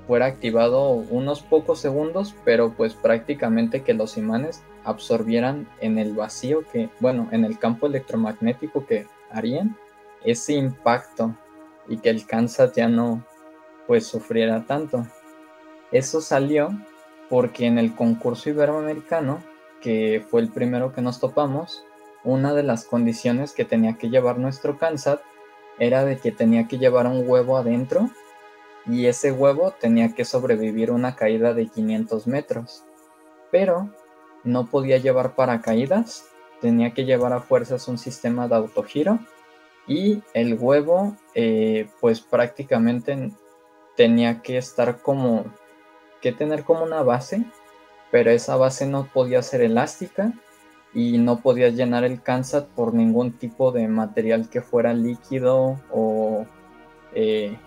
fuera 0.09 0.25
activado 0.25 0.89
unos 0.89 1.43
pocos 1.43 1.79
segundos, 1.79 2.33
pero 2.43 2.73
pues 2.75 2.95
prácticamente 2.95 3.83
que 3.83 3.93
los 3.93 4.17
imanes 4.17 4.63
absorbieran 4.83 5.67
en 5.81 5.99
el 5.99 6.15
vacío 6.15 6.63
que, 6.73 6.89
bueno, 6.99 7.27
en 7.31 7.45
el 7.45 7.59
campo 7.59 7.85
electromagnético 7.85 8.87
que 8.87 9.05
harían 9.29 9.77
ese 10.25 10.53
impacto 10.53 11.35
y 11.87 11.97
que 11.97 12.09
el 12.09 12.25
Kansas 12.25 12.73
ya 12.73 12.87
no 12.87 13.23
pues 13.85 14.07
sufriera 14.07 14.65
tanto. 14.65 15.05
Eso 15.91 16.21
salió 16.21 16.71
porque 17.29 17.67
en 17.67 17.77
el 17.77 17.93
concurso 17.93 18.49
iberoamericano, 18.49 19.43
que 19.79 20.25
fue 20.27 20.41
el 20.41 20.49
primero 20.49 20.91
que 20.91 21.03
nos 21.03 21.19
topamos, 21.19 21.83
una 22.23 22.55
de 22.55 22.63
las 22.63 22.83
condiciones 22.83 23.53
que 23.53 23.63
tenía 23.63 23.99
que 23.99 24.09
llevar 24.09 24.39
nuestro 24.39 24.79
Kansas 24.79 25.19
era 25.77 26.03
de 26.03 26.17
que 26.17 26.31
tenía 26.31 26.67
que 26.67 26.79
llevar 26.79 27.05
un 27.05 27.29
huevo 27.29 27.57
adentro 27.57 28.09
y 28.89 29.05
ese 29.05 29.31
huevo 29.31 29.73
tenía 29.79 30.13
que 30.15 30.25
sobrevivir 30.25 30.91
una 30.91 31.15
caída 31.15 31.53
de 31.53 31.67
500 31.67 32.27
metros. 32.27 32.83
Pero 33.51 33.89
no 34.43 34.67
podía 34.67 34.97
llevar 34.97 35.35
paracaídas, 35.35 36.25
tenía 36.61 36.93
que 36.93 37.05
llevar 37.05 37.33
a 37.33 37.41
fuerzas 37.41 37.87
un 37.87 37.97
sistema 37.97 38.47
de 38.47 38.55
autogiro 38.55 39.19
y 39.87 40.23
el 40.33 40.57
huevo 40.59 41.15
eh, 41.35 41.89
pues 41.99 42.21
prácticamente 42.21 43.31
tenía 43.95 44.41
que 44.41 44.57
estar 44.57 45.01
como 45.01 45.45
que 46.21 46.31
tener 46.31 46.63
como 46.63 46.83
una 46.83 47.01
base, 47.01 47.43
pero 48.11 48.31
esa 48.31 48.55
base 48.55 48.85
no 48.85 49.07
podía 49.13 49.41
ser 49.41 49.61
elástica 49.61 50.33
y 50.93 51.17
no 51.17 51.41
podía 51.41 51.69
llenar 51.69 52.03
el 52.03 52.21
Kansas 52.21 52.65
por 52.75 52.93
ningún 52.93 53.33
tipo 53.33 53.71
de 53.71 53.87
material 53.87 54.49
que 54.49 54.61
fuera 54.61 54.93
líquido 54.93 55.79
o 55.91 56.45
eh, 57.13 57.57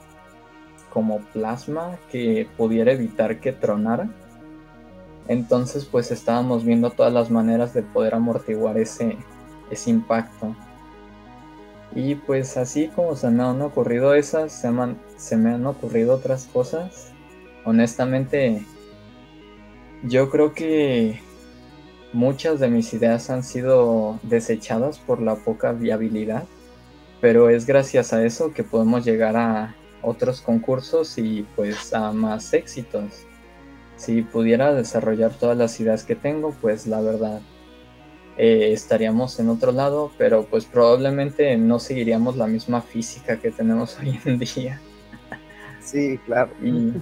como 0.93 1.21
plasma 1.33 1.99
que 2.11 2.47
pudiera 2.57 2.93
evitar 2.93 3.41
que 3.41 3.53
tronara. 3.53 4.09
Entonces 5.29 5.85
pues 5.85 6.11
estábamos 6.11 6.65
viendo 6.65 6.91
todas 6.91 7.13
las 7.13 7.31
maneras 7.31 7.75
de 7.75 7.83
poder 7.83 8.15
amortiguar 8.15 8.79
ese, 8.79 9.17
ese 9.71 9.91
impacto. 9.91 10.55
Y 11.95 12.15
pues 12.15 12.57
así 12.57 12.89
como 12.89 13.17
se 13.17 13.31
me 13.31 13.43
han 13.43 13.61
ocurrido 13.63 14.15
esas, 14.15 14.53
se 14.53 14.71
se 15.17 15.37
me 15.37 15.51
han 15.55 15.67
ocurrido 15.67 16.15
otras 16.15 16.47
cosas. 16.47 17.13
Honestamente, 17.65 18.65
yo 20.03 20.31
creo 20.31 20.53
que 20.53 21.21
muchas 22.13 22.61
de 22.61 22.69
mis 22.69 22.93
ideas 22.93 23.31
han 23.31 23.43
sido 23.43 24.19
desechadas 24.23 24.99
por 24.99 25.21
la 25.21 25.37
poca 25.37 25.73
viabilidad, 25.73 26.45
pero 27.21 27.51
es 27.51 27.67
gracias 27.67 28.13
a 28.13 28.25
eso 28.25 28.53
que 28.53 28.65
podemos 28.65 29.05
llegar 29.05 29.37
a 29.37 29.77
otros 30.03 30.41
concursos 30.41 31.19
y 31.19 31.47
pues 31.57 31.93
a 31.95 32.13
más 32.13 32.53
éxitos. 32.53 33.25
Si 33.97 34.23
pudiera 34.23 34.73
desarrollar 34.73 35.33
todas 35.33 35.57
las 35.57 35.79
ideas 35.81 36.05
que 36.05 36.17
tengo, 36.17 36.55
pues 36.61 36.87
la 36.87 37.01
verdad 37.01 37.41
eh, 38.37 38.73
estaríamos 38.73 39.39
en 39.39 39.49
otro 39.49 39.73
lado, 39.73 40.11
pero 40.19 40.45
pues 40.47 40.65
probablemente 40.65 41.57
no 41.57 41.79
seguiríamos 41.79 42.37
la 42.37 42.47
misma 42.47 42.81
física 42.81 43.39
que 43.39 43.51
tenemos 43.51 43.99
hoy 44.01 44.19
en 44.25 44.39
día. 44.39 44.81
Sí, 45.81 46.19
claro. 46.27 46.51
Y 46.63 46.93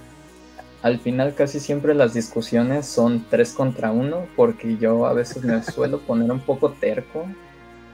al 0.82 0.98
final 0.98 1.34
casi 1.34 1.60
siempre 1.60 1.94
las 1.94 2.14
discusiones 2.14 2.86
son 2.86 3.26
tres 3.30 3.52
contra 3.52 3.92
uno, 3.92 4.26
porque 4.36 4.76
yo 4.78 5.06
a 5.06 5.12
veces 5.12 5.44
me 5.44 5.62
suelo 5.72 6.00
poner 6.00 6.30
un 6.30 6.40
poco 6.40 6.72
terco 6.72 7.26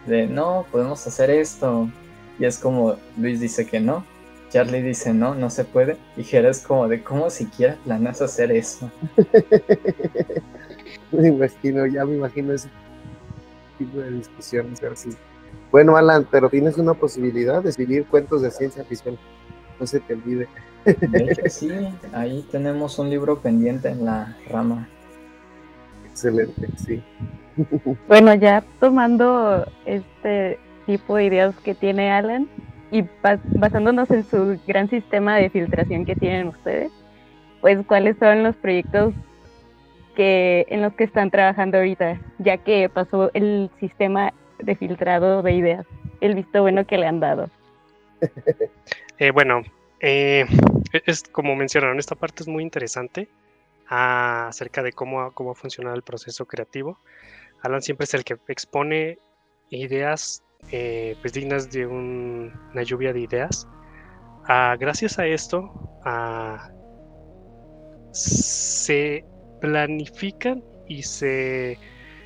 de 0.07 0.27
no, 0.27 0.67
podemos 0.73 1.07
hacer 1.07 1.31
esto. 1.31 1.91
Y 2.39 2.45
es 2.45 2.59
como 2.59 2.97
Luis 3.17 3.41
dice 3.41 3.67
que 3.67 3.81
no, 3.81 4.05
Charlie 4.51 4.83
dice 4.83 5.13
no, 5.13 5.35
no 5.35 5.51
se 5.51 5.65
puede. 5.65 5.97
Y 6.17 6.25
Jera 6.25 6.51
es 6.51 6.61
como 6.61 6.89
de 6.89 7.03
cómo 7.03 7.31
siquiera 7.31 7.77
planeas 7.85 8.23
hacer 8.23 8.53
eso. 8.53 8.91
me 11.13 11.29
imagino, 11.29 11.87
ya 11.87 12.05
me 12.05 12.17
imagino 12.17 12.53
ese 12.53 12.69
tipo 13.79 13.99
de 13.99 14.11
discusiones. 14.13 14.81
Bueno, 15.71 15.97
Alan, 15.97 16.27
pero 16.31 16.49
tienes 16.49 16.79
una 16.79 16.95
posibilidad 16.95 17.63
de 17.63 17.71
escribir 17.71 18.07
cuentos 18.07 18.43
de 18.43 18.51
ciencia 18.51 18.85
ficción. 18.85 19.19
No 19.79 19.87
se 19.87 20.01
te 20.01 20.15
olvide. 20.15 20.49
sí, 21.51 21.71
ahí 22.13 22.47
tenemos 22.51 22.99
un 22.99 23.11
libro 23.11 23.41
pendiente 23.41 23.89
en 23.89 24.05
la 24.05 24.37
rama. 24.49 24.89
Excelente, 26.09 26.69
sí. 26.77 27.03
Bueno, 28.07 28.35
ya 28.35 28.65
tomando 28.81 29.67
este 29.85 30.59
tipo 30.87 31.17
de 31.17 31.25
ideas 31.25 31.55
que 31.57 31.75
tiene 31.75 32.11
Alan 32.11 32.49
y 32.91 33.05
basándonos 33.55 34.11
en 34.11 34.25
su 34.25 34.59
gran 34.67 34.89
sistema 34.89 35.37
de 35.37 35.51
filtración 35.51 36.05
que 36.05 36.17
tienen 36.17 36.49
ustedes, 36.49 36.93
pues 37.61 37.85
cuáles 37.87 38.17
son 38.19 38.43
los 38.43 38.55
proyectos 38.57 39.15
que 40.15 40.67
en 40.69 40.83
los 40.83 40.95
que 40.95 41.05
están 41.05 41.31
trabajando 41.31 41.79
ahorita, 41.79 42.21
ya 42.39 42.57
que 42.59 42.89
pasó 42.89 43.31
el 43.35 43.71
sistema 43.79 44.33
de 44.59 44.75
filtrado 44.75 45.43
de 45.43 45.53
ideas, 45.53 45.87
el 46.21 46.35
visto 46.35 46.63
bueno 46.63 46.87
que 46.87 46.99
le 46.99 47.07
han 47.07 47.21
dado. 47.21 47.51
Eh, 49.19 49.31
bueno, 49.31 49.63
eh, 50.01 50.45
es 50.93 51.23
como 51.23 51.57
mencionaron, 51.57 51.99
esta 51.99 52.15
parte 52.15 52.43
es 52.43 52.49
muy 52.49 52.63
interesante 52.63 53.31
ah, 53.89 54.49
acerca 54.49 54.83
de 54.83 54.93
cómo, 54.93 55.33
cómo 55.33 55.53
ha 55.53 55.55
funcionado 55.55 55.97
el 55.97 56.03
proceso 56.03 56.45
creativo. 56.45 56.99
Alan 57.63 57.81
siempre 57.81 58.05
es 58.05 58.13
el 58.13 58.25
que 58.25 58.37
expone 58.49 59.17
ideas 59.71 60.43
eh, 60.71 61.17
pues 61.21 61.33
dignas 61.33 61.71
de 61.71 61.87
una 61.87 62.83
lluvia 62.83 63.13
de 63.13 63.21
ideas. 63.21 63.69
Ah, 64.49 64.77
gracias 64.79 65.19
a 65.19 65.27
esto 65.27 65.73
ah, 66.05 66.71
se 68.13 69.25
planifican 69.61 70.63
y 70.89 71.03
se 71.03 71.79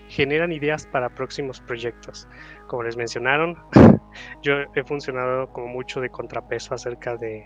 generan 0.08 0.52
ideas 0.52 0.86
para 0.86 1.08
próximos 1.08 1.60
proyectos. 1.60 2.26
Como 2.66 2.82
les 2.82 2.96
mencionaron, 2.96 3.56
yo 4.42 4.54
he 4.74 4.84
funcionado 4.84 5.48
como 5.52 5.68
mucho 5.68 6.00
de 6.00 6.10
contrapeso 6.10 6.74
acerca 6.74 7.16
de 7.16 7.44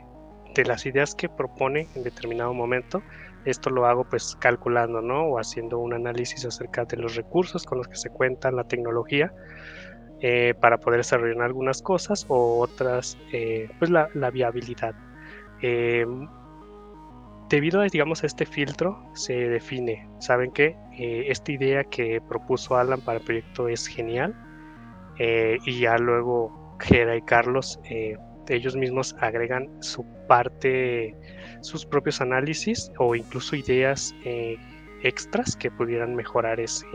las 0.64 0.86
ideas 0.86 1.14
que 1.14 1.28
propone 1.28 1.88
en 1.94 2.04
determinado 2.04 2.54
momento. 2.54 3.02
Esto 3.44 3.70
lo 3.70 3.86
hago 3.86 4.04
pues 4.04 4.36
calculando, 4.40 5.02
¿no? 5.02 5.24
O 5.24 5.38
haciendo 5.38 5.78
un 5.78 5.92
análisis 5.92 6.44
acerca 6.46 6.84
de 6.84 6.96
los 6.96 7.14
recursos 7.16 7.64
con 7.64 7.78
los 7.78 7.88
que 7.88 7.96
se 7.96 8.08
cuenta 8.08 8.50
la 8.50 8.64
tecnología 8.64 9.32
eh, 10.26 10.54
para 10.58 10.78
poder 10.78 11.00
desarrollar 11.00 11.42
algunas 11.42 11.82
cosas 11.82 12.24
o 12.28 12.58
otras, 12.58 13.18
eh, 13.30 13.68
pues 13.78 13.90
la, 13.90 14.08
viabilidad. 14.30 14.94
Em, 15.60 16.26
debido 17.50 17.82
a, 17.82 17.84
digamos, 17.84 18.22
a 18.22 18.26
este 18.26 18.46
filtro 18.46 19.06
se 19.12 19.34
define, 19.34 20.08
¿saben 20.20 20.50
qué? 20.50 20.76
Eh, 20.98 21.26
esta 21.28 21.52
idea 21.52 21.84
que 21.84 22.22
propuso 22.26 22.74
Alan 22.74 23.02
para 23.02 23.18
el 23.18 23.24
proyecto 23.24 23.68
es 23.68 23.86
genial 23.86 24.34
y 25.18 25.80
ya 25.80 25.98
luego 25.98 26.74
Gera 26.80 27.16
y 27.16 27.22
Carlos 27.22 27.78
ellos 28.48 28.76
mismos 28.76 29.14
agregan 29.20 29.68
su 29.82 30.06
parte, 30.26 31.14
sus 31.60 31.84
propios 31.84 32.22
análisis 32.22 32.90
o 32.98 33.14
incluso 33.14 33.56
ideas 33.56 34.14
extras 35.02 35.54
que 35.54 35.70
pudieran 35.70 36.16
mejorar 36.16 36.60
ese, 36.60 36.86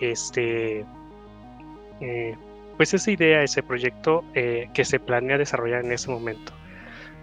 este, 0.00 0.86
pues 2.76 2.94
esa 2.94 3.10
idea, 3.10 3.42
ese 3.42 3.62
proyecto 3.62 4.24
eh, 4.34 4.68
que 4.74 4.84
se 4.84 4.98
planea 5.00 5.38
desarrollar 5.38 5.84
en 5.84 5.92
ese 5.92 6.10
momento. 6.10 6.52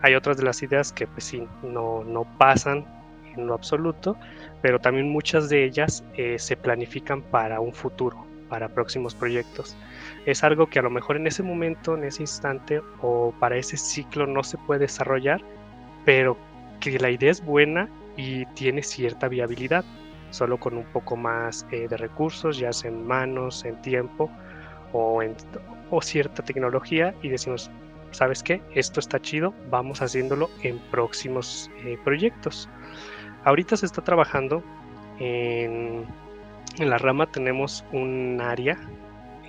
Hay 0.01 0.15
otras 0.15 0.37
de 0.37 0.43
las 0.43 0.61
ideas 0.63 0.91
que 0.91 1.07
pues 1.07 1.23
sí, 1.23 1.47
no, 1.61 2.03
no 2.03 2.25
pasan 2.37 2.85
en 3.35 3.47
lo 3.47 3.53
absoluto, 3.53 4.17
pero 4.61 4.79
también 4.79 5.09
muchas 5.09 5.49
de 5.49 5.63
ellas 5.63 6.03
se 6.37 6.57
planifican 6.57 7.21
para 7.21 7.59
un 7.59 7.73
futuro, 7.73 8.25
para 8.49 8.69
próximos 8.69 9.15
proyectos 9.15 9.75
es 10.25 10.43
algo 10.43 10.67
que 10.67 10.79
a 10.79 10.81
lo 10.81 10.89
mejor 10.89 11.17
en 11.17 11.27
ese 11.27 11.43
momento, 11.43 11.95
en 11.95 12.05
ese 12.05 12.23
instante 12.23 12.81
o 13.01 13.33
para 13.39 13.57
ese 13.57 13.77
ciclo 13.77 14.25
no 14.25 14.43
se 14.43 14.57
puede 14.57 14.81
desarrollar, 14.81 15.41
pero 16.05 16.37
que 16.79 16.97
la 16.99 17.09
idea 17.09 17.31
es 17.31 17.43
buena 17.43 17.89
y 18.15 18.45
tiene 18.47 18.83
cierta 18.83 19.27
viabilidad, 19.27 19.83
solo 20.29 20.59
con 20.59 20.77
un 20.77 20.85
poco 20.85 21.15
más 21.15 21.65
eh, 21.71 21.87
de 21.87 21.97
recursos, 21.97 22.57
ya 22.57 22.71
sea 22.71 22.91
en 22.91 23.05
manos, 23.05 23.65
en 23.65 23.81
tiempo 23.81 24.29
o, 24.93 25.21
en, 25.21 25.35
o 25.89 26.01
cierta 26.01 26.43
tecnología 26.43 27.13
y 27.21 27.29
decimos, 27.29 27.69
¿sabes 28.11 28.41
qué? 28.41 28.61
Esto 28.73 28.99
está 28.99 29.19
chido, 29.19 29.53
vamos 29.69 30.01
haciéndolo 30.01 30.49
en 30.61 30.79
próximos 30.91 31.69
eh, 31.83 31.97
proyectos. 32.03 32.69
Ahorita 33.43 33.75
se 33.75 33.85
está 33.85 34.01
trabajando 34.01 34.63
en, 35.19 36.05
en 36.77 36.89
la 36.89 36.97
rama, 36.97 37.25
tenemos 37.27 37.83
un 37.91 38.39
área 38.41 38.77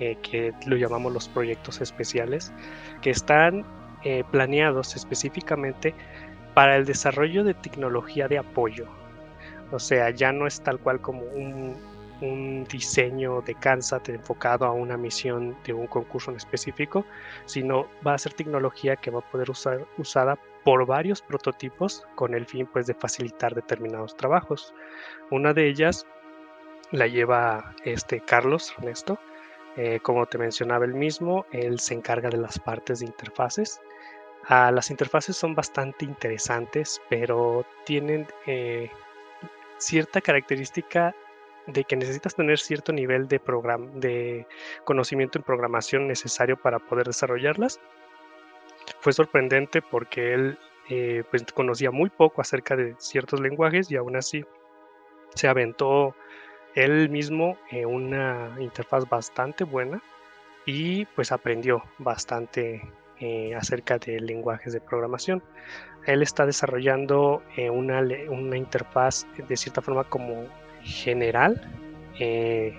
eh, 0.01 0.17
que 0.23 0.53
lo 0.67 0.77
llamamos 0.77 1.13
los 1.13 1.29
proyectos 1.29 1.81
especiales, 1.81 2.53
que 3.01 3.11
están 3.11 3.65
eh, 4.03 4.25
planeados 4.31 4.97
específicamente 4.97 5.95
para 6.53 6.77
el 6.77 6.85
desarrollo 6.85 7.45
de 7.45 7.55
tecnología 7.55 8.27
de 8.27 8.39
apoyo. 8.39 8.87
O 9.71 9.79
sea, 9.79 10.11
ya 10.11 10.33
no 10.33 10.47
es 10.47 10.61
tal 10.61 10.79
cual 10.79 11.01
como 11.01 11.23
un, 11.23 11.77
diseño 12.69 13.41
de 13.43 13.55
Kansas 13.55 14.09
enfocado 14.09 14.65
a 14.65 14.73
una 14.73 14.97
misión 14.97 15.57
de 15.65 15.73
un 15.73 15.87
concurso 15.87 16.31
en 16.31 16.37
específico, 16.37 17.05
sino 17.45 17.87
va 18.07 18.15
a 18.15 18.19
ser 18.19 18.33
tecnología 18.35 18.97
que 18.97 19.11
va 19.11 19.21
a 19.21 19.31
poder 19.31 19.51
usar 19.51 19.87
usada 19.99 20.39
por 20.65 20.87
varios 20.87 21.21
prototipos 21.23 22.07
con 22.15 22.35
el 22.35 22.47
fin 22.47 22.67
pues 22.67 22.87
de 22.87 22.95
facilitar 22.95 23.55
determinados 23.55 24.17
trabajos. 24.17 24.75
Una 25.31 25.53
de 25.53 25.69
ellas 25.69 26.07
la 26.91 27.07
lleva 27.07 27.75
este 27.85 28.21
Carlos 28.21 28.75
Ernesto. 28.79 29.19
Eh, 29.77 29.99
como 30.03 30.27
te 30.27 30.39
mencionaba 30.39 30.85
él 30.85 30.95
mismo, 30.95 31.47
él 31.53 31.81
se 31.81 31.95
encarga 31.95 32.31
de 32.31 32.39
las 32.39 32.59
partes 32.59 33.01
de 33.01 33.07
interfaces. 33.07 33.81
Ah, 34.47 34.71
las 34.71 34.91
interfaces 34.91 35.37
son 35.37 35.55
bastante 35.55 36.05
interesantes, 36.05 37.01
pero 37.09 37.67
tienen 37.85 38.27
eh, 38.47 38.91
cierta 39.79 40.21
característica 40.21 41.15
de 41.67 41.85
que 41.85 41.97
necesitas 41.97 42.35
tener 42.35 42.59
cierto 42.59 42.93
nivel 42.93 43.29
de, 43.29 43.41
de 43.95 44.47
conocimiento 44.85 45.39
en 45.39 45.45
programación 45.45 46.07
necesario 46.07 46.57
para 46.57 46.79
poder 46.79 47.07
desarrollarlas. 47.07 47.81
Fue 49.01 49.13
sorprendente 49.13 49.81
porque 49.83 50.35
él 50.35 50.59
eh, 50.91 51.25
pues, 51.31 51.45
conocía 51.55 51.91
muy 51.91 52.11
poco 52.11 52.43
acerca 52.43 52.77
de 52.77 52.95
ciertos 52.99 53.41
lenguajes 53.41 53.91
y 53.91 53.97
aún 53.97 54.17
así 54.17 54.45
se 55.35 55.49
aventó 55.49 56.15
él 56.75 57.09
mismo 57.09 57.57
eh, 57.71 57.87
una 57.87 58.55
interfaz 58.59 59.09
bastante 59.09 59.65
buena 59.65 60.03
y 60.67 61.07
pues 61.07 61.33
aprendió 61.33 61.83
bastante 61.99 62.83
eh, 63.21 63.55
acerca 63.55 63.99
de 63.99 64.21
lenguajes 64.21 64.73
de 64.73 64.81
programación. 64.81 65.43
Él 66.07 66.23
está 66.23 66.45
desarrollando 66.45 67.43
una, 67.73 68.03
una 68.29 68.57
interfaz 68.59 69.27
de 69.49 69.57
cierta 69.57 69.81
forma 69.81 70.05
como 70.05 70.47
general 70.85 71.61
eh, 72.21 72.79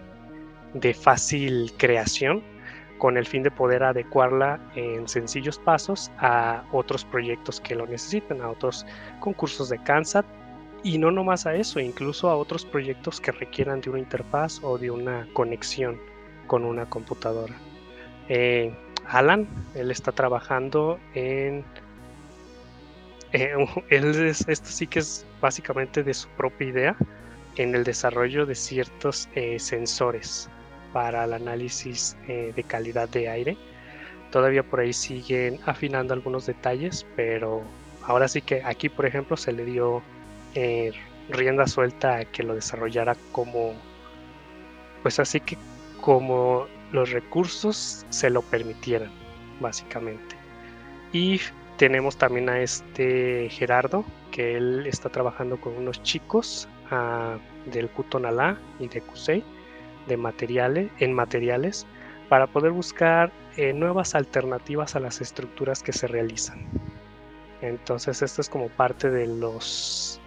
de 0.73 0.93
fácil 0.93 1.73
creación 1.77 2.41
con 2.97 3.17
el 3.17 3.25
fin 3.25 3.43
de 3.43 3.51
poder 3.51 3.83
adecuarla 3.83 4.59
en 4.75 5.07
sencillos 5.07 5.59
pasos 5.59 6.11
a 6.17 6.63
otros 6.71 7.03
proyectos 7.03 7.59
que 7.59 7.75
lo 7.75 7.85
necesiten, 7.85 8.41
a 8.41 8.49
otros 8.49 8.85
concursos 9.19 9.69
de 9.69 9.77
CANSAT 9.83 10.25
y 10.83 10.97
no 10.97 11.11
nomás 11.11 11.45
a 11.45 11.55
eso, 11.55 11.79
incluso 11.79 12.29
a 12.29 12.37
otros 12.37 12.65
proyectos 12.65 13.19
que 13.19 13.31
requieran 13.31 13.81
de 13.81 13.89
una 13.89 13.99
interfaz 13.99 14.63
o 14.63 14.77
de 14.77 14.91
una 14.91 15.27
conexión 15.33 15.99
con 16.47 16.63
una 16.63 16.85
computadora. 16.85 17.55
Eh, 18.29 18.73
Alan, 19.07 19.47
él 19.73 19.91
está 19.91 20.11
trabajando 20.11 20.99
en... 21.15 21.65
Eh, 23.33 23.53
él 23.89 24.05
esto 24.25 24.69
sí 24.69 24.87
que 24.87 24.99
es 24.99 25.25
básicamente 25.41 26.03
de 26.03 26.13
su 26.13 26.29
propia 26.29 26.67
idea 26.67 26.95
en 27.57 27.75
el 27.75 27.83
desarrollo 27.83 28.45
de 28.45 28.55
ciertos 28.55 29.29
eh, 29.35 29.59
sensores 29.59 30.49
para 30.93 31.25
el 31.25 31.33
análisis 31.33 32.15
eh, 32.27 32.53
de 32.55 32.63
calidad 32.63 33.09
de 33.09 33.29
aire. 33.29 33.57
Todavía 34.31 34.63
por 34.63 34.79
ahí 34.79 34.93
siguen 34.93 35.59
afinando 35.65 36.13
algunos 36.13 36.45
detalles, 36.45 37.05
pero 37.15 37.63
ahora 38.03 38.27
sí 38.27 38.41
que 38.41 38.63
aquí, 38.63 38.89
por 38.89 39.05
ejemplo, 39.05 39.37
se 39.37 39.51
le 39.51 39.65
dio 39.65 40.01
eh, 40.55 40.91
rienda 41.29 41.67
suelta 41.67 42.17
a 42.17 42.25
que 42.25 42.43
lo 42.43 42.55
desarrollara 42.55 43.15
como, 43.31 43.73
pues 45.03 45.19
así 45.19 45.39
que 45.39 45.57
como 46.01 46.67
los 46.91 47.11
recursos 47.11 48.05
se 48.09 48.29
lo 48.29 48.41
permitieran, 48.41 49.11
básicamente. 49.59 50.35
Y 51.13 51.39
tenemos 51.77 52.17
también 52.17 52.49
a 52.49 52.59
este 52.59 53.49
Gerardo, 53.49 54.05
que 54.31 54.55
él 54.55 54.85
está 54.87 55.09
trabajando 55.09 55.59
con 55.59 55.73
unos 55.77 56.01
chicos 56.03 56.67
del 57.65 57.89
Kutonalá 57.89 58.57
y 58.79 58.87
de 58.87 59.01
Kusei 59.01 59.43
de 60.07 60.17
materiales, 60.17 60.91
en 60.99 61.13
materiales 61.13 61.85
para 62.29 62.47
poder 62.47 62.71
buscar 62.71 63.31
eh, 63.57 63.73
nuevas 63.73 64.15
alternativas 64.15 64.95
a 64.95 64.99
las 64.99 65.21
estructuras 65.21 65.81
que 65.81 65.93
se 65.93 66.07
realizan. 66.07 66.65
Entonces 67.61 68.21
esto 68.21 68.41
es 68.41 68.49
como 68.49 68.69
parte 68.69 69.09
de 69.09 69.27
los 69.27 70.19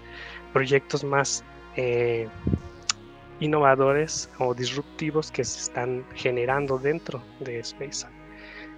proyectos 0.53 1.05
más 1.05 1.45
eh, 1.77 2.29
innovadores 3.41 4.31
o 4.39 4.55
disruptivos 4.55 5.31
que 5.31 5.45
se 5.45 5.61
están 5.61 6.05
generando 6.15 6.79
dentro 6.79 7.23
de 7.41 7.61
Space. 7.61 8.07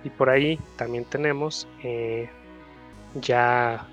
Y 0.04 0.10
por 0.10 0.30
ahí 0.30 0.58
también 0.76 1.04
tenemos 1.04 1.68
eh, 1.82 2.28
ya 3.14 3.86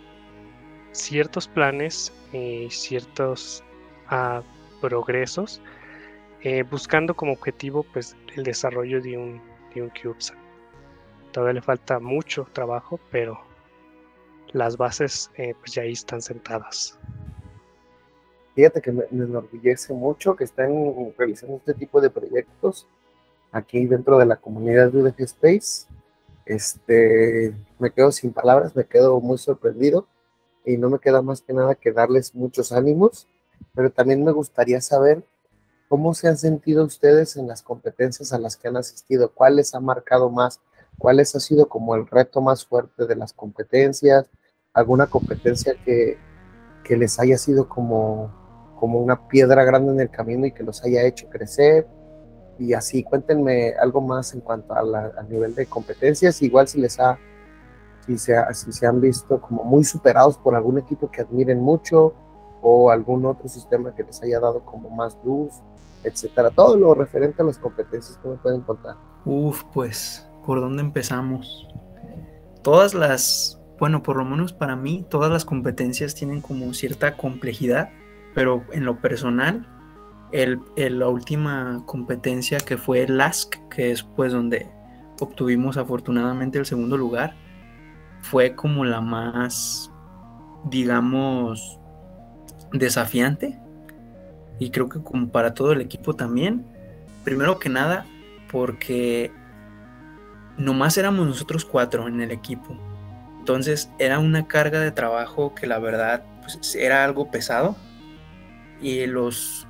ciertos 0.91 1.47
planes 1.47 2.13
y 2.33 2.67
ciertos 2.69 3.63
a 4.09 4.41
progresos, 4.81 5.61
eh, 6.41 6.63
buscando 6.63 7.15
como 7.15 7.33
objetivo 7.33 7.83
pues, 7.93 8.15
el 8.35 8.43
desarrollo 8.43 9.01
de 9.01 9.17
un, 9.17 9.41
de 9.73 9.83
un 9.83 9.89
CubeSat. 9.89 10.37
Todavía 11.31 11.53
le 11.53 11.61
falta 11.61 11.99
mucho 11.99 12.47
trabajo, 12.53 12.99
pero 13.11 13.39
las 14.53 14.77
bases 14.77 15.29
eh, 15.35 15.53
pues 15.59 15.73
ya 15.73 15.83
ahí 15.83 15.91
están 15.91 16.21
sentadas. 16.21 16.97
Fíjate 18.55 18.81
que 18.81 18.91
me, 18.91 19.03
enorgullece 19.11 19.93
mucho 19.93 20.35
que 20.35 20.45
estén 20.45 21.13
realizando 21.17 21.57
este 21.57 21.73
tipo 21.73 22.01
de 22.01 22.09
proyectos 22.09 22.87
aquí 23.51 23.85
dentro 23.85 24.17
de 24.17 24.25
la 24.25 24.37
comunidad 24.37 24.91
de 24.91 24.99
UDG 24.99 25.21
Space. 25.21 25.87
Este, 26.45 27.53
me 27.77 27.91
quedo 27.91 28.11
sin 28.11 28.31
palabras, 28.31 28.75
me 28.75 28.85
quedo 28.85 29.19
muy 29.19 29.37
sorprendido 29.37 30.07
y 30.65 30.77
no 30.77 30.89
me 30.89 30.99
queda 30.99 31.21
más 31.21 31.41
que 31.41 31.53
nada 31.53 31.75
que 31.75 31.91
darles 31.91 32.33
muchos 32.33 32.71
ánimos 32.71 33.27
pero 33.77 33.91
también 33.91 34.23
me 34.23 34.31
gustaría 34.31 34.81
saber 34.81 35.23
cómo 35.87 36.15
se 36.15 36.27
han 36.27 36.35
sentido 36.35 36.83
ustedes 36.83 37.37
en 37.37 37.47
las 37.47 37.61
competencias 37.61 38.33
a 38.33 38.39
las 38.39 38.57
que 38.57 38.69
han 38.69 38.75
asistido, 38.75 39.31
cuál 39.31 39.57
les 39.57 39.75
ha 39.75 39.79
marcado 39.79 40.31
más, 40.31 40.59
cuáles 40.97 41.35
ha 41.35 41.39
sido 41.39 41.69
como 41.69 41.93
el 41.93 42.07
reto 42.07 42.41
más 42.41 42.65
fuerte 42.65 43.05
de 43.05 43.15
las 43.15 43.33
competencias, 43.33 44.25
alguna 44.73 45.05
competencia 45.05 45.75
que, 45.85 46.17
que 46.83 46.97
les 46.97 47.19
haya 47.19 47.37
sido 47.37 47.69
como, 47.69 48.73
como 48.79 48.99
una 48.99 49.27
piedra 49.27 49.63
grande 49.63 49.91
en 49.91 49.99
el 49.99 50.09
camino 50.09 50.47
y 50.47 50.53
que 50.53 50.63
los 50.63 50.83
haya 50.83 51.03
hecho 51.03 51.29
crecer. 51.29 51.87
Y 52.57 52.73
así, 52.73 53.03
cuéntenme 53.03 53.75
algo 53.79 54.01
más 54.01 54.33
en 54.33 54.41
cuanto 54.41 54.73
al 54.73 55.29
nivel 55.29 55.53
de 55.53 55.67
competencias, 55.67 56.41
igual 56.41 56.67
si 56.67 56.81
les 56.81 56.99
ha, 56.99 57.19
si 58.07 58.17
se, 58.17 58.35
si 58.55 58.71
se 58.71 58.87
han 58.87 58.99
visto 58.99 59.39
como 59.39 59.63
muy 59.63 59.83
superados 59.83 60.35
por 60.39 60.55
algún 60.55 60.79
equipo 60.79 61.11
que 61.11 61.21
admiren 61.21 61.59
mucho, 61.59 62.15
o 62.61 62.91
algún 62.91 63.25
otro 63.25 63.47
sistema 63.47 63.93
que 63.93 64.03
les 64.03 64.21
haya 64.23 64.39
dado 64.39 64.63
como 64.65 64.89
más 64.89 65.17
luz, 65.23 65.53
etcétera. 66.03 66.51
Todo 66.51 66.77
lo 66.77 66.93
referente 66.93 67.41
a 67.41 67.45
las 67.45 67.57
competencias 67.57 68.17
que 68.17 68.29
me 68.29 68.35
pueden 68.35 68.61
contar. 68.61 68.95
Uf, 69.25 69.63
pues, 69.73 70.27
¿por 70.45 70.59
dónde 70.59 70.81
empezamos? 70.81 71.67
Todas 72.63 72.93
las, 72.93 73.61
bueno, 73.79 74.03
por 74.03 74.17
lo 74.17 74.25
menos 74.25 74.53
para 74.53 74.75
mí, 74.75 75.05
todas 75.09 75.31
las 75.31 75.45
competencias 75.45 76.15
tienen 76.15 76.41
como 76.41 76.73
cierta 76.73 77.17
complejidad, 77.17 77.89
pero 78.33 78.63
en 78.71 78.85
lo 78.85 78.99
personal, 79.01 79.67
el, 80.31 80.59
la 80.75 81.07
última 81.07 81.83
competencia 81.85 82.57
que 82.59 82.77
fue 82.77 83.03
el 83.03 83.17
LASK, 83.17 83.55
que 83.69 83.91
es 83.91 84.03
pues 84.03 84.33
donde 84.33 84.69
obtuvimos 85.19 85.77
afortunadamente 85.77 86.59
el 86.59 86.65
segundo 86.65 86.97
lugar, 86.97 87.35
fue 88.21 88.55
como 88.55 88.83
la 88.83 89.01
más, 89.01 89.91
digamos, 90.65 91.76
desafiante 92.71 93.57
y 94.59 94.69
creo 94.71 94.89
que 94.89 95.01
como 95.01 95.29
para 95.29 95.53
todo 95.53 95.71
el 95.71 95.81
equipo 95.81 96.15
también. 96.15 96.65
Primero 97.23 97.59
que 97.59 97.69
nada, 97.69 98.05
porque 98.51 99.31
nomás 100.57 100.97
éramos 100.97 101.27
nosotros 101.27 101.65
cuatro 101.65 102.07
en 102.07 102.21
el 102.21 102.31
equipo. 102.31 102.77
Entonces 103.39 103.89
era 103.99 104.19
una 104.19 104.47
carga 104.47 104.79
de 104.79 104.91
trabajo 104.91 105.53
que 105.55 105.67
la 105.67 105.79
verdad 105.79 106.23
pues, 106.41 106.75
era 106.75 107.03
algo 107.03 107.29
pesado. 107.31 107.75
Y 108.81 109.05
los, 109.05 109.67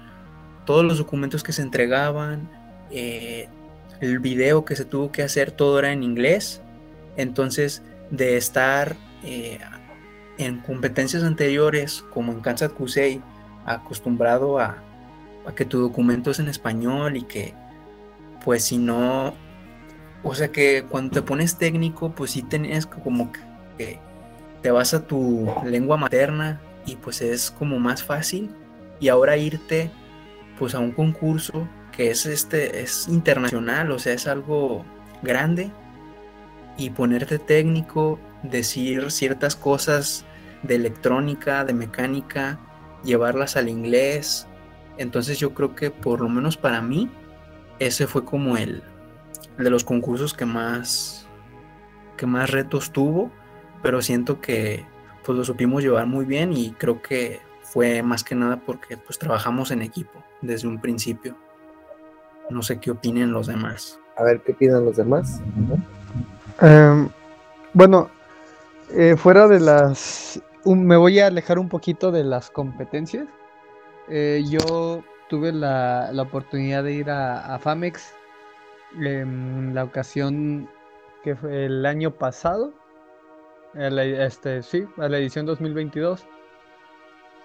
todos 0.66 0.84
los 0.84 0.98
documentos 0.98 1.44
que 1.44 1.54
se 1.54 1.62
entregaban, 1.62 2.50
eh, 2.92 3.48
el 4.02 4.20
video 4.20 4.66
que 4.66 4.76
se 4.76 4.86
tuvo 4.86 5.12
que 5.12 5.24
hacer, 5.24 5.52
todo 5.52 5.80
era 5.80 5.92
en 5.92 6.04
inglés. 6.04 6.62
Entonces, 7.16 7.84
de 8.12 8.38
estar 8.38 8.96
eh, 9.24 9.60
en 10.38 10.60
competencias 10.60 11.24
anteriores, 11.24 12.04
como 12.14 12.32
en 12.32 12.42
Kansas 12.42 12.72
Kusei, 12.72 13.22
acostumbrado 13.66 14.60
a, 14.60 14.84
que 15.56 15.66
tu 15.66 15.80
documento 15.80 16.32
es 16.32 16.40
en 16.40 16.50
español 16.50 17.16
y 17.16 17.24
que, 17.24 17.54
pues 18.44 18.66
si 18.66 18.78
no, 18.78 19.34
o 20.24 20.36
sea 20.36 20.50
que 20.50 20.84
cuando 20.90 21.14
te 21.14 21.22
pones 21.22 21.58
técnico, 21.58 22.12
pues 22.12 22.32
sí 22.32 22.42
tenés 22.42 22.86
como 22.86 23.32
que 23.78 24.00
te 24.62 24.72
vas 24.72 24.94
a 24.94 25.08
tu 25.08 25.50
lengua 25.66 25.98
materna 25.98 26.60
y 26.86 26.96
pues 26.96 27.22
es 27.22 27.52
como 27.52 27.80
más 27.80 28.04
fácil. 28.04 28.50
Y 29.00 29.10
ahora 29.10 29.38
irte 29.38 29.92
pues 30.58 30.74
a 30.76 30.80
un 30.80 30.92
concurso 30.92 31.68
que 31.92 32.10
es 32.12 32.26
este 32.26 32.82
es 32.82 33.08
internacional, 33.08 33.92
o 33.92 34.00
sea, 34.00 34.14
es 34.14 34.28
algo 34.28 34.84
grande 35.22 35.72
y 36.78 36.90
ponerte 36.92 37.40
técnico, 37.40 38.20
decir 38.44 39.12
ciertas 39.12 39.56
cosas 39.56 40.26
de 40.64 40.76
electrónica, 40.76 41.66
de 41.66 41.74
mecánica, 41.74 42.60
llevarlas 43.04 43.56
al 43.56 43.70
inglés. 43.70 44.48
Entonces 44.98 45.40
yo 45.40 45.54
creo 45.54 45.76
que 45.76 45.92
por 45.92 46.22
lo 46.22 46.30
menos 46.30 46.58
para 46.58 46.82
mí, 46.82 47.10
ese 47.80 48.08
fue 48.08 48.26
como 48.26 48.58
el 48.58 48.84
de 49.58 49.70
los 49.70 49.84
concursos 49.84 50.34
que 50.34 50.46
más 50.46 51.28
que 52.16 52.26
más 52.26 52.50
retos 52.50 52.92
tuvo, 52.92 53.32
pero 53.84 54.02
siento 54.02 54.42
que 54.42 54.86
pues 55.24 55.38
lo 55.38 55.44
supimos 55.44 55.84
llevar 55.84 56.08
muy 56.08 56.26
bien 56.26 56.52
y 56.52 56.72
creo 56.72 57.02
que 57.02 57.40
fue 57.62 58.02
más 58.02 58.24
que 58.24 58.34
nada 58.34 58.60
porque 58.66 58.98
pues 58.98 59.20
trabajamos 59.20 59.72
en 59.72 59.82
equipo 59.82 60.24
desde 60.42 60.68
un 60.68 60.82
principio. 60.82 61.36
No 62.50 62.64
sé 62.64 62.80
qué 62.80 62.92
opinen 62.92 63.32
los 63.32 63.48
demás. 63.48 64.00
A 64.18 64.24
ver 64.24 64.42
qué 64.42 64.54
opinan 64.54 64.86
los 64.86 64.98
demás. 64.98 65.42
Em, 66.62 67.10
bueno, 67.74 68.10
eh, 68.92 69.16
fuera 69.18 69.48
de 69.48 69.60
las... 69.60 70.42
un- 70.64 70.86
me 70.86 70.98
voy 70.98 71.20
a 71.20 71.28
alejar 71.28 71.60
un 71.60 71.70
poquito 71.70 72.12
de 72.12 72.24
las 72.24 72.50
competencias. 72.50 73.28
Eh, 74.10 74.44
yo 74.50 75.04
tuve 75.30 75.52
la, 75.52 76.10
la 76.14 76.22
oportunidad 76.24 76.84
de 76.84 76.94
ir 76.94 77.10
a, 77.10 77.54
a 77.56 77.60
Famex 77.60 78.14
en 79.00 79.76
la 79.76 79.84
ocasión 79.84 80.70
que 81.24 81.36
fue 81.36 81.66
el 81.66 81.86
año 81.86 82.12
pasado. 82.12 82.74
este, 83.76 84.64
sí, 84.64 84.86
a 84.98 85.10
la 85.10 85.18
edición 85.18 85.46
2022. 85.46 86.26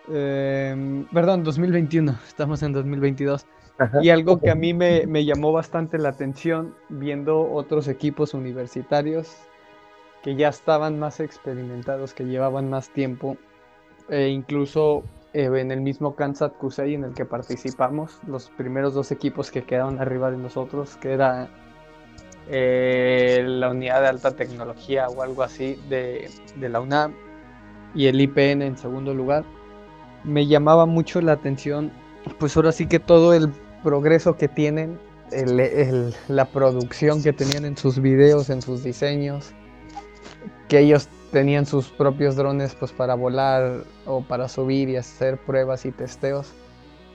Em, 0.09 1.05
perdón, 1.13 1.45
2021. 1.45 2.13
Estamos 2.27 2.63
en 2.63 2.73
2022. 2.73 3.47
Ajá. 3.79 3.99
Y 4.03 4.11
algo 4.11 4.39
que 4.41 4.51
a 4.51 4.55
mí 4.55 4.75
me, 4.75 5.07
me 5.07 5.25
llamó 5.25 5.53
bastante 5.53 5.99
la 5.99 6.11
atención 6.11 6.75
viendo 6.89 7.51
otros 7.53 7.89
equipos 7.89 8.35
universitarios 8.35 9.35
que 10.23 10.37
ya 10.37 10.49
estaban 10.49 10.99
más 10.99 11.21
experimentados, 11.21 12.15
que 12.15 12.25
llevaban 12.25 12.71
más 12.71 12.91
tiempo, 12.91 13.37
e 14.09 14.29
incluso 14.29 15.03
eh, 15.33 15.51
en 15.55 15.71
el 15.71 15.81
mismo 15.81 16.15
Kansas 16.15 16.53
Kusei 16.53 16.95
en 16.95 17.05
el 17.05 17.15
que 17.15 17.25
participamos, 17.25 18.21
los 18.27 18.51
primeros 18.51 18.95
dos 18.95 19.11
equipos 19.11 19.51
que 19.51 19.63
quedaron 19.63 20.01
arriba 20.01 20.31
de 20.31 20.37
nosotros, 20.37 20.97
que 20.97 21.13
era 21.13 21.49
eh, 22.49 23.43
la 23.47 23.71
unidad 23.71 24.03
de 24.03 24.09
alta 24.09 24.33
tecnología 24.37 25.09
o 25.09 25.23
algo 25.23 25.43
así 25.43 25.79
de, 25.89 26.29
de 26.57 26.69
la 26.69 26.81
UNAM 26.81 27.15
y 27.95 28.07
el 28.07 28.21
IPN 28.21 28.63
en 28.63 28.77
segundo 28.77 29.15
lugar, 29.15 29.45
me 30.25 30.47
llamaba 30.47 30.87
mucho 30.87 31.21
la 31.21 31.33
atención 31.33 31.91
pues 32.39 32.57
ahora 32.57 32.73
sí 32.73 32.87
que 32.87 32.99
todo 33.01 33.35
el 33.35 33.51
progreso 33.83 34.37
que 34.37 34.49
tienen, 34.49 34.99
el- 35.33 36.15
la 36.29 36.45
producción 36.45 37.23
que 37.23 37.33
tenían 37.33 37.65
en 37.65 37.77
sus 37.77 38.01
videos, 38.01 38.49
en 38.51 38.63
sus 38.63 38.85
diseños, 38.85 39.53
que 40.69 40.81
ellos 40.81 41.09
tenían 41.33 41.67
sus 41.67 41.89
propios 41.89 42.37
drones 42.37 42.75
pues 42.75 42.93
para 42.93 43.15
volar 43.15 43.85
o 44.07 44.23
para 44.23 44.49
subir 44.49 44.89
y 44.91 44.97
hacer 44.97 45.39
pruebas 45.39 45.87
y 45.87 45.93
testeos 45.93 46.53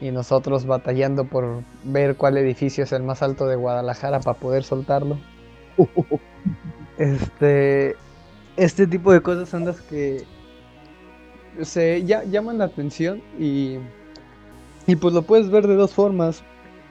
y 0.01 0.12
nosotros 0.12 0.66
batallando 0.66 1.26
por 1.26 1.64
ver 1.84 2.16
cuál 2.16 2.38
edificio 2.38 2.84
es 2.84 2.91
el 2.91 3.03
más 3.03 3.22
alto 3.24 3.47
de 3.47 3.55
Guadalajara 3.55 4.20
para 4.20 4.38
poder 4.39 4.64
soltarlo. 4.64 5.18
Este, 6.97 7.95
este 8.55 8.88
tipo 8.88 9.12
de 9.14 9.22
cosas 9.22 9.49
son 9.49 9.66
las 9.66 9.82
que 9.82 10.26
se 11.62 12.03
ya- 12.03 12.24
llaman 12.24 12.58
la 12.60 12.66
atención 12.66 13.22
y, 13.39 13.78
y 14.86 14.95
pues 14.95 15.14
lo 15.14 15.22
puedes 15.22 15.49
ver 15.49 15.68
de 15.68 15.76
dos 15.76 15.93
formas. 15.93 16.43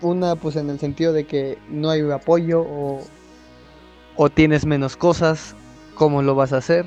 Una 0.03 0.37
pues 0.37 0.57
en 0.57 0.69
el 0.69 0.79
sentido 0.79 1.13
de 1.15 1.25
que 1.27 1.57
no 1.71 1.89
hay 1.89 2.03
apoyo 2.11 2.61
o, 2.61 3.01
o 4.17 4.29
tienes 4.31 4.67
menos 4.67 4.97
cosas, 4.97 5.55
¿cómo 5.97 6.23
lo 6.23 6.37
vas 6.37 6.53
a 6.53 6.59
hacer? 6.59 6.87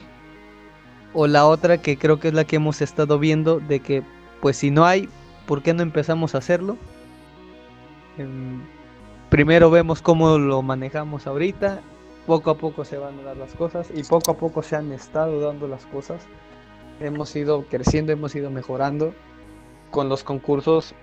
O 1.14 1.28
la 1.28 1.46
otra 1.46 1.80
que 1.82 1.98
creo 1.98 2.20
que 2.22 2.30
es 2.30 2.34
la 2.34 2.46
que 2.46 2.56
hemos 2.56 2.82
estado 2.82 3.20
viendo 3.20 3.60
de 3.60 3.82
que 3.82 4.04
pues 4.40 4.56
si 4.56 4.72
no 4.72 4.86
hay, 4.86 5.10
¿por 5.46 5.62
qué 5.62 5.74
no 5.74 5.84
empezamos 5.84 6.34
a 6.34 6.38
hacerlo? 6.38 6.78
Em, 8.18 8.62
primero 9.30 9.70
vemos 9.70 10.02
cómo 10.02 10.38
lo 10.38 10.62
manejamos 10.62 11.28
ahorita, 11.28 11.82
poco 12.26 12.52
a 12.52 12.58
poco 12.58 12.86
se 12.86 12.98
van 12.98 13.20
a 13.20 13.24
dar 13.24 13.38
las 13.38 13.54
cosas 13.56 13.90
y 13.94 14.04
poco 14.04 14.32
a 14.32 14.38
poco 14.38 14.62
se 14.62 14.76
han 14.76 14.92
estado 14.92 15.42
dando 15.42 15.68
las 15.68 15.86
cosas. 15.88 16.22
Hemos 17.02 17.36
ido 17.36 17.66
creciendo, 17.70 18.12
hemos 18.12 18.36
ido 18.36 18.50
mejorando. 18.52 19.14
Con 19.90 20.10
los 20.10 20.24
concursos 20.24 20.94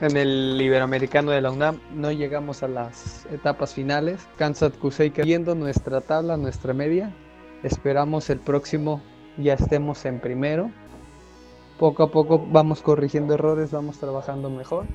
en 0.00 0.16
el 0.16 0.60
Iberoamericano 0.60 1.30
de 1.30 1.40
la 1.40 1.50
UNAM 1.50 1.80
no 1.94 2.12
llegamos 2.12 2.62
a 2.62 2.68
las 2.68 3.24
etapas 3.32 3.72
finales. 3.72 4.28
Kansas 4.36 4.72
Kusei 4.74 5.10
viendo 5.10 5.54
nuestra 5.54 6.02
tabla, 6.02 6.36
nuestra 6.36 6.74
media. 6.74 7.14
Esperamos 7.62 8.30
el 8.30 8.38
próximo 8.38 9.00
ya 9.36 9.54
estemos 9.54 10.04
en 10.04 10.20
primero. 10.20 10.70
Poco 11.78 12.02
a 12.02 12.10
poco 12.10 12.44
vamos 12.50 12.82
corrigiendo 12.82 13.34
errores, 13.34 13.70
vamos 13.70 13.98
trabajando 13.98 14.50
mejor. 14.50 14.86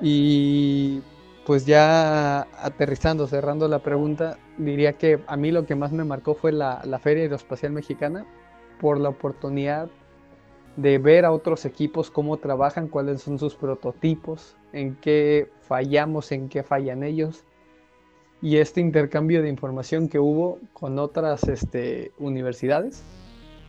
Y 0.00 1.02
pues 1.46 1.66
ya 1.66 2.42
aterrizando, 2.58 3.26
cerrando 3.26 3.68
la 3.68 3.80
pregunta, 3.80 4.38
diría 4.58 4.94
que 4.94 5.20
a 5.26 5.36
mí 5.36 5.50
lo 5.50 5.66
que 5.66 5.74
más 5.74 5.92
me 5.92 6.04
marcó 6.04 6.34
fue 6.34 6.52
la, 6.52 6.82
la 6.84 6.98
Feria 6.98 7.24
Aeroespacial 7.24 7.72
Mexicana 7.72 8.26
por 8.80 8.98
la 8.98 9.10
oportunidad 9.10 9.88
de 10.76 10.98
ver 10.98 11.24
a 11.24 11.32
otros 11.32 11.64
equipos 11.66 12.10
cómo 12.10 12.38
trabajan, 12.38 12.88
cuáles 12.88 13.22
son 13.22 13.38
sus 13.38 13.54
prototipos, 13.54 14.56
en 14.72 14.96
qué 14.96 15.50
fallamos, 15.60 16.32
en 16.32 16.48
qué 16.48 16.62
fallan 16.62 17.02
ellos. 17.02 17.44
Y 18.42 18.56
este 18.56 18.80
intercambio 18.80 19.40
de 19.40 19.48
información 19.48 20.08
que 20.08 20.18
hubo 20.18 20.58
con 20.72 20.98
otras 20.98 21.44
este, 21.44 22.12
universidades 22.18 23.04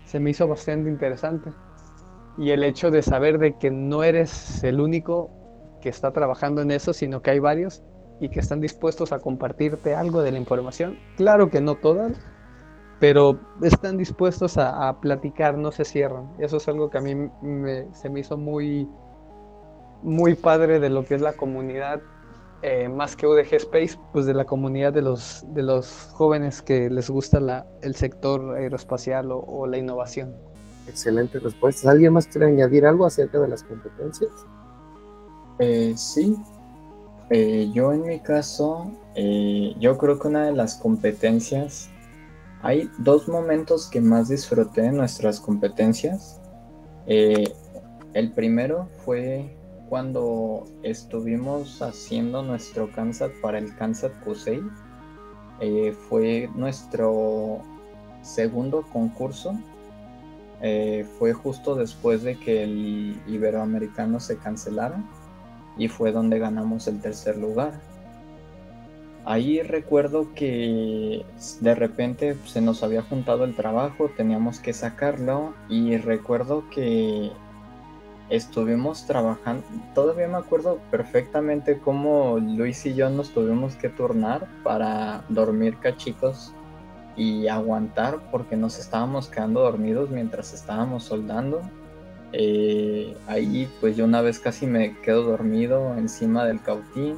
se 0.06 0.20
me 0.20 0.32
hizo 0.32 0.48
bastante 0.48 0.90
interesante. 0.90 1.52
Y 2.40 2.50
el 2.50 2.64
hecho 2.64 2.90
de 2.90 3.04
saber 3.04 3.38
de 3.38 3.54
que 3.54 3.70
no 3.70 4.04
eres 4.04 4.64
el 4.64 4.82
único 4.82 5.30
que 5.80 5.90
está 5.90 6.12
trabajando 6.12 6.62
en 6.62 6.72
eso, 6.72 6.92
sino 6.92 7.22
que 7.22 7.30
hay 7.30 7.40
varios 7.40 7.84
y 8.20 8.30
que 8.30 8.40
están 8.40 8.62
dispuestos 8.62 9.12
a 9.12 9.20
compartirte 9.20 9.94
algo 9.94 10.24
de 10.24 10.32
la 10.32 10.40
información. 10.40 10.98
Claro 11.18 11.52
que 11.52 11.62
no 11.62 11.76
todas, 11.76 12.18
pero 13.00 13.38
están 13.62 13.98
dispuestos 13.98 14.58
a, 14.58 15.00
platicar, 15.02 15.58
no 15.58 15.72
se 15.72 15.86
cierran. 15.86 16.26
Eso 16.40 16.58
es 16.58 16.68
algo 16.68 16.90
que 16.90 16.98
a 16.98 17.02
mí 17.02 17.14
me- 17.42 17.94
se 17.94 18.10
me 18.10 18.22
hizo 18.22 18.38
muy, 18.38 18.88
muy 20.02 20.34
padre 20.36 20.80
de 20.80 20.90
lo 20.90 21.04
que 21.06 21.16
es 21.16 21.22
la 21.22 21.34
comunidad, 21.34 22.02
eh, 22.64 22.90
más 22.90 23.16
que 23.16 23.28
UDG 23.28 23.54
Space, 23.56 24.00
pues 24.12 24.26
de 24.26 24.34
la 24.34 24.46
comunidad 24.46 24.92
de 24.94 25.02
los, 25.04 25.44
de 25.54 25.62
los 25.62 26.10
jóvenes 26.14 26.62
que 26.62 26.90
les 26.90 27.10
gusta 27.10 27.40
la, 27.40 27.68
el 27.82 27.96
sector 27.96 28.56
aeroespacial 28.56 29.32
o, 29.32 29.40
o 29.40 29.68
la 29.68 29.78
innovación. 29.78 30.34
Excelentes 30.88 31.42
respuestas. 31.44 31.86
¿Alguien 31.86 32.14
más 32.14 32.28
quiere 32.28 32.48
añadir 32.48 32.86
algo 32.86 33.06
acerca 33.06 33.40
de 33.40 33.48
las 33.48 33.64
competencias? 33.64 34.32
Eh, 35.60 35.94
sí, 35.96 36.36
Eh, 37.30 37.72
yo 37.74 37.94
en 37.94 38.04
mi 38.04 38.20
caso, 38.20 38.92
eh, 39.16 39.74
yo 39.80 39.98
creo 39.98 40.20
que 40.20 40.28
una 40.28 40.46
de 40.46 40.52
las 40.52 40.76
competencias, 40.76 41.90
hay 42.62 42.90
dos 43.00 43.28
momentos 43.28 43.90
que 43.90 44.02
más 44.02 44.28
disfruté 44.30 44.86
en 44.86 44.98
nuestras 44.98 45.40
competencias. 45.40 46.40
Eh, 47.08 47.46
el 48.14 48.32
primero 48.34 48.88
fue 49.04 49.58
cuando 49.94 50.66
estuvimos 50.82 51.84
haciendo 51.84 52.42
nuestro 52.42 52.90
Kansas 52.90 53.30
para 53.44 53.60
el 53.60 53.76
Kansas 53.76 54.12
Kusei. 54.24 54.60
Eh, 55.60 55.96
fue 56.10 56.50
nuestro 56.56 57.62
segundo 58.24 58.82
concurso. 58.92 59.56
Eh, 60.64 61.06
fue 61.20 61.34
justo 61.34 61.76
después 61.76 62.24
de 62.24 62.40
que 62.40 62.64
el 62.64 63.22
Iberoamericano 63.28 64.20
se 64.20 64.40
cancelara 64.40 64.98
y 65.78 65.90
fue 65.90 66.12
donde 66.12 66.40
ganamos 66.40 66.88
el 66.88 67.00
tercer 67.00 67.38
lugar. 67.38 67.80
Ahí 69.26 69.62
recuerdo 69.62 70.34
que 70.34 71.24
de 71.62 71.76
repente 71.76 72.36
se 72.46 72.62
nos 72.62 72.82
había 72.82 73.04
juntado 73.04 73.44
el 73.44 73.56
trabajo, 73.56 74.10
teníamos 74.18 74.60
que 74.60 74.74
sacarlo 74.74 75.54
y 75.70 75.98
recuerdo 75.98 76.68
que 76.72 77.32
estuvimos 78.36 79.06
trabajando, 79.06 79.64
todavía 79.94 80.28
me 80.28 80.38
acuerdo 80.38 80.80
perfectamente 80.90 81.78
cómo 81.78 82.40
Luis 82.40 82.84
y 82.88 82.96
yo 82.96 83.10
nos 83.12 83.30
tuvimos 83.30 83.76
que 83.76 83.90
turnar 83.90 84.48
para 84.64 85.24
dormir 85.30 85.78
cachicos 85.78 86.52
y 87.16 87.48
aguantar 87.48 88.20
porque 88.32 88.56
nos 88.56 88.80
estábamos 88.80 89.28
quedando 89.28 89.62
dormidos 89.62 90.10
mientras 90.10 90.52
estábamos 90.52 91.04
soldando. 91.04 91.62
Eh, 92.32 93.16
ahí 93.28 93.70
pues 93.80 93.96
yo 93.96 94.06
una 94.06 94.22
vez 94.22 94.40
casi 94.40 94.66
me 94.66 94.98
quedo 95.02 95.22
dormido 95.22 95.96
encima 95.96 96.44
del 96.46 96.60
cautín 96.60 97.18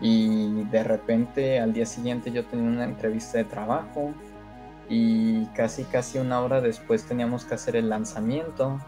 y 0.00 0.64
de 0.70 0.82
repente 0.82 1.60
al 1.60 1.74
día 1.74 1.84
siguiente 1.84 2.32
yo 2.32 2.46
tenía 2.46 2.66
una 2.66 2.84
entrevista 2.84 3.36
de 3.36 3.44
trabajo 3.44 4.14
y 4.88 5.44
casi 5.48 5.84
casi 5.84 6.18
una 6.18 6.40
hora 6.40 6.62
después 6.62 7.04
teníamos 7.04 7.44
que 7.44 7.56
hacer 7.56 7.76
el 7.76 7.90
lanzamiento. 7.90 8.80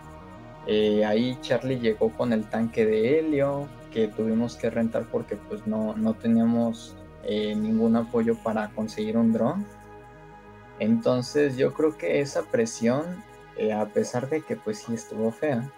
Eh, 0.66 1.04
ahí 1.04 1.36
Charlie 1.40 1.78
llegó 1.78 2.10
con 2.10 2.32
el 2.32 2.44
tanque 2.44 2.86
de 2.86 3.18
helio 3.18 3.68
que 3.92 4.08
tuvimos 4.08 4.56
que 4.56 4.70
rentar 4.70 5.06
porque 5.10 5.36
pues 5.36 5.66
no, 5.66 5.94
no 5.96 6.14
teníamos 6.14 6.96
eh, 7.24 7.54
ningún 7.54 7.96
apoyo 7.96 8.36
para 8.42 8.70
conseguir 8.70 9.16
un 9.16 9.32
dron. 9.32 9.66
Entonces 10.78 11.56
yo 11.56 11.72
creo 11.72 11.96
que 11.96 12.20
esa 12.20 12.42
presión, 12.42 13.22
eh, 13.56 13.72
a 13.72 13.86
pesar 13.86 14.28
de 14.28 14.42
que 14.42 14.56
pues 14.56 14.78
sí 14.78 14.94
estuvo 14.94 15.30
fea, 15.30 15.70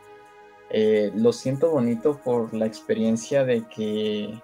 lo 1.14 1.32
siento 1.32 1.70
bonito 1.70 2.18
por 2.24 2.52
la 2.52 2.66
experiencia 2.66 3.44
de 3.44 3.62
que 3.68 4.40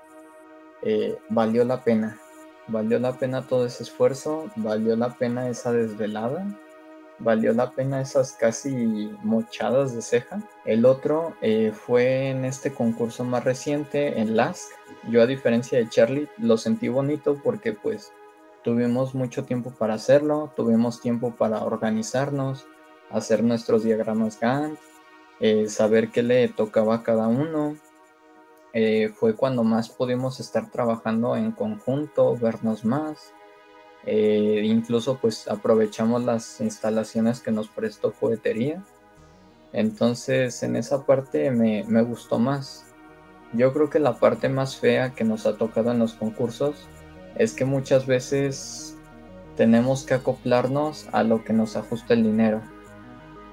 valió 1.28 1.64
la 1.64 1.82
pena. 1.82 2.20
Valió 2.68 3.00
la 3.00 3.18
pena 3.18 3.48
todo 3.48 3.66
ese 3.66 3.82
esfuerzo, 3.82 4.48
valió 4.54 4.94
la 4.94 5.16
pena 5.16 5.48
esa 5.48 5.72
desvelada 5.72 6.46
valió 7.20 7.52
la 7.52 7.70
pena 7.70 8.00
esas 8.00 8.32
casi 8.32 9.10
mochadas 9.22 9.94
de 9.94 10.02
ceja. 10.02 10.42
El 10.64 10.84
otro 10.84 11.34
eh, 11.40 11.72
fue 11.72 12.30
en 12.30 12.44
este 12.44 12.72
concurso 12.72 13.24
más 13.24 13.44
reciente, 13.44 14.20
en 14.20 14.36
LASK. 14.36 14.68
Yo 15.08 15.22
a 15.22 15.26
diferencia 15.26 15.78
de 15.78 15.88
Charlie 15.88 16.28
lo 16.38 16.56
sentí 16.56 16.88
bonito 16.88 17.40
porque 17.42 17.72
pues 17.72 18.12
tuvimos 18.62 19.14
mucho 19.14 19.44
tiempo 19.44 19.70
para 19.70 19.94
hacerlo, 19.94 20.52
tuvimos 20.56 21.00
tiempo 21.00 21.32
para 21.32 21.62
organizarnos, 21.64 22.66
hacer 23.10 23.42
nuestros 23.42 23.84
diagramas 23.84 24.38
Gantt, 24.38 24.78
eh, 25.40 25.68
saber 25.68 26.10
qué 26.10 26.22
le 26.22 26.48
tocaba 26.48 26.96
a 26.96 27.02
cada 27.02 27.28
uno. 27.28 27.76
Eh, 28.72 29.12
fue 29.14 29.34
cuando 29.34 29.64
más 29.64 29.88
pudimos 29.88 30.38
estar 30.38 30.70
trabajando 30.70 31.36
en 31.36 31.52
conjunto, 31.52 32.36
vernos 32.36 32.84
más. 32.84 33.32
Eh, 34.06 34.62
incluso 34.64 35.18
pues 35.18 35.46
aprovechamos 35.48 36.24
las 36.24 36.60
instalaciones 36.60 37.40
que 37.40 37.50
nos 37.50 37.68
prestó 37.68 38.12
Cohetería. 38.12 38.82
Entonces 39.72 40.62
en 40.62 40.76
esa 40.76 41.04
parte 41.06 41.50
me, 41.50 41.84
me 41.84 42.02
gustó 42.02 42.38
más. 42.38 42.84
Yo 43.52 43.72
creo 43.72 43.90
que 43.90 43.98
la 43.98 44.18
parte 44.18 44.48
más 44.48 44.76
fea 44.76 45.10
que 45.10 45.24
nos 45.24 45.46
ha 45.46 45.56
tocado 45.56 45.90
en 45.90 45.98
los 45.98 46.14
concursos 46.14 46.86
es 47.36 47.52
que 47.52 47.64
muchas 47.64 48.06
veces 48.06 48.96
tenemos 49.56 50.04
que 50.04 50.14
acoplarnos 50.14 51.06
a 51.12 51.22
lo 51.22 51.44
que 51.44 51.52
nos 51.52 51.76
ajusta 51.76 52.14
el 52.14 52.22
dinero. 52.22 52.60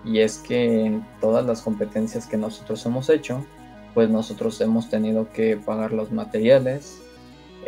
Y 0.06 0.20
es 0.20 0.38
que 0.38 0.86
en 0.86 1.06
todas 1.20 1.46
las 1.46 1.62
competencias 1.62 2.28
que 2.28 2.38
nosotros 2.38 2.86
hemos 2.86 3.10
hecho, 3.10 3.46
pues 3.94 4.10
nosotros 4.10 4.62
hemos 4.62 4.90
tenido 4.90 5.32
que 5.34 5.58
pagar 5.58 5.92
los 5.92 6.12
materiales, 6.12 7.02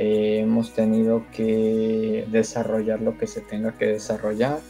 eh, 0.01 0.39
hemos 0.39 0.71
tenido 0.71 1.25
que 1.33 2.25
desarrollar 2.31 3.01
lo 3.01 3.17
que 3.17 3.27
se 3.27 3.41
tenga 3.41 3.73
que 3.73 3.85
desarrollar, 3.87 4.61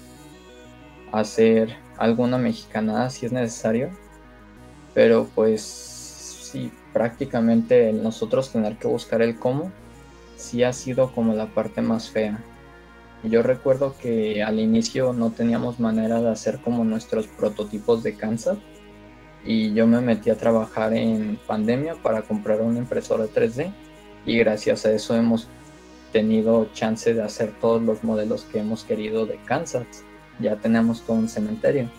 hacer 1.12 1.76
alguna 1.98 2.40
mexicanada 2.40 3.12
si 3.12 3.28
es 3.28 3.32
necesario, 3.32 3.92
pero 4.96 5.30
pues 5.36 5.62
sí, 5.62 6.72
prácticamente 6.94 7.94
nosotros 7.94 8.52
tener 8.52 8.78
que 8.78 8.88
buscar 8.88 9.22
el 9.22 9.38
cómo, 9.38 9.72
sí 10.36 10.64
ha 10.64 10.74
sido 10.74 11.12
como 11.14 11.36
la 11.36 11.46
parte 11.46 11.84
más 11.84 12.10
fea. 12.10 12.44
Yo 13.24 13.44
recuerdo 13.44 13.96
que 14.02 14.42
al 14.42 14.60
inicio 14.60 15.14
no 15.14 15.30
teníamos 15.30 15.80
manera 15.80 16.20
de 16.22 16.32
hacer 16.32 16.58
como 16.60 16.84
nuestros 16.84 17.28
prototipos 17.28 18.02
de 18.02 18.16
Kansas 18.16 18.58
y 19.46 19.76
yo 19.76 19.86
me 19.86 20.02
metí 20.02 20.32
a 20.32 20.38
trabajar 20.38 20.92
en 20.96 21.38
pandemia 21.46 21.94
para 22.02 22.24
comprar 22.24 22.62
una 22.62 22.80
impresora 22.80 23.26
3D 23.26 23.72
y 24.26 24.38
gracias 24.38 24.86
a 24.86 24.92
eso 24.92 25.16
hemos 25.16 25.48
tenido 26.12 26.68
chance 26.74 27.14
de 27.14 27.22
hacer 27.22 27.52
todos 27.60 27.82
los 27.82 28.04
modelos 28.04 28.44
que 28.46 28.60
hemos 28.60 28.84
querido 28.84 29.26
de 29.26 29.38
Kansas. 29.46 30.04
Ya 30.40 30.56
tenemos 30.56 31.02
todo 31.02 31.18
un 31.18 31.30
cementerio. 31.30 31.90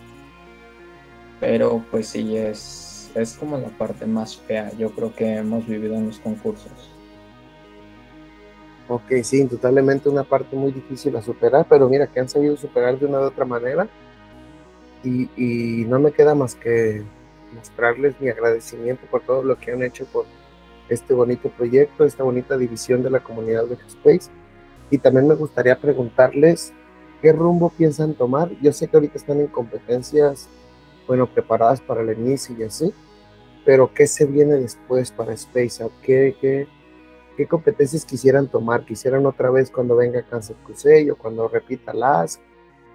Pero 1.39 1.83
pues 1.89 2.07
sí, 2.07 2.35
es, 2.35 3.11
es 3.15 3.33
como 3.33 3.57
la 3.57 3.69
parte 3.69 4.05
más 4.05 4.37
fea, 4.37 4.71
yo 4.77 4.91
creo 4.91 5.13
que 5.15 5.35
hemos 5.35 5.65
vivido 5.65 5.95
en 5.95 6.07
los 6.07 6.19
concursos. 6.19 6.71
Ok, 8.87 9.23
sí, 9.23 9.39
indudablemente 9.39 10.09
una 10.09 10.23
parte 10.23 10.55
muy 10.55 10.71
difícil 10.71 11.15
a 11.15 11.21
superar, 11.21 11.65
pero 11.69 11.87
mira 11.87 12.07
que 12.07 12.19
han 12.19 12.27
sabido 12.27 12.57
superar 12.57 12.99
de 12.99 13.05
una 13.05 13.19
u 13.19 13.23
otra 13.23 13.45
manera. 13.45 13.87
Y, 15.03 15.29
y 15.35 15.85
no 15.85 15.99
me 15.99 16.11
queda 16.11 16.35
más 16.35 16.53
que 16.53 17.03
mostrarles 17.55 18.19
mi 18.19 18.29
agradecimiento 18.29 19.05
por 19.09 19.21
todo 19.21 19.43
lo 19.43 19.57
que 19.57 19.71
han 19.71 19.81
hecho 19.81 20.05
por 20.05 20.25
este 20.91 21.13
bonito 21.13 21.49
proyecto, 21.49 22.03
esta 22.03 22.23
bonita 22.23 22.57
división 22.57 23.01
de 23.01 23.09
la 23.09 23.21
comunidad 23.21 23.65
de 23.65 23.75
Space. 23.87 24.29
Y 24.89 24.97
también 24.97 25.27
me 25.27 25.35
gustaría 25.35 25.79
preguntarles 25.79 26.73
qué 27.21 27.31
rumbo 27.31 27.69
piensan 27.69 28.13
tomar. 28.13 28.51
Yo 28.61 28.73
sé 28.73 28.87
que 28.87 28.97
ahorita 28.97 29.17
están 29.17 29.39
en 29.39 29.47
competencias, 29.47 30.49
bueno, 31.07 31.27
preparadas 31.27 31.79
para 31.79 32.01
el 32.01 32.11
inicio 32.19 32.55
y 32.57 32.63
así, 32.63 32.93
pero 33.63 33.93
¿qué 33.93 34.05
se 34.05 34.25
viene 34.25 34.55
después 34.55 35.11
para 35.11 35.33
Space? 35.33 35.81
¿Qué, 36.03 36.35
qué, 36.41 36.67
qué 37.37 37.47
competencias 37.47 38.03
quisieran 38.03 38.49
tomar? 38.49 38.85
¿Quisieran 38.85 39.25
otra 39.25 39.49
vez 39.49 39.71
cuando 39.71 39.95
venga 39.95 40.23
Cáncer 40.23 40.57
Crusade 40.65 41.09
o 41.09 41.15
cuando 41.15 41.47
repita 41.47 41.93
las? 41.93 42.41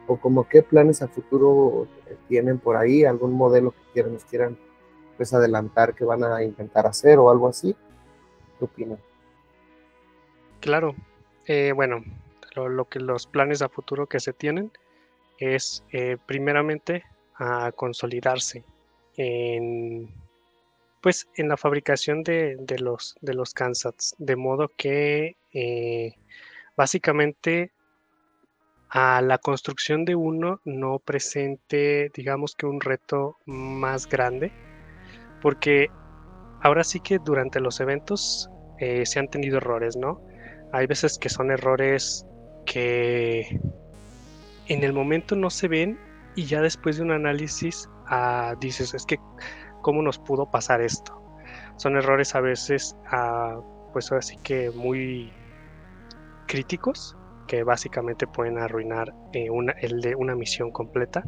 ¿O 0.07 0.19
como 0.19 0.47
qué 0.47 0.63
planes 0.63 1.01
a 1.01 1.09
futuro 1.09 1.89
tienen 2.29 2.59
por 2.59 2.77
ahí? 2.77 3.05
¿Algún 3.05 3.33
modelo 3.33 3.71
que 3.71 3.93
quieran, 3.95 4.13
nos 4.13 4.25
quieran 4.25 4.59
pues 5.17 5.33
adelantar 5.33 5.95
que 5.95 6.05
van 6.05 6.25
a 6.25 6.43
intentar 6.43 6.87
hacer 6.87 7.19
o 7.19 7.31
algo 7.31 7.49
así? 7.49 7.75
¿Qué 8.59 8.65
opinan? 8.65 8.99
Claro, 10.61 10.95
eh, 11.47 11.73
bueno, 11.75 12.03
lo, 12.55 12.85
que 12.87 13.01
los 13.01 13.27
planes 13.27 13.63
a 13.63 13.69
futuro 13.69 14.07
que 14.07 14.21
se 14.21 14.33
tienen 14.33 14.73
es 15.39 15.85
eh, 15.93 16.17
primeramente 16.27 17.05
a 17.35 17.73
consolidarse 17.73 18.65
en 19.17 20.09
pues 21.03 21.29
en 21.37 21.49
la 21.49 21.57
fabricación 21.57 22.25
de, 22.25 22.57
los 22.81 23.17
de 23.21 23.35
los 23.35 23.55
Kansas, 23.55 24.17
de 24.19 24.35
modo 24.35 24.73
que 24.77 25.37
eh, 25.53 26.15
básicamente 26.77 27.71
a 28.89 29.21
la 29.23 29.39
construcción 29.39 30.05
de 30.05 30.17
uno 30.17 30.61
no 30.65 30.99
presente 30.99 32.11
digamos 32.13 32.57
que 32.57 32.67
un 32.67 32.81
reto 32.81 33.37
más 33.45 34.09
grande 34.09 34.51
porque 35.43 35.91
ahora 36.63 36.85
sí 36.85 37.01
que 37.01 37.19
durante 37.19 37.61
los 37.61 37.81
eventos 37.81 38.51
eh, 38.79 39.07
se 39.07 39.19
han 39.19 39.29
tenido 39.29 39.59
errores, 39.59 39.97
¿no? 39.97 40.21
Hay 40.73 40.87
veces 40.87 41.19
que 41.19 41.29
son 41.29 41.51
errores 41.51 42.27
que 42.65 43.61
en 44.67 44.83
el 44.83 44.93
momento 44.93 45.37
no 45.37 45.51
se 45.51 45.69
ven 45.69 45.99
y 46.35 46.45
ya 46.45 46.61
después 46.61 46.97
de 46.97 47.03
un 47.03 47.13
análisis 47.13 47.89
ah, 48.09 48.55
dices, 48.61 48.95
es 48.95 49.07
que, 49.07 49.19
¿cómo 49.83 50.03
nos 50.03 50.19
pudo 50.19 50.51
pasar 50.51 50.81
esto? 50.81 51.23
Son 51.77 51.97
errores 51.97 52.35
a 52.35 52.41
veces, 52.41 52.97
ah, 53.11 53.61
pues 53.93 54.11
así 54.13 54.37
que 54.39 54.71
muy 54.71 55.33
críticos, 56.47 57.17
que 57.47 57.63
básicamente 57.63 58.27
pueden 58.27 58.59
arruinar 58.59 59.15
eh, 59.33 59.51
una, 59.51 59.73
el 59.73 60.01
de 60.01 60.15
una 60.15 60.35
misión 60.35 60.71
completa 60.71 61.23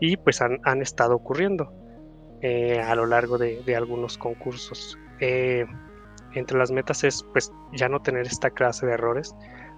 y 0.00 0.16
pues 0.16 0.40
han, 0.40 0.82
estado 0.82 1.14
ocurriendo 1.14 1.72
eh, 2.44 2.80
a 2.80 2.94
lo 2.94 3.06
largo 3.06 3.38
de, 3.38 3.74
algunos 3.74 4.16
concursos 4.18 4.98
entre 5.20 6.58
las 6.58 6.70
metas 6.70 7.04
es 7.04 7.24
pues 7.32 7.50
ya 7.72 7.88
no 7.88 8.00
tener 8.00 8.26
esta 8.26 8.50
clase 8.50 8.86
de 8.86 8.92
errores 8.92 9.34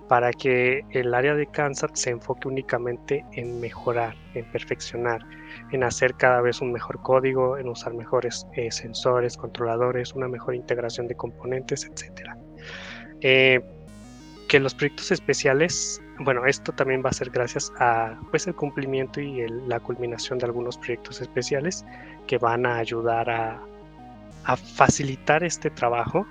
para 0.09 0.33
que 0.33 0.85
el 0.91 1.15
área 1.15 1.35
de 1.35 1.47
Kansas 1.47 1.91
se 1.95 2.11
enfoque 2.11 2.49
únicamente 2.49 3.25
en 3.33 3.61
mejorar, 3.61 4.15
en 4.35 4.45
perfeccionar, 4.53 5.27
en 5.73 5.83
hacer 5.83 6.15
cada 6.15 6.41
vez 6.41 6.61
un 6.61 6.73
mejor 6.73 7.01
código, 7.03 7.59
en 7.59 7.69
usar 7.69 7.93
mejores 7.95 8.47
eh, 8.55 8.71
sensores, 8.71 9.37
controladores, 9.37 10.15
una 10.15 10.29
mejor 10.29 10.55
integración 10.55 11.09
de 11.09 11.17
componentes, 11.17 11.85
etc. 11.85 12.31
Eh, 13.21 13.61
que 14.49 14.61
los 14.61 14.75
proyectos 14.75 15.11
especiales, 15.11 16.01
bueno, 16.21 16.47
esto 16.47 16.71
también 16.73 17.03
va 17.05 17.11
a 17.11 17.13
ser 17.13 17.31
gracias 17.31 17.73
a 17.81 18.17
pues 18.31 18.47
el 18.47 18.55
cumplimiento 18.55 19.21
y 19.21 19.45
la 19.67 19.81
culminación 19.81 20.39
de 20.39 20.47
algunos 20.47 20.79
proyectos 20.79 21.21
especiales 21.21 21.85
que 22.27 22.39
van 22.39 22.67
a 22.67 22.77
ayudar 22.77 23.31
a, 23.31 23.63
facilitar 24.57 25.43
este 25.43 25.71
trabajo. 25.71 26.27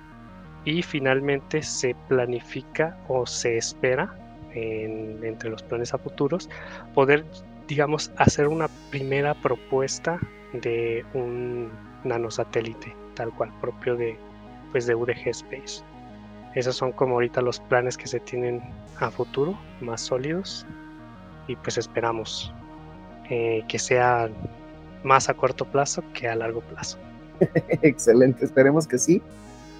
Y 0.63 0.81
finalmente 0.81 1.61
se 1.61 1.95
planifica 2.07 2.97
o 3.07 3.25
se 3.25 3.57
espera 3.57 4.15
entre 4.53 5.49
los 5.49 5.61
planes 5.61 5.93
a 5.93 5.97
futuros 5.97 6.49
poder 6.93 7.25
digamos 7.67 8.09
hacer 8.15 8.47
una 8.47 8.69
primera 8.89 9.33
propuesta 9.33 10.17
de 10.53 11.05
un 11.13 11.69
nanosatélite 12.05 12.95
tal 13.15 13.33
cual 13.33 13.51
propio 13.59 13.97
de 13.97 14.17
pues 14.71 14.85
de 14.87 14.95
UDG 14.95 15.27
Space. 15.29 15.83
Esos 16.53 16.75
son 16.75 16.91
como 16.91 17.15
ahorita 17.15 17.41
los 17.41 17.59
planes 17.59 17.97
que 17.97 18.07
se 18.07 18.19
tienen 18.19 18.61
a 18.99 19.09
futuro 19.09 19.57
más 19.81 20.01
sólidos. 20.01 20.65
Y 21.47 21.55
pues 21.57 21.77
esperamos 21.77 22.51
eh, 23.29 23.63
que 23.67 23.77
sea 23.79 24.29
más 25.06 25.30
a 25.30 25.34
corto 25.34 25.64
plazo 25.64 26.03
que 26.14 26.28
a 26.28 26.36
largo 26.36 26.60
plazo 26.60 26.97
excelente 27.82 28.43
esperemos 28.43 28.86
que 28.86 28.97
sí 28.97 29.22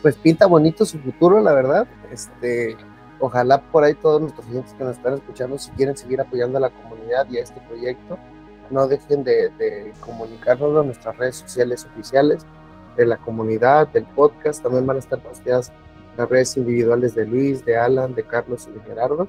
pues 0.06 0.18
pinta 0.18 0.46
bonito 0.46 0.86
su 0.86 1.00
futuro, 1.00 1.42
la 1.42 1.52
verdad. 1.52 1.88
Este, 2.12 2.78
ojalá 3.20 3.60
por 3.60 3.84
ahí 3.84 3.96
todos 3.96 4.22
nuestros 4.22 4.46
clientes 4.46 4.72
que 4.76 4.84
nos 4.84 4.98
están 4.98 5.16
escuchando, 5.16 5.58
si 5.58 5.72
quieren 5.72 5.98
seguir 5.98 6.22
apoyando 6.22 6.60
a 6.60 6.62
la 6.62 6.70
comunidad 6.70 7.26
y 7.32 7.40
a 7.40 7.42
este 7.42 7.60
proyecto, 7.62 8.20
no 8.70 8.88
dejen 8.88 9.24
de, 9.24 9.92
comunicarnos 10.02 10.80
en 10.80 10.86
nuestras 10.86 11.18
redes 11.18 11.38
sociales 11.38 11.88
oficiales 11.92 12.46
de 12.96 13.08
la 13.08 13.18
comunidad, 13.18 13.88
del 13.88 14.06
podcast. 14.06 14.62
También 14.62 14.86
van 14.86 14.98
a 14.98 15.00
estar 15.00 15.18
posteadas 15.18 15.72
las 16.18 16.30
redes 16.30 16.56
individuales 16.56 17.16
de 17.16 17.26
Luis, 17.26 17.66
de 17.66 17.76
Alan, 17.76 18.14
de 18.14 18.22
Carlos 18.22 18.70
y 18.70 18.78
de 18.78 18.82
Gerardo. 18.82 19.28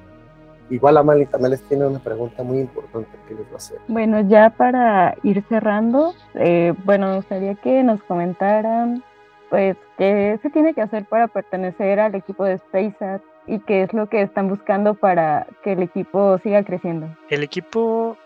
Igual 0.69 0.97
Amali 0.97 1.25
también 1.25 1.51
les 1.51 1.63
tiene 1.63 1.85
una 1.85 1.99
pregunta 1.99 2.43
muy 2.43 2.59
importante 2.59 3.09
que 3.27 3.35
les 3.35 3.47
va 3.47 3.53
a 3.53 3.57
hacer. 3.57 3.79
Bueno, 3.87 4.21
ya 4.21 4.49
para 4.49 5.15
ir 5.23 5.43
cerrando, 5.47 6.13
eh, 6.35 6.73
bueno, 6.83 7.07
me 7.07 7.15
gustaría 7.17 7.55
que 7.55 7.83
nos 7.83 8.01
comentaran 8.03 9.03
pues, 9.49 9.77
¿qué 9.97 10.37
se 10.41 10.49
tiene 10.49 10.73
que 10.73 10.81
hacer 10.81 11.05
para 11.05 11.27
pertenecer 11.27 11.99
al 11.99 12.15
equipo 12.15 12.43
de 12.43 12.57
SpaceX 12.57 13.23
y 13.45 13.59
qué 13.59 13.83
es 13.83 13.93
lo 13.93 14.09
que 14.09 14.21
están 14.21 14.49
buscando 14.49 14.93
para 14.93 15.47
que 15.63 15.73
el 15.73 15.83
equipo 15.83 16.37
siga 16.39 16.63
creciendo? 16.63 17.07
El 17.29 17.43
equipo 17.43 18.17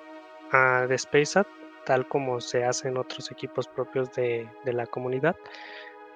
ah, 0.51 0.85
de 0.89 0.97
SpaceAt, 0.97 1.47
tal 1.85 2.07
como 2.07 2.41
se 2.41 2.65
hace 2.65 2.87
en 2.87 2.97
otros 2.97 3.31
equipos 3.31 3.67
propios 3.67 4.11
de, 4.13 4.49
de 4.65 4.73
la 4.73 4.87
comunidad, 4.87 5.35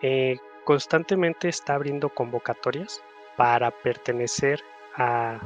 eh, 0.01 0.38
constantemente 0.63 1.49
está 1.49 1.76
abriendo 1.76 2.09
convocatorias 2.09 3.01
para 3.38 3.69
pertenecer 3.69 4.61
a, 4.97 5.39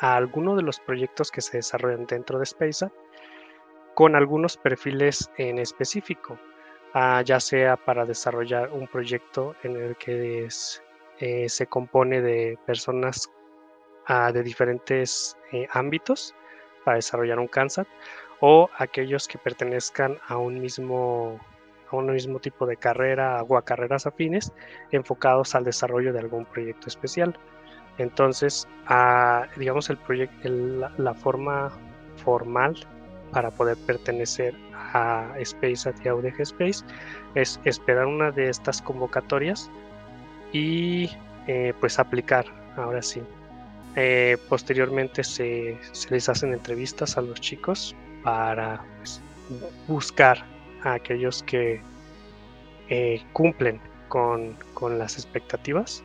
a 0.00 0.16
alguno 0.16 0.56
de 0.56 0.62
los 0.62 0.80
proyectos 0.80 1.30
que 1.30 1.40
se 1.40 1.58
desarrollan 1.58 2.06
dentro 2.06 2.38
de 2.38 2.46
SpaceAt 2.46 2.92
con 3.94 4.14
algunos 4.14 4.58
perfiles 4.58 5.30
en 5.38 5.58
específico, 5.58 6.38
ah, 6.92 7.22
ya 7.22 7.40
sea 7.40 7.76
para 7.76 8.04
desarrollar 8.04 8.70
un 8.70 8.86
proyecto 8.86 9.54
en 9.62 9.76
el 9.76 9.96
que 9.96 10.48
eh, 11.18 11.48
se 11.48 11.66
compone 11.66 12.20
de 12.20 12.58
personas 12.66 13.30
ah, 14.06 14.32
de 14.32 14.42
diferentes 14.42 15.36
eh, 15.52 15.66
ámbitos 15.72 16.34
para 16.84 16.96
desarrollar 16.96 17.38
un 17.38 17.48
CANSAT 17.48 17.88
o 18.40 18.68
aquellos 18.76 19.26
que 19.26 19.38
pertenezcan 19.38 20.18
a 20.28 20.36
un 20.36 20.60
mismo 20.60 21.40
a 21.90 21.96
un 21.96 22.12
mismo 22.12 22.38
tipo 22.38 22.66
de 22.66 22.76
carrera 22.76 23.42
o 23.44 23.56
a 23.56 23.64
carreras 23.64 24.06
afines 24.06 24.52
enfocados 24.90 25.54
al 25.54 25.64
desarrollo 25.64 26.12
de 26.12 26.18
algún 26.18 26.44
proyecto 26.44 26.88
especial. 26.88 27.38
Entonces, 27.98 28.68
digamos, 29.56 29.90
el 29.90 29.96
proyecto, 29.96 30.48
la 30.98 31.14
forma 31.14 31.70
formal 32.16 32.76
para 33.32 33.50
poder 33.50 33.76
pertenecer 33.86 34.54
a 34.74 35.34
Space 35.38 35.88
a 35.88 36.14
UDG 36.14 36.40
Space 36.40 36.84
es 37.34 37.60
esperar 37.64 38.06
una 38.06 38.30
de 38.30 38.48
estas 38.48 38.80
convocatorias 38.80 39.70
y 40.52 41.10
eh, 41.46 41.72
pues 41.80 41.98
aplicar 41.98 42.46
ahora 42.76 43.02
sí. 43.02 43.22
Eh, 43.96 44.36
posteriormente 44.48 45.24
se, 45.24 45.78
les 46.10 46.28
hacen 46.28 46.52
entrevistas 46.52 47.16
a 47.16 47.22
los 47.22 47.40
chicos 47.40 47.96
para 48.22 48.84
pues, 48.98 49.20
buscar 49.86 50.44
a 50.82 50.94
aquellos 50.94 51.42
que 51.42 51.80
eh, 52.88 53.22
cumplen 53.32 53.80
con, 54.08 54.54
con 54.74 54.98
las 54.98 55.14
expectativas. 55.14 56.04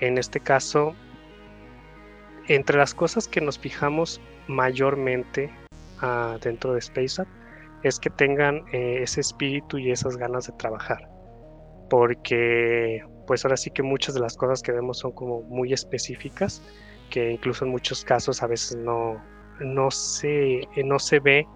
En 0.00 0.18
este 0.18 0.40
caso, 0.40 0.94
entre 2.48 2.78
las 2.78 2.94
cosas 2.94 3.28
que 3.28 3.40
nos 3.40 3.58
fijamos 3.58 4.20
mayormente 4.46 5.50
dentro 6.42 6.74
de 6.74 6.80
SpaceUp 6.80 7.26
es 7.82 7.98
que 8.00 8.10
tengan 8.10 8.62
eh, 8.72 9.02
ese 9.02 9.20
espíritu 9.20 9.78
y 9.78 9.90
esas 9.90 10.16
ganas 10.16 10.46
de 10.46 10.52
trabajar. 10.54 11.08
Porque 11.88 13.02
pues 13.26 13.44
ahora 13.44 13.56
sí 13.56 13.70
que 13.70 13.82
muchas 13.82 14.14
de 14.14 14.20
las 14.20 14.36
cosas 14.36 14.62
que 14.62 14.72
vemos 14.72 14.98
son 14.98 15.12
como 15.12 15.42
muy 15.42 15.72
específicas, 15.72 16.62
que 17.10 17.30
incluso 17.30 17.64
en 17.64 17.70
muchos 17.70 18.04
casos 18.04 18.42
a 18.42 18.46
veces 18.46 18.76
no, 18.76 19.22
no, 19.60 19.90
se, 19.90 20.60
eh, 20.60 20.84
no 20.84 20.98
se 20.98 21.20
ve 21.20 21.46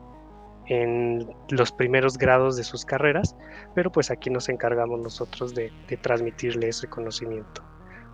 en 0.67 1.29
los 1.49 1.73
primeros 1.73 2.17
grados 2.17 2.57
de 2.57 2.63
sus 2.63 2.85
carreras, 2.85 3.37
pero 3.75 3.91
pues 3.91 4.11
aquí 4.11 4.31
nos 4.31 4.49
encargamos 4.49 5.01
nosotros 5.01 5.55
de, 5.55 5.73
de 5.89 5.97
transmitirle 5.97 6.69
ese 6.69 6.87
conocimiento. 6.89 7.63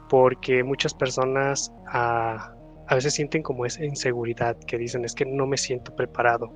Porque 0.08 0.62
muchas 0.62 0.94
personas 0.94 1.70
a, 1.88 2.55
a 2.88 2.94
veces 2.94 3.14
sienten 3.14 3.42
como 3.42 3.66
esa 3.66 3.84
inseguridad 3.84 4.56
que 4.66 4.78
dicen 4.78 5.04
es 5.04 5.14
que 5.14 5.24
no 5.24 5.46
me 5.46 5.56
siento 5.56 5.94
preparado. 5.94 6.52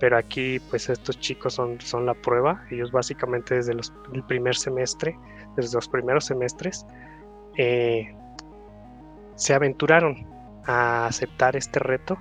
Pero 0.00 0.16
aquí 0.16 0.60
pues 0.70 0.88
estos 0.88 1.18
chicos 1.18 1.54
son, 1.54 1.80
son 1.80 2.06
la 2.06 2.14
prueba. 2.14 2.64
Ellos 2.70 2.92
básicamente 2.92 3.54
desde 3.54 3.74
los, 3.74 3.92
el 4.12 4.22
primer 4.24 4.56
semestre, 4.56 5.16
desde 5.56 5.76
los 5.76 5.88
primeros 5.88 6.26
semestres, 6.26 6.86
eh, 7.56 8.14
se 9.36 9.54
aventuraron 9.54 10.26
a 10.66 11.06
aceptar 11.06 11.56
este 11.56 11.78
reto 11.78 12.16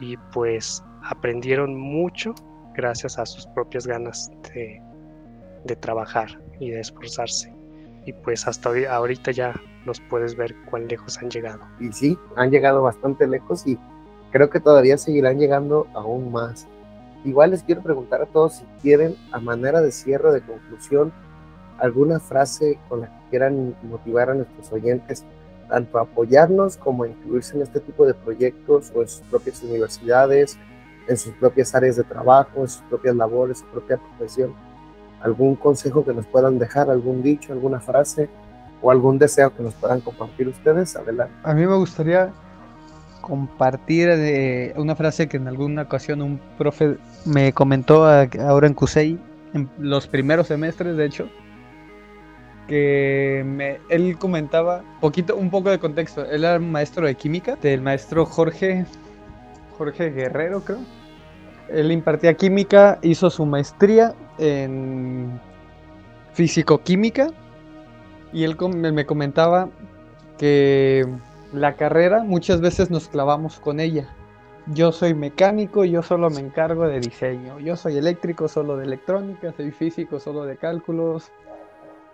y 0.00 0.16
pues 0.32 0.82
aprendieron 1.04 1.78
mucho 1.78 2.34
gracias 2.74 3.18
a 3.18 3.26
sus 3.26 3.46
propias 3.48 3.86
ganas 3.86 4.30
de, 4.54 4.80
de 5.64 5.76
trabajar 5.76 6.40
y 6.60 6.70
de 6.70 6.80
esforzarse. 6.80 7.52
Y 8.06 8.12
pues 8.12 8.46
hasta 8.46 8.70
ahorita 8.90 9.30
ya 9.30 9.54
los 9.84 10.00
puedes 10.00 10.36
ver 10.36 10.54
cuán 10.70 10.88
lejos 10.88 11.18
han 11.18 11.30
llegado. 11.30 11.60
Y 11.80 11.92
sí, 11.92 12.18
han 12.36 12.50
llegado 12.50 12.82
bastante 12.82 13.26
lejos 13.26 13.66
y 13.66 13.78
creo 14.30 14.50
que 14.50 14.60
todavía 14.60 14.98
seguirán 14.98 15.38
llegando 15.38 15.86
aún 15.94 16.32
más. 16.32 16.66
Igual 17.24 17.50
les 17.50 17.62
quiero 17.62 17.82
preguntar 17.82 18.22
a 18.22 18.26
todos 18.26 18.54
si 18.54 18.64
quieren, 18.80 19.16
a 19.30 19.38
manera 19.38 19.80
de 19.80 19.92
cierre, 19.92 20.32
de 20.32 20.40
conclusión, 20.40 21.12
alguna 21.78 22.18
frase 22.18 22.78
con 22.88 23.02
la 23.02 23.06
que 23.06 23.30
quieran 23.30 23.76
motivar 23.82 24.30
a 24.30 24.34
nuestros 24.34 24.72
oyentes, 24.72 25.24
tanto 25.68 25.98
a 25.98 26.02
apoyarnos 26.02 26.76
como 26.76 27.04
a 27.04 27.08
incluirse 27.08 27.56
en 27.56 27.62
este 27.62 27.80
tipo 27.80 28.06
de 28.06 28.14
proyectos 28.14 28.92
o 28.94 29.02
en 29.02 29.08
sus 29.08 29.20
propias 29.22 29.62
universidades, 29.62 30.58
en 31.08 31.16
sus 31.16 31.32
propias 31.34 31.74
áreas 31.74 31.96
de 31.96 32.04
trabajo, 32.04 32.60
en 32.60 32.68
sus 32.68 32.82
propias 32.82 33.16
labores, 33.16 33.58
su 33.58 33.66
propia 33.66 33.98
profesión. 33.98 34.54
¿Algún 35.20 35.54
consejo 35.54 36.04
que 36.04 36.12
nos 36.12 36.26
puedan 36.26 36.58
dejar, 36.58 36.90
algún 36.90 37.22
dicho, 37.22 37.52
alguna 37.52 37.80
frase? 37.80 38.28
O 38.82 38.90
algún 38.90 39.18
deseo 39.18 39.54
que 39.54 39.62
nos 39.62 39.74
puedan 39.74 40.00
compartir 40.00 40.48
ustedes, 40.48 40.96
adelante. 40.96 41.34
A 41.44 41.54
mí 41.54 41.66
me 41.66 41.76
gustaría 41.76 42.30
compartir 43.20 44.08
eh, 44.10 44.74
una 44.76 44.94
frase 44.96 45.28
que 45.28 45.38
en 45.38 45.48
alguna 45.48 45.82
ocasión 45.82 46.20
un 46.20 46.40
profe 46.58 46.96
me 47.24 47.52
comentó 47.52 48.04
ahora 48.04 48.66
en 48.66 48.74
CUSEI, 48.74 49.18
en 49.54 49.70
los 49.78 50.06
primeros 50.08 50.48
semestres 50.48 50.96
de 50.96 51.06
hecho, 51.06 51.28
que 52.66 53.78
él 53.88 54.18
comentaba 54.18 54.82
un 55.00 55.50
poco 55.50 55.70
de 55.70 55.78
contexto. 55.78 56.24
Él 56.24 56.44
era 56.44 56.58
maestro 56.58 57.06
de 57.06 57.14
química, 57.14 57.56
del 57.56 57.80
maestro 57.80 58.26
Jorge, 58.26 58.84
Jorge 59.78 60.10
Guerrero, 60.10 60.62
creo. 60.62 60.80
Él 61.68 61.92
impartía 61.92 62.34
química, 62.34 62.98
hizo 63.02 63.30
su 63.30 63.46
maestría 63.46 64.14
en 64.38 65.40
físico-química 66.34 67.28
y 68.32 68.44
él 68.44 68.56
me 68.58 69.06
comentaba 69.06 69.68
que 70.38 71.06
la 71.52 71.76
carrera 71.76 72.24
muchas 72.24 72.60
veces 72.60 72.90
nos 72.90 73.08
clavamos 73.08 73.60
con 73.60 73.78
ella. 73.78 74.08
Yo 74.66 74.92
soy 74.92 75.12
mecánico, 75.14 75.84
yo 75.84 76.02
solo 76.02 76.30
me 76.30 76.40
encargo 76.40 76.86
de 76.86 77.00
diseño. 77.00 77.58
Yo 77.58 77.76
soy 77.76 77.98
eléctrico, 77.98 78.48
solo 78.48 78.76
de 78.76 78.84
electrónica. 78.84 79.52
Soy 79.52 79.72
físico, 79.72 80.20
solo 80.20 80.44
de 80.44 80.56
cálculos. 80.56 81.30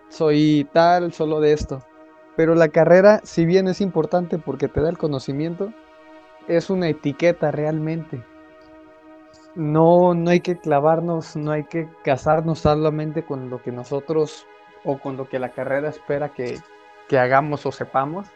Soy 0.09 0.67
tal, 0.73 1.13
solo 1.13 1.39
de 1.39 1.53
esto. 1.53 1.83
Pero 2.35 2.55
la 2.55 2.69
carrera, 2.69 3.21
si 3.23 3.45
bien 3.45 3.67
es 3.67 3.81
importante 3.81 4.39
porque 4.39 4.67
te 4.67 4.81
da 4.81 4.89
el 4.89 4.97
conocimiento, 4.97 5.71
es 6.47 6.69
una 6.69 6.89
etiqueta 6.89 7.51
realmente. 7.51 8.23
No, 9.55 10.13
no 10.15 10.31
hay 10.31 10.39
que 10.39 10.57
clavarnos, 10.57 11.35
no 11.35 11.51
hay 11.51 11.65
que 11.65 11.87
casarnos 12.03 12.59
solamente 12.59 13.23
con 13.23 13.49
lo 13.49 13.61
que 13.61 13.71
nosotros 13.71 14.47
o 14.83 14.99
con 14.99 15.17
lo 15.17 15.27
que 15.27 15.39
la 15.39 15.49
carrera 15.49 15.89
espera 15.89 16.29
que, 16.29 16.59
hagamos 17.17 17.65
o 17.65 17.71
sepamos. 17.71 18.27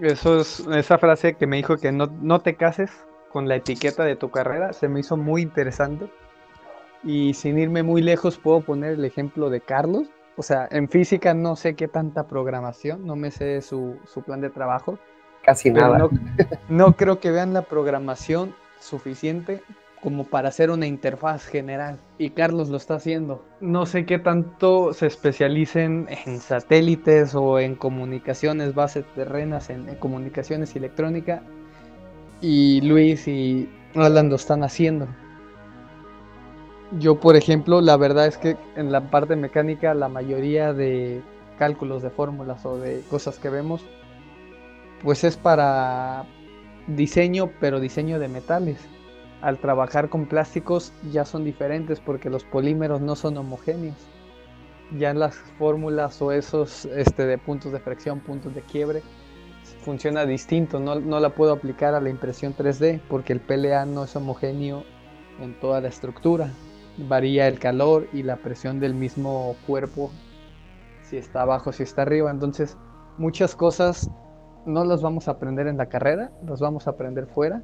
Eso 0.00 0.40
es 0.40 0.60
esa 0.72 0.98
frase 0.98 1.34
que 1.34 1.46
me 1.46 1.56
dijo 1.56 1.76
que 1.76 1.92
no, 1.92 2.06
no 2.06 2.40
te 2.40 2.56
cases 2.56 2.90
con 3.30 3.48
la 3.48 3.56
etiqueta 3.56 4.04
de 4.04 4.16
tu 4.16 4.30
carrera, 4.30 4.72
se 4.72 4.88
me 4.88 5.00
hizo 5.00 5.16
muy 5.16 5.42
interesante. 5.42 6.08
Y 7.02 7.34
sin 7.34 7.58
irme 7.58 7.82
muy 7.82 8.00
lejos, 8.00 8.38
puedo 8.38 8.60
poner 8.60 8.92
el 8.92 9.04
ejemplo 9.04 9.50
de 9.50 9.60
Carlos. 9.60 10.08
O 10.36 10.42
sea, 10.42 10.68
en 10.70 10.88
física 10.88 11.34
no 11.34 11.54
sé 11.54 11.74
qué 11.74 11.86
tanta 11.86 12.26
programación, 12.26 13.06
no 13.06 13.14
me 13.14 13.30
sé 13.30 13.60
su, 13.60 13.98
plan 14.24 14.40
de 14.40 14.50
trabajo. 14.50 14.98
Casi 15.42 15.70
nada. 15.70 15.98
No, 15.98 16.10
no 16.68 16.92
creo 16.96 17.20
que 17.20 17.30
vean 17.30 17.52
la 17.52 17.62
programación 17.62 18.54
suficiente 18.80 19.62
como 20.04 20.24
para 20.24 20.50
hacer 20.50 20.70
una 20.70 20.86
interfaz 20.86 21.46
general. 21.46 21.98
Y 22.18 22.30
Carlos 22.30 22.68
lo 22.68 22.76
está 22.76 22.96
haciendo. 22.96 23.42
No 23.62 23.86
sé 23.86 24.04
qué 24.04 24.18
tanto 24.18 24.92
se 24.92 25.06
especialicen 25.06 26.06
en 26.26 26.40
satélites 26.40 27.34
o 27.34 27.58
en 27.58 27.74
comunicaciones 27.74 28.74
bases 28.74 29.06
terrenas, 29.14 29.70
en, 29.70 29.86
comunicaciones 29.96 30.76
electrónica. 30.76 31.42
Y 32.42 32.82
Luis 32.82 33.26
y 33.26 33.66
Alan 33.94 34.28
lo 34.28 34.36
están 34.36 34.62
haciendo. 34.62 35.08
Yo, 36.98 37.18
por 37.18 37.34
ejemplo, 37.34 37.80
la 37.80 37.96
verdad 37.96 38.26
es 38.26 38.36
que 38.36 38.58
en 38.76 38.92
la 38.92 39.10
parte 39.10 39.36
mecánica 39.36 39.94
la 39.94 40.10
mayoría 40.10 40.74
de 40.74 41.22
cálculos 41.58 42.02
de 42.02 42.10
fórmulas 42.10 42.66
o 42.66 42.76
de 42.76 43.00
cosas 43.08 43.38
que 43.38 43.48
vemos, 43.48 43.82
pues 45.02 45.24
es 45.24 45.38
para 45.38 46.26
diseño, 46.88 47.50
pero 47.58 47.80
diseño 47.80 48.18
de 48.18 48.28
metales 48.28 48.86
al 49.44 49.58
trabajar 49.58 50.08
con 50.08 50.24
plásticos 50.24 50.90
ya 51.12 51.26
son 51.26 51.44
diferentes 51.44 52.00
porque 52.00 52.30
los 52.30 52.44
polímeros 52.44 53.02
no 53.02 53.14
son 53.14 53.36
homogéneos. 53.36 53.96
Ya 54.98 55.12
las 55.12 55.36
fórmulas 55.58 56.22
o 56.22 56.32
esos 56.32 56.86
este, 56.86 57.26
de 57.26 57.36
puntos 57.36 57.70
de 57.70 57.78
fricción, 57.78 58.20
puntos 58.20 58.54
de 58.54 58.62
quiebre, 58.62 59.02
funciona 59.82 60.24
distinto. 60.24 60.80
No, 60.80 60.98
no 60.98 61.20
la 61.20 61.34
puedo 61.34 61.52
aplicar 61.52 61.94
a 61.94 62.00
la 62.00 62.08
impresión 62.08 62.56
3D 62.56 63.02
porque 63.06 63.34
el 63.34 63.40
PLA 63.40 63.84
no 63.84 64.04
es 64.04 64.16
homogéneo 64.16 64.82
en 65.38 65.60
toda 65.60 65.82
la 65.82 65.88
estructura. 65.88 66.48
Varía 66.96 67.46
el 67.46 67.58
calor 67.58 68.08
y 68.14 68.22
la 68.22 68.36
presión 68.36 68.80
del 68.80 68.94
mismo 68.94 69.56
cuerpo, 69.66 70.10
si 71.02 71.18
está 71.18 71.42
abajo, 71.42 71.70
si 71.70 71.82
está 71.82 72.00
arriba. 72.00 72.30
Entonces, 72.30 72.78
muchas 73.18 73.54
cosas 73.54 74.10
no 74.64 74.86
las 74.86 75.02
vamos 75.02 75.28
a 75.28 75.32
aprender 75.32 75.66
en 75.66 75.76
la 75.76 75.90
carrera, 75.90 76.32
las 76.46 76.60
vamos 76.60 76.86
a 76.86 76.92
aprender 76.92 77.26
fuera 77.26 77.62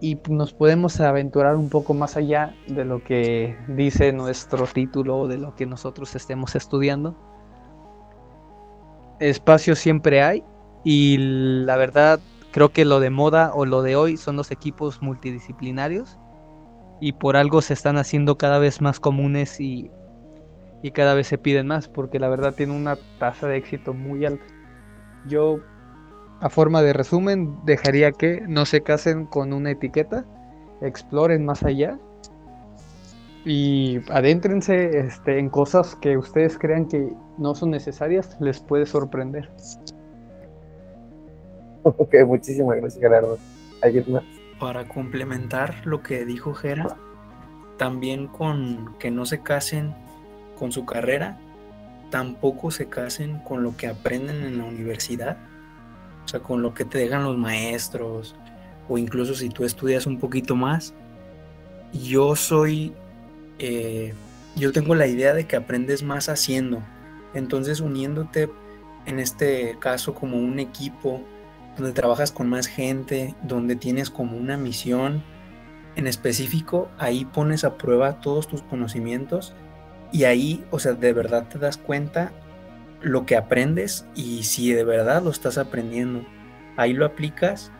y 0.00 0.18
nos 0.28 0.52
podemos 0.52 1.00
aventurar 1.00 1.56
un 1.56 1.70
poco 1.70 1.94
más 1.94 2.16
allá 2.16 2.54
de 2.66 2.84
lo 2.84 3.02
que 3.02 3.56
dice 3.68 4.12
nuestro 4.12 4.66
título 4.66 5.18
o 5.18 5.28
de 5.28 5.38
lo 5.38 5.54
que 5.54 5.66
nosotros 5.66 6.14
estemos 6.14 6.54
estudiando. 6.54 7.16
Espacio 9.20 9.74
siempre 9.74 10.22
hay 10.22 10.44
y 10.84 11.16
la 11.18 11.76
verdad 11.76 12.20
creo 12.52 12.70
que 12.70 12.84
lo 12.84 13.00
de 13.00 13.10
moda 13.10 13.52
o 13.54 13.64
lo 13.64 13.82
de 13.82 13.96
hoy 13.96 14.16
son 14.16 14.36
los 14.36 14.50
equipos 14.50 15.00
multidisciplinarios 15.00 16.18
y 17.00 17.12
por 17.12 17.36
algo 17.36 17.62
se 17.62 17.72
están 17.72 17.96
haciendo 17.96 18.36
cada 18.36 18.58
vez 18.58 18.82
más 18.82 19.00
comunes 19.00 19.60
y, 19.60 19.90
y 20.82 20.90
cada 20.90 21.14
vez 21.14 21.26
se 21.26 21.38
piden 21.38 21.68
más 21.68 21.88
porque 21.88 22.18
la 22.18 22.28
verdad 22.28 22.54
tiene 22.54 22.76
una 22.76 22.96
tasa 23.18 23.46
de 23.46 23.56
éxito 23.56 23.94
muy 23.94 24.26
alta. 24.26 24.44
Yo 25.26 25.60
a 26.40 26.50
forma 26.50 26.82
de 26.82 26.92
resumen, 26.92 27.56
dejaría 27.64 28.12
que 28.12 28.42
no 28.46 28.66
se 28.66 28.82
casen 28.82 29.26
con 29.26 29.52
una 29.52 29.70
etiqueta, 29.70 30.24
exploren 30.82 31.44
más 31.44 31.62
allá 31.62 31.98
y 33.44 34.00
adéntrense 34.10 34.98
este, 34.98 35.38
en 35.38 35.48
cosas 35.48 35.94
que 35.96 36.18
ustedes 36.18 36.58
crean 36.58 36.86
que 36.86 37.12
no 37.38 37.54
son 37.54 37.70
necesarias, 37.70 38.36
les 38.40 38.60
puede 38.60 38.86
sorprender. 38.86 39.50
Ok, 41.88 42.16
muchísimas 42.26 42.78
gracias 42.78 43.00
Gerardo. 43.00 43.38
¿Alguien 43.80 44.04
más? 44.08 44.24
Para 44.58 44.88
complementar 44.88 45.86
lo 45.86 46.02
que 46.02 46.24
dijo 46.24 46.52
Gera, 46.52 46.96
también 47.76 48.26
con 48.26 48.96
que 48.98 49.12
no 49.12 49.24
se 49.24 49.40
casen 49.40 49.94
con 50.58 50.72
su 50.72 50.84
carrera, 50.84 51.38
tampoco 52.10 52.72
se 52.72 52.88
casen 52.88 53.38
con 53.38 53.62
lo 53.62 53.76
que 53.76 53.86
aprenden 53.86 54.42
en 54.42 54.58
la 54.58 54.64
universidad 54.64 55.36
o 56.26 56.28
sea, 56.28 56.40
con 56.40 56.60
lo 56.60 56.74
que 56.74 56.84
te 56.84 56.98
dejan 56.98 57.22
los 57.22 57.38
maestros, 57.38 58.34
o 58.88 58.98
incluso 58.98 59.36
si 59.36 59.48
tú 59.48 59.64
estudias 59.64 60.06
un 60.06 60.18
poquito 60.18 60.56
más. 60.56 60.92
Yo 61.92 62.34
soy, 62.34 62.92
eh, 63.60 64.12
yo 64.56 64.72
tengo 64.72 64.96
la 64.96 65.06
idea 65.06 65.34
de 65.34 65.46
que 65.46 65.54
aprendes 65.54 66.02
más 66.02 66.28
haciendo. 66.28 66.82
Entonces 67.32 67.80
uniéndote, 67.80 68.50
en 69.06 69.20
este 69.20 69.76
caso, 69.78 70.14
como 70.14 70.36
un 70.36 70.58
equipo, 70.58 71.22
donde 71.76 71.92
trabajas 71.92 72.32
con 72.32 72.48
más 72.48 72.66
gente, 72.66 73.36
donde 73.44 73.76
tienes 73.76 74.10
como 74.10 74.36
una 74.36 74.56
misión 74.56 75.22
en 75.94 76.08
específico, 76.08 76.88
ahí 76.98 77.24
pones 77.24 77.62
a 77.62 77.78
prueba 77.78 78.20
todos 78.20 78.48
tus 78.48 78.62
conocimientos 78.62 79.54
y 80.10 80.24
ahí, 80.24 80.64
o 80.72 80.80
sea, 80.80 80.94
de 80.94 81.12
verdad 81.12 81.48
te 81.48 81.60
das 81.60 81.76
cuenta 81.76 82.32
lo 83.02 83.26
que 83.26 83.36
aprendes 83.36 84.06
y 84.14 84.44
si 84.44 84.72
de 84.72 84.84
verdad 84.84 85.22
lo 85.22 85.30
estás 85.30 85.58
aprendiendo. 85.58 86.24
Ahí 86.76 86.92
lo 86.92 87.06
aplicas 87.06 87.72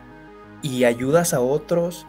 y 0.61 0.83
ayudas 0.85 1.33
a 1.33 1.39
otros 1.39 2.07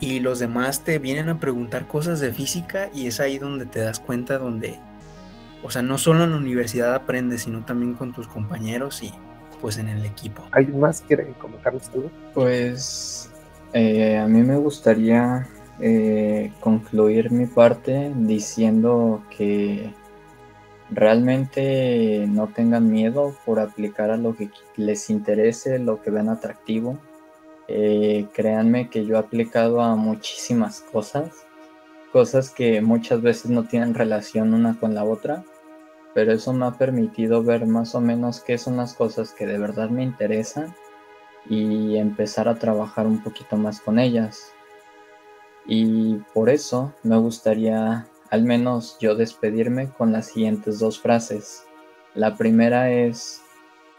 y 0.00 0.20
los 0.20 0.38
demás 0.38 0.84
te 0.84 0.98
vienen 0.98 1.28
a 1.28 1.40
preguntar 1.40 1.86
cosas 1.86 2.20
de 2.20 2.32
física 2.32 2.90
y 2.92 3.06
es 3.06 3.20
ahí 3.20 3.38
donde 3.38 3.66
te 3.66 3.80
das 3.80 4.00
cuenta 4.00 4.38
donde, 4.38 4.78
o 5.62 5.70
sea, 5.70 5.82
no 5.82 5.96
solo 5.96 6.24
en 6.24 6.32
la 6.32 6.36
universidad 6.36 6.94
aprendes, 6.94 7.42
sino 7.42 7.64
también 7.64 7.94
con 7.94 8.12
tus 8.12 8.28
compañeros 8.28 9.02
y 9.02 9.12
pues 9.60 9.78
en 9.78 9.88
el 9.88 10.04
equipo. 10.04 10.42
¿Hay 10.52 10.66
más 10.66 11.00
que 11.00 11.16
comentarles 11.38 11.88
tú? 11.88 12.10
Pues 12.34 13.30
eh, 13.72 14.18
a 14.18 14.26
mí 14.26 14.42
me 14.42 14.56
gustaría 14.56 15.48
eh, 15.80 16.52
concluir 16.60 17.30
mi 17.30 17.46
parte 17.46 18.12
diciendo 18.16 19.22
que 19.36 19.92
realmente 20.90 22.26
no 22.28 22.48
tengan 22.48 22.90
miedo 22.90 23.34
por 23.44 23.58
aplicar 23.58 24.10
a 24.10 24.16
lo 24.16 24.36
que 24.36 24.50
les 24.76 25.10
interese, 25.10 25.78
lo 25.78 26.02
que 26.02 26.10
ven 26.10 26.28
atractivo. 26.28 26.98
Eh, 27.68 28.26
créanme 28.32 28.88
que 28.88 29.04
yo 29.04 29.16
he 29.16 29.18
aplicado 29.18 29.80
a 29.80 29.96
muchísimas 29.96 30.80
cosas, 30.80 31.32
cosas 32.12 32.50
que 32.50 32.80
muchas 32.80 33.20
veces 33.22 33.50
no 33.50 33.64
tienen 33.64 33.94
relación 33.94 34.54
una 34.54 34.78
con 34.78 34.94
la 34.94 35.04
otra, 35.04 35.44
pero 36.14 36.32
eso 36.32 36.52
me 36.52 36.66
ha 36.66 36.72
permitido 36.72 37.42
ver 37.42 37.66
más 37.66 37.94
o 37.94 38.00
menos 38.00 38.40
qué 38.40 38.56
son 38.56 38.76
las 38.76 38.94
cosas 38.94 39.32
que 39.32 39.46
de 39.46 39.58
verdad 39.58 39.90
me 39.90 40.04
interesan 40.04 40.74
y 41.48 41.96
empezar 41.96 42.48
a 42.48 42.54
trabajar 42.54 43.06
un 43.06 43.22
poquito 43.22 43.56
más 43.56 43.80
con 43.80 43.98
ellas. 43.98 44.52
Y 45.66 46.16
por 46.32 46.48
eso 46.48 46.92
me 47.02 47.16
gustaría 47.16 48.06
al 48.36 48.44
menos 48.44 48.98
yo 49.00 49.14
despedirme 49.14 49.88
con 49.88 50.12
las 50.12 50.26
siguientes 50.26 50.78
dos 50.78 51.00
frases. 51.00 51.64
La 52.14 52.36
primera 52.36 52.92
es, 52.92 53.40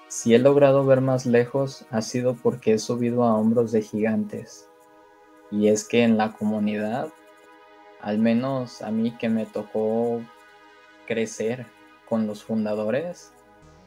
si 0.10 0.36
he 0.36 0.38
logrado 0.38 0.86
ver 0.86 1.02
más 1.02 1.26
lejos 1.26 1.88
ha 1.90 2.04
sido 2.04 2.36
porque 2.36 2.74
he 2.74 2.78
subido 2.78 3.24
a 3.24 3.34
hombros 3.34 3.72
de 3.72 3.82
gigantes. 3.82 4.70
Y 5.50 5.70
es 5.70 5.88
que 5.88 6.04
en 6.04 6.18
la 6.18 6.34
comunidad, 6.34 7.08
al 8.00 8.20
menos 8.20 8.84
a 8.84 8.92
mí 8.92 9.18
que 9.18 9.28
me 9.28 9.48
tocó 9.48 10.22
crecer 11.08 11.66
con 12.08 12.28
los 12.28 12.44
fundadores, 12.44 13.34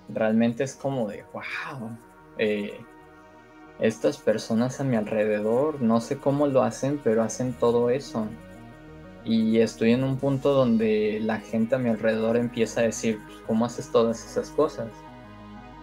realmente 0.08 0.64
es 0.64 0.74
como 0.74 1.06
de, 1.06 1.22
wow, 1.32 1.96
eh, 2.38 2.76
estas 3.78 4.18
personas 4.18 4.80
a 4.80 4.84
mi 4.84 4.96
alrededor, 4.96 5.80
no 5.80 6.00
sé 6.00 6.18
cómo 6.18 6.48
lo 6.48 6.64
hacen, 6.64 7.00
pero 7.04 7.22
hacen 7.22 7.52
todo 7.52 7.88
eso 7.88 8.26
y 9.24 9.58
estoy 9.58 9.92
en 9.92 10.04
un 10.04 10.16
punto 10.16 10.52
donde 10.52 11.20
la 11.20 11.40
gente 11.40 11.74
a 11.74 11.78
mi 11.78 11.90
alrededor 11.90 12.36
empieza 12.36 12.80
a 12.80 12.84
decir, 12.84 13.18
pues, 13.26 13.38
¿cómo 13.46 13.64
haces 13.64 13.90
todas 13.90 14.24
esas 14.24 14.50
cosas? 14.50 14.88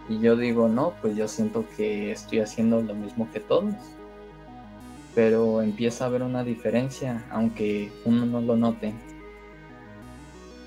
Y 0.08 0.20
yo 0.20 0.36
digo, 0.36 0.68
no, 0.68 0.94
pues 1.00 1.16
yo 1.16 1.28
siento 1.28 1.64
que 1.76 2.12
estoy 2.12 2.40
haciendo 2.40 2.80
lo 2.80 2.94
mismo 2.94 3.28
que 3.32 3.40
todos. 3.40 3.74
Pero 5.14 5.62
empieza 5.62 6.04
a 6.04 6.06
haber 6.08 6.22
una 6.22 6.44
diferencia, 6.44 7.24
aunque 7.30 7.92
uno 8.04 8.24
no 8.24 8.40
lo 8.40 8.56
note. 8.56 8.94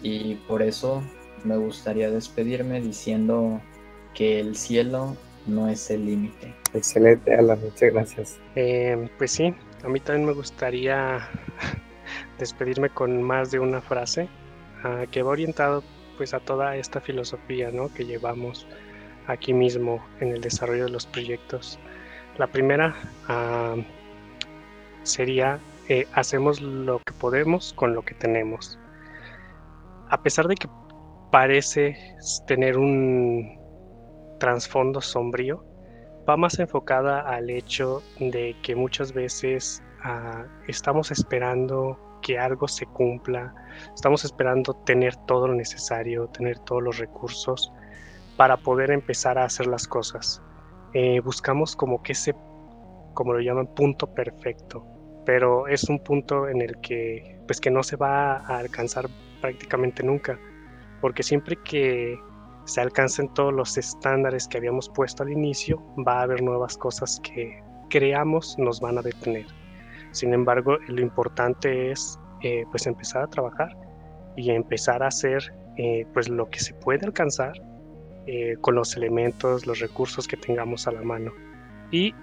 Y 0.04 0.36
por 0.48 0.62
eso 0.62 1.02
me 1.44 1.58
gustaría 1.58 2.10
despedirme 2.12 2.82
diciendo 2.82 3.62
que 4.14 4.40
el 4.40 4.56
cielo 4.56 5.16
no 5.48 5.70
es 5.70 5.90
el 5.90 6.06
límite. 6.06 6.54
Excelente, 6.74 7.34
Alan, 7.34 7.60
muchas 7.62 7.94
gracias. 7.94 8.40
Eh, 8.56 9.10
pues 9.18 9.32
sí, 9.32 9.54
a 9.84 9.90
mí 9.90 10.00
también 10.00 10.28
me 10.28 10.34
gustaría 10.34 11.28
despedirme 12.40 12.90
con 12.90 13.22
más 13.22 13.52
de 13.52 13.60
una 13.60 13.82
frase 13.82 14.30
ah, 14.84 15.06
que 15.12 15.24
va 15.24 15.32
orientado 15.32 15.84
pues 16.18 16.34
a 16.34 16.40
toda 16.40 16.76
esta 16.76 17.02
filosofía 17.02 17.72
¿no? 17.72 17.94
que 17.94 18.06
llevamos 18.06 18.68
aquí 19.28 19.54
mismo 19.54 20.04
en 20.20 20.30
el 20.30 20.42
desarrollo 20.42 20.86
de 20.86 20.92
los 20.92 21.06
proyectos. 21.06 21.80
La 22.38 22.48
primera 22.48 22.96
ah, 23.28 23.76
sería 25.04 25.60
eh, 25.90 26.08
hacemos 26.14 26.62
lo 26.62 27.00
que 27.00 27.14
podemos 27.14 27.74
con 27.74 27.94
lo 27.94 28.04
que 28.04 28.14
tenemos. 28.14 28.80
A 30.10 30.22
pesar 30.22 30.48
de 30.48 30.56
que 30.56 30.70
parece 31.32 31.98
tener 32.48 32.78
un 32.78 33.60
trasfondo 34.40 35.02
sombrío, 35.02 35.66
va 36.30 36.38
más 36.38 36.60
enfocada 36.60 37.22
al 37.22 37.50
hecho 37.50 38.02
de 38.20 38.56
que 38.62 38.76
muchas 38.76 39.14
veces 39.14 39.84
ah, 40.04 40.46
estamos 40.68 41.12
esperando 41.12 41.98
que 42.22 42.38
algo 42.40 42.68
se 42.68 42.86
cumpla, 42.86 43.54
estamos 43.94 44.24
esperando 44.24 44.74
tener 44.86 45.16
todo 45.28 45.48
lo 45.48 45.56
necesario, 45.56 46.28
tener 46.28 46.60
todos 46.60 46.84
los 46.84 46.98
recursos 46.98 47.72
para 48.38 48.58
poder 48.58 48.92
empezar 48.92 49.38
a 49.38 49.46
hacer 49.46 49.68
las 49.68 49.88
cosas. 49.88 50.42
Eh, 50.94 51.20
buscamos 51.22 51.76
como 51.76 52.02
que 52.04 52.14
ese, 52.14 52.36
como 53.14 53.34
lo 53.34 53.40
llaman, 53.40 53.68
punto 53.68 54.14
perfecto, 54.14 54.86
pero 55.26 55.68
es 55.68 55.84
un 55.90 56.00
punto 56.00 56.48
en 56.48 56.62
el 56.62 56.80
que, 56.82 57.40
pues 57.48 57.60
que 57.60 57.72
no 57.72 57.84
se 57.84 57.96
va 57.96 58.38
a 58.38 58.60
alcanzar 58.60 59.08
prácticamente 59.42 60.04
nunca, 60.04 60.40
porque 61.02 61.24
siempre 61.24 61.58
que 61.64 62.18
se 62.66 62.82
alcancen 62.82 63.34
todos 63.34 63.54
los 63.54 63.78
estándares 63.78 64.48
que 64.48 64.58
habíamos 64.58 64.90
puesto 64.90 65.24
al 65.24 65.32
inicio, 65.32 65.82
va 66.08 66.20
a 66.20 66.24
haber 66.24 66.42
nuevas 66.44 66.78
cosas 66.78 67.20
que 67.22 67.64
creamos 67.90 68.56
nos 68.58 68.80
van 68.80 68.98
a 68.98 69.02
detener. 69.02 69.46
Sin 70.12 70.34
embargo, 70.34 70.78
lo 70.88 71.02
importante 71.02 71.92
es 71.92 72.20
eh, 72.44 72.66
pues 72.72 72.88
empezar 72.88 73.24
a 73.24 73.28
trabajar 73.28 73.78
y 74.36 74.50
empezar 74.50 75.04
a 75.04 75.08
hacer 75.08 75.54
eh, 75.78 76.08
pues 76.14 76.28
lo 76.28 76.50
que 76.50 76.60
se 76.60 76.74
puede 76.74 77.06
alcanzar 77.06 77.54
eh, 78.26 78.56
con 78.62 78.76
los 78.76 78.96
elementos, 78.98 79.68
los 79.68 79.80
recursos 79.80 80.28
que 80.28 80.38
tengamos 80.38 80.88
a 80.88 80.92
la 80.92 81.02
mano. 81.02 81.32
Y 81.92 82.16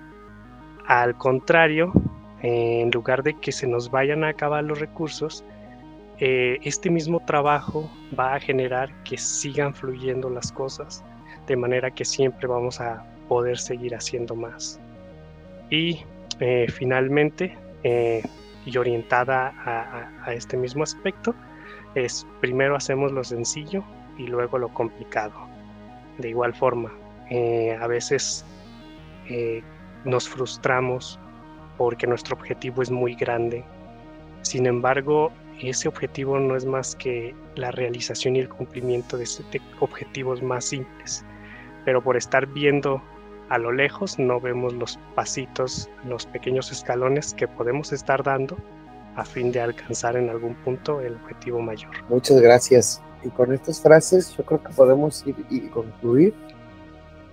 al 0.87 1.17
contrario, 1.17 1.93
en 2.43 2.91
lugar 2.91 3.23
de 3.23 3.35
que 3.35 3.53
se 3.53 3.67
nos 3.67 3.91
vayan 3.91 4.25
a 4.25 4.29
acabar 4.29 4.65
los 4.65 4.81
recursos, 4.81 5.45
este 6.21 6.91
mismo 6.91 7.21
trabajo 7.21 7.89
va 8.19 8.35
a 8.35 8.41
generar 8.41 8.91
que 9.05 9.17
sigan 9.17 9.73
fluyendo 9.73 10.29
las 10.31 10.51
cosas, 10.51 11.05
de 11.47 11.57
manera 11.57 11.93
que 11.93 12.05
siempre 12.05 12.49
vamos 12.49 12.81
a 12.81 13.05
poder 13.29 13.57
seguir 13.59 13.95
haciendo 13.95 14.35
más. 14.35 14.81
Y 15.71 16.01
finalmente, 16.73 17.57
eh, 17.83 18.23
y 18.65 18.77
orientada 18.77 19.55
a, 20.25 20.33
este 20.33 20.57
mismo 20.57 20.83
aspecto 20.83 21.35
es 21.95 22.27
primero 22.41 22.77
hacemos 22.77 23.13
lo 23.13 23.25
sencillo 23.25 23.83
y 24.19 24.27
luego 24.27 24.59
lo 24.59 24.69
complicado. 24.69 25.33
De 26.19 26.31
igual 26.31 26.55
forma, 26.55 26.93
eh, 27.31 27.77
a 27.81 27.87
veces 27.87 28.45
eh, 29.29 29.63
nos 30.05 30.29
frustramos 30.29 31.19
porque 31.77 32.07
nuestro 32.07 32.37
objetivo 32.37 32.83
es 32.83 32.91
muy 32.91 33.15
grande. 33.15 33.65
Sin 34.43 34.67
embargo, 34.67 35.33
ese 35.61 35.89
objetivo 35.89 36.39
no 36.39 36.57
es 36.57 36.65
más 36.65 36.95
que 36.97 37.35
la 37.57 37.71
realización 37.71 38.37
y 38.37 38.41
el 38.41 38.49
cumplimiento 38.49 39.17
de, 39.17 39.27
objetivos 39.81 40.43
más 40.43 40.67
simples. 40.67 41.25
Pero 41.85 42.03
por 42.03 42.17
estar 42.17 42.47
viendo 42.47 43.03
a 43.49 43.59
lo 43.59 43.73
lejos 43.73 44.19
no 44.19 44.41
vemos 44.41 44.75
los 44.75 44.99
pasitos, 45.15 45.89
los 46.05 46.27
pequeños 46.27 46.71
escalones 46.71 47.35
que 47.35 47.49
podemos 47.49 47.93
estar 47.93 48.23
dando 48.23 48.57
a 49.17 49.25
fin 49.25 49.51
de 49.51 49.61
alcanzar 49.61 50.17
en 50.17 50.29
algún 50.29 50.55
punto 50.57 51.01
el 51.01 51.15
objetivo 51.15 51.61
mayor. 51.61 51.91
Muchas 52.09 52.41
gracias. 52.41 53.03
Y 53.25 53.31
con 53.31 53.53
estas 53.53 53.81
frases 53.81 54.37
yo 54.37 54.45
creo 54.45 54.63
que 54.63 54.73
podemos 54.73 55.27
ir 55.27 55.35
y 55.51 55.69
concluir. 55.69 56.35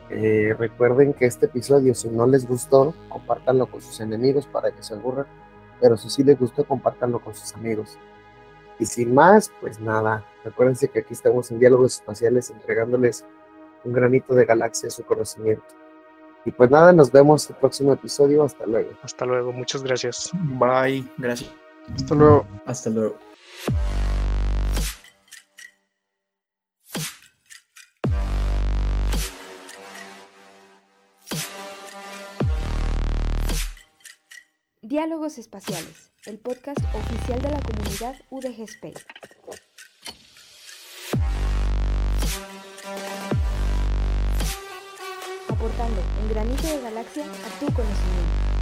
Eh, 0.10 0.56
recuerden 0.58 1.14
que 1.14 1.26
este 1.26 1.48
episodio, 1.48 1.94
si 1.94 2.10
no 2.10 2.26
les 2.26 2.48
gustó, 2.48 2.96
compártanlo 3.10 3.68
con 3.68 3.82
sus 3.82 4.00
enemigos 4.00 4.48
para 4.48 4.72
que 4.72 4.82
se 4.82 4.94
aburran. 4.94 5.28
Pero 5.80 5.98
si 5.98 6.10
sí 6.10 6.24
les 6.24 6.40
gustó, 6.40 6.64
compártanlo 6.64 7.20
con 7.20 7.36
sus 7.36 7.54
amigos. 7.56 8.00
Y 8.80 8.86
sin 8.86 9.14
más, 9.14 9.52
pues 9.62 9.80
nada, 9.80 10.26
recuérdense 10.44 10.88
que 10.88 11.00
aquí 11.00 11.14
estamos 11.14 11.52
en 11.52 11.60
diálogos 11.60 11.96
espaciales 11.96 12.50
entregándoles 12.50 13.26
un 13.84 13.94
granito 13.94 14.34
de 14.34 14.46
galaxia 14.46 14.88
a 14.88 14.92
su 14.92 15.04
conocimiento. 15.04 15.64
Y 16.46 16.52
pues 16.52 16.70
nada, 16.70 16.94
nos 16.94 17.12
vemos 17.12 17.50
el 17.50 17.56
próximo 17.56 17.94
episodio. 17.94 18.44
Hasta 18.44 18.66
luego. 18.68 18.92
Hasta 19.02 19.26
luego, 19.26 19.52
muchas 19.52 19.82
gracias. 19.82 20.30
Bye, 20.34 21.04
gracias. 21.18 21.52
Hasta 21.94 22.16
luego. 22.16 22.48
Hasta 22.66 22.90
luego. 22.92 23.18
Diálogos 34.82 35.40
Espaciales, 35.40 36.12
el 36.28 36.38
podcast 36.38 36.80
oficial 36.94 37.42
de 37.42 37.50
la 37.50 37.60
comunidad 37.60 38.16
UDG 38.30 38.62
Space. 38.70 39.04
Aportando 45.66 46.00
un 46.22 46.30
granito 46.30 46.68
de 46.68 46.80
galaxia 46.80 47.24
a 47.24 47.60
tu 47.60 47.66
conocimiento. 47.74 48.55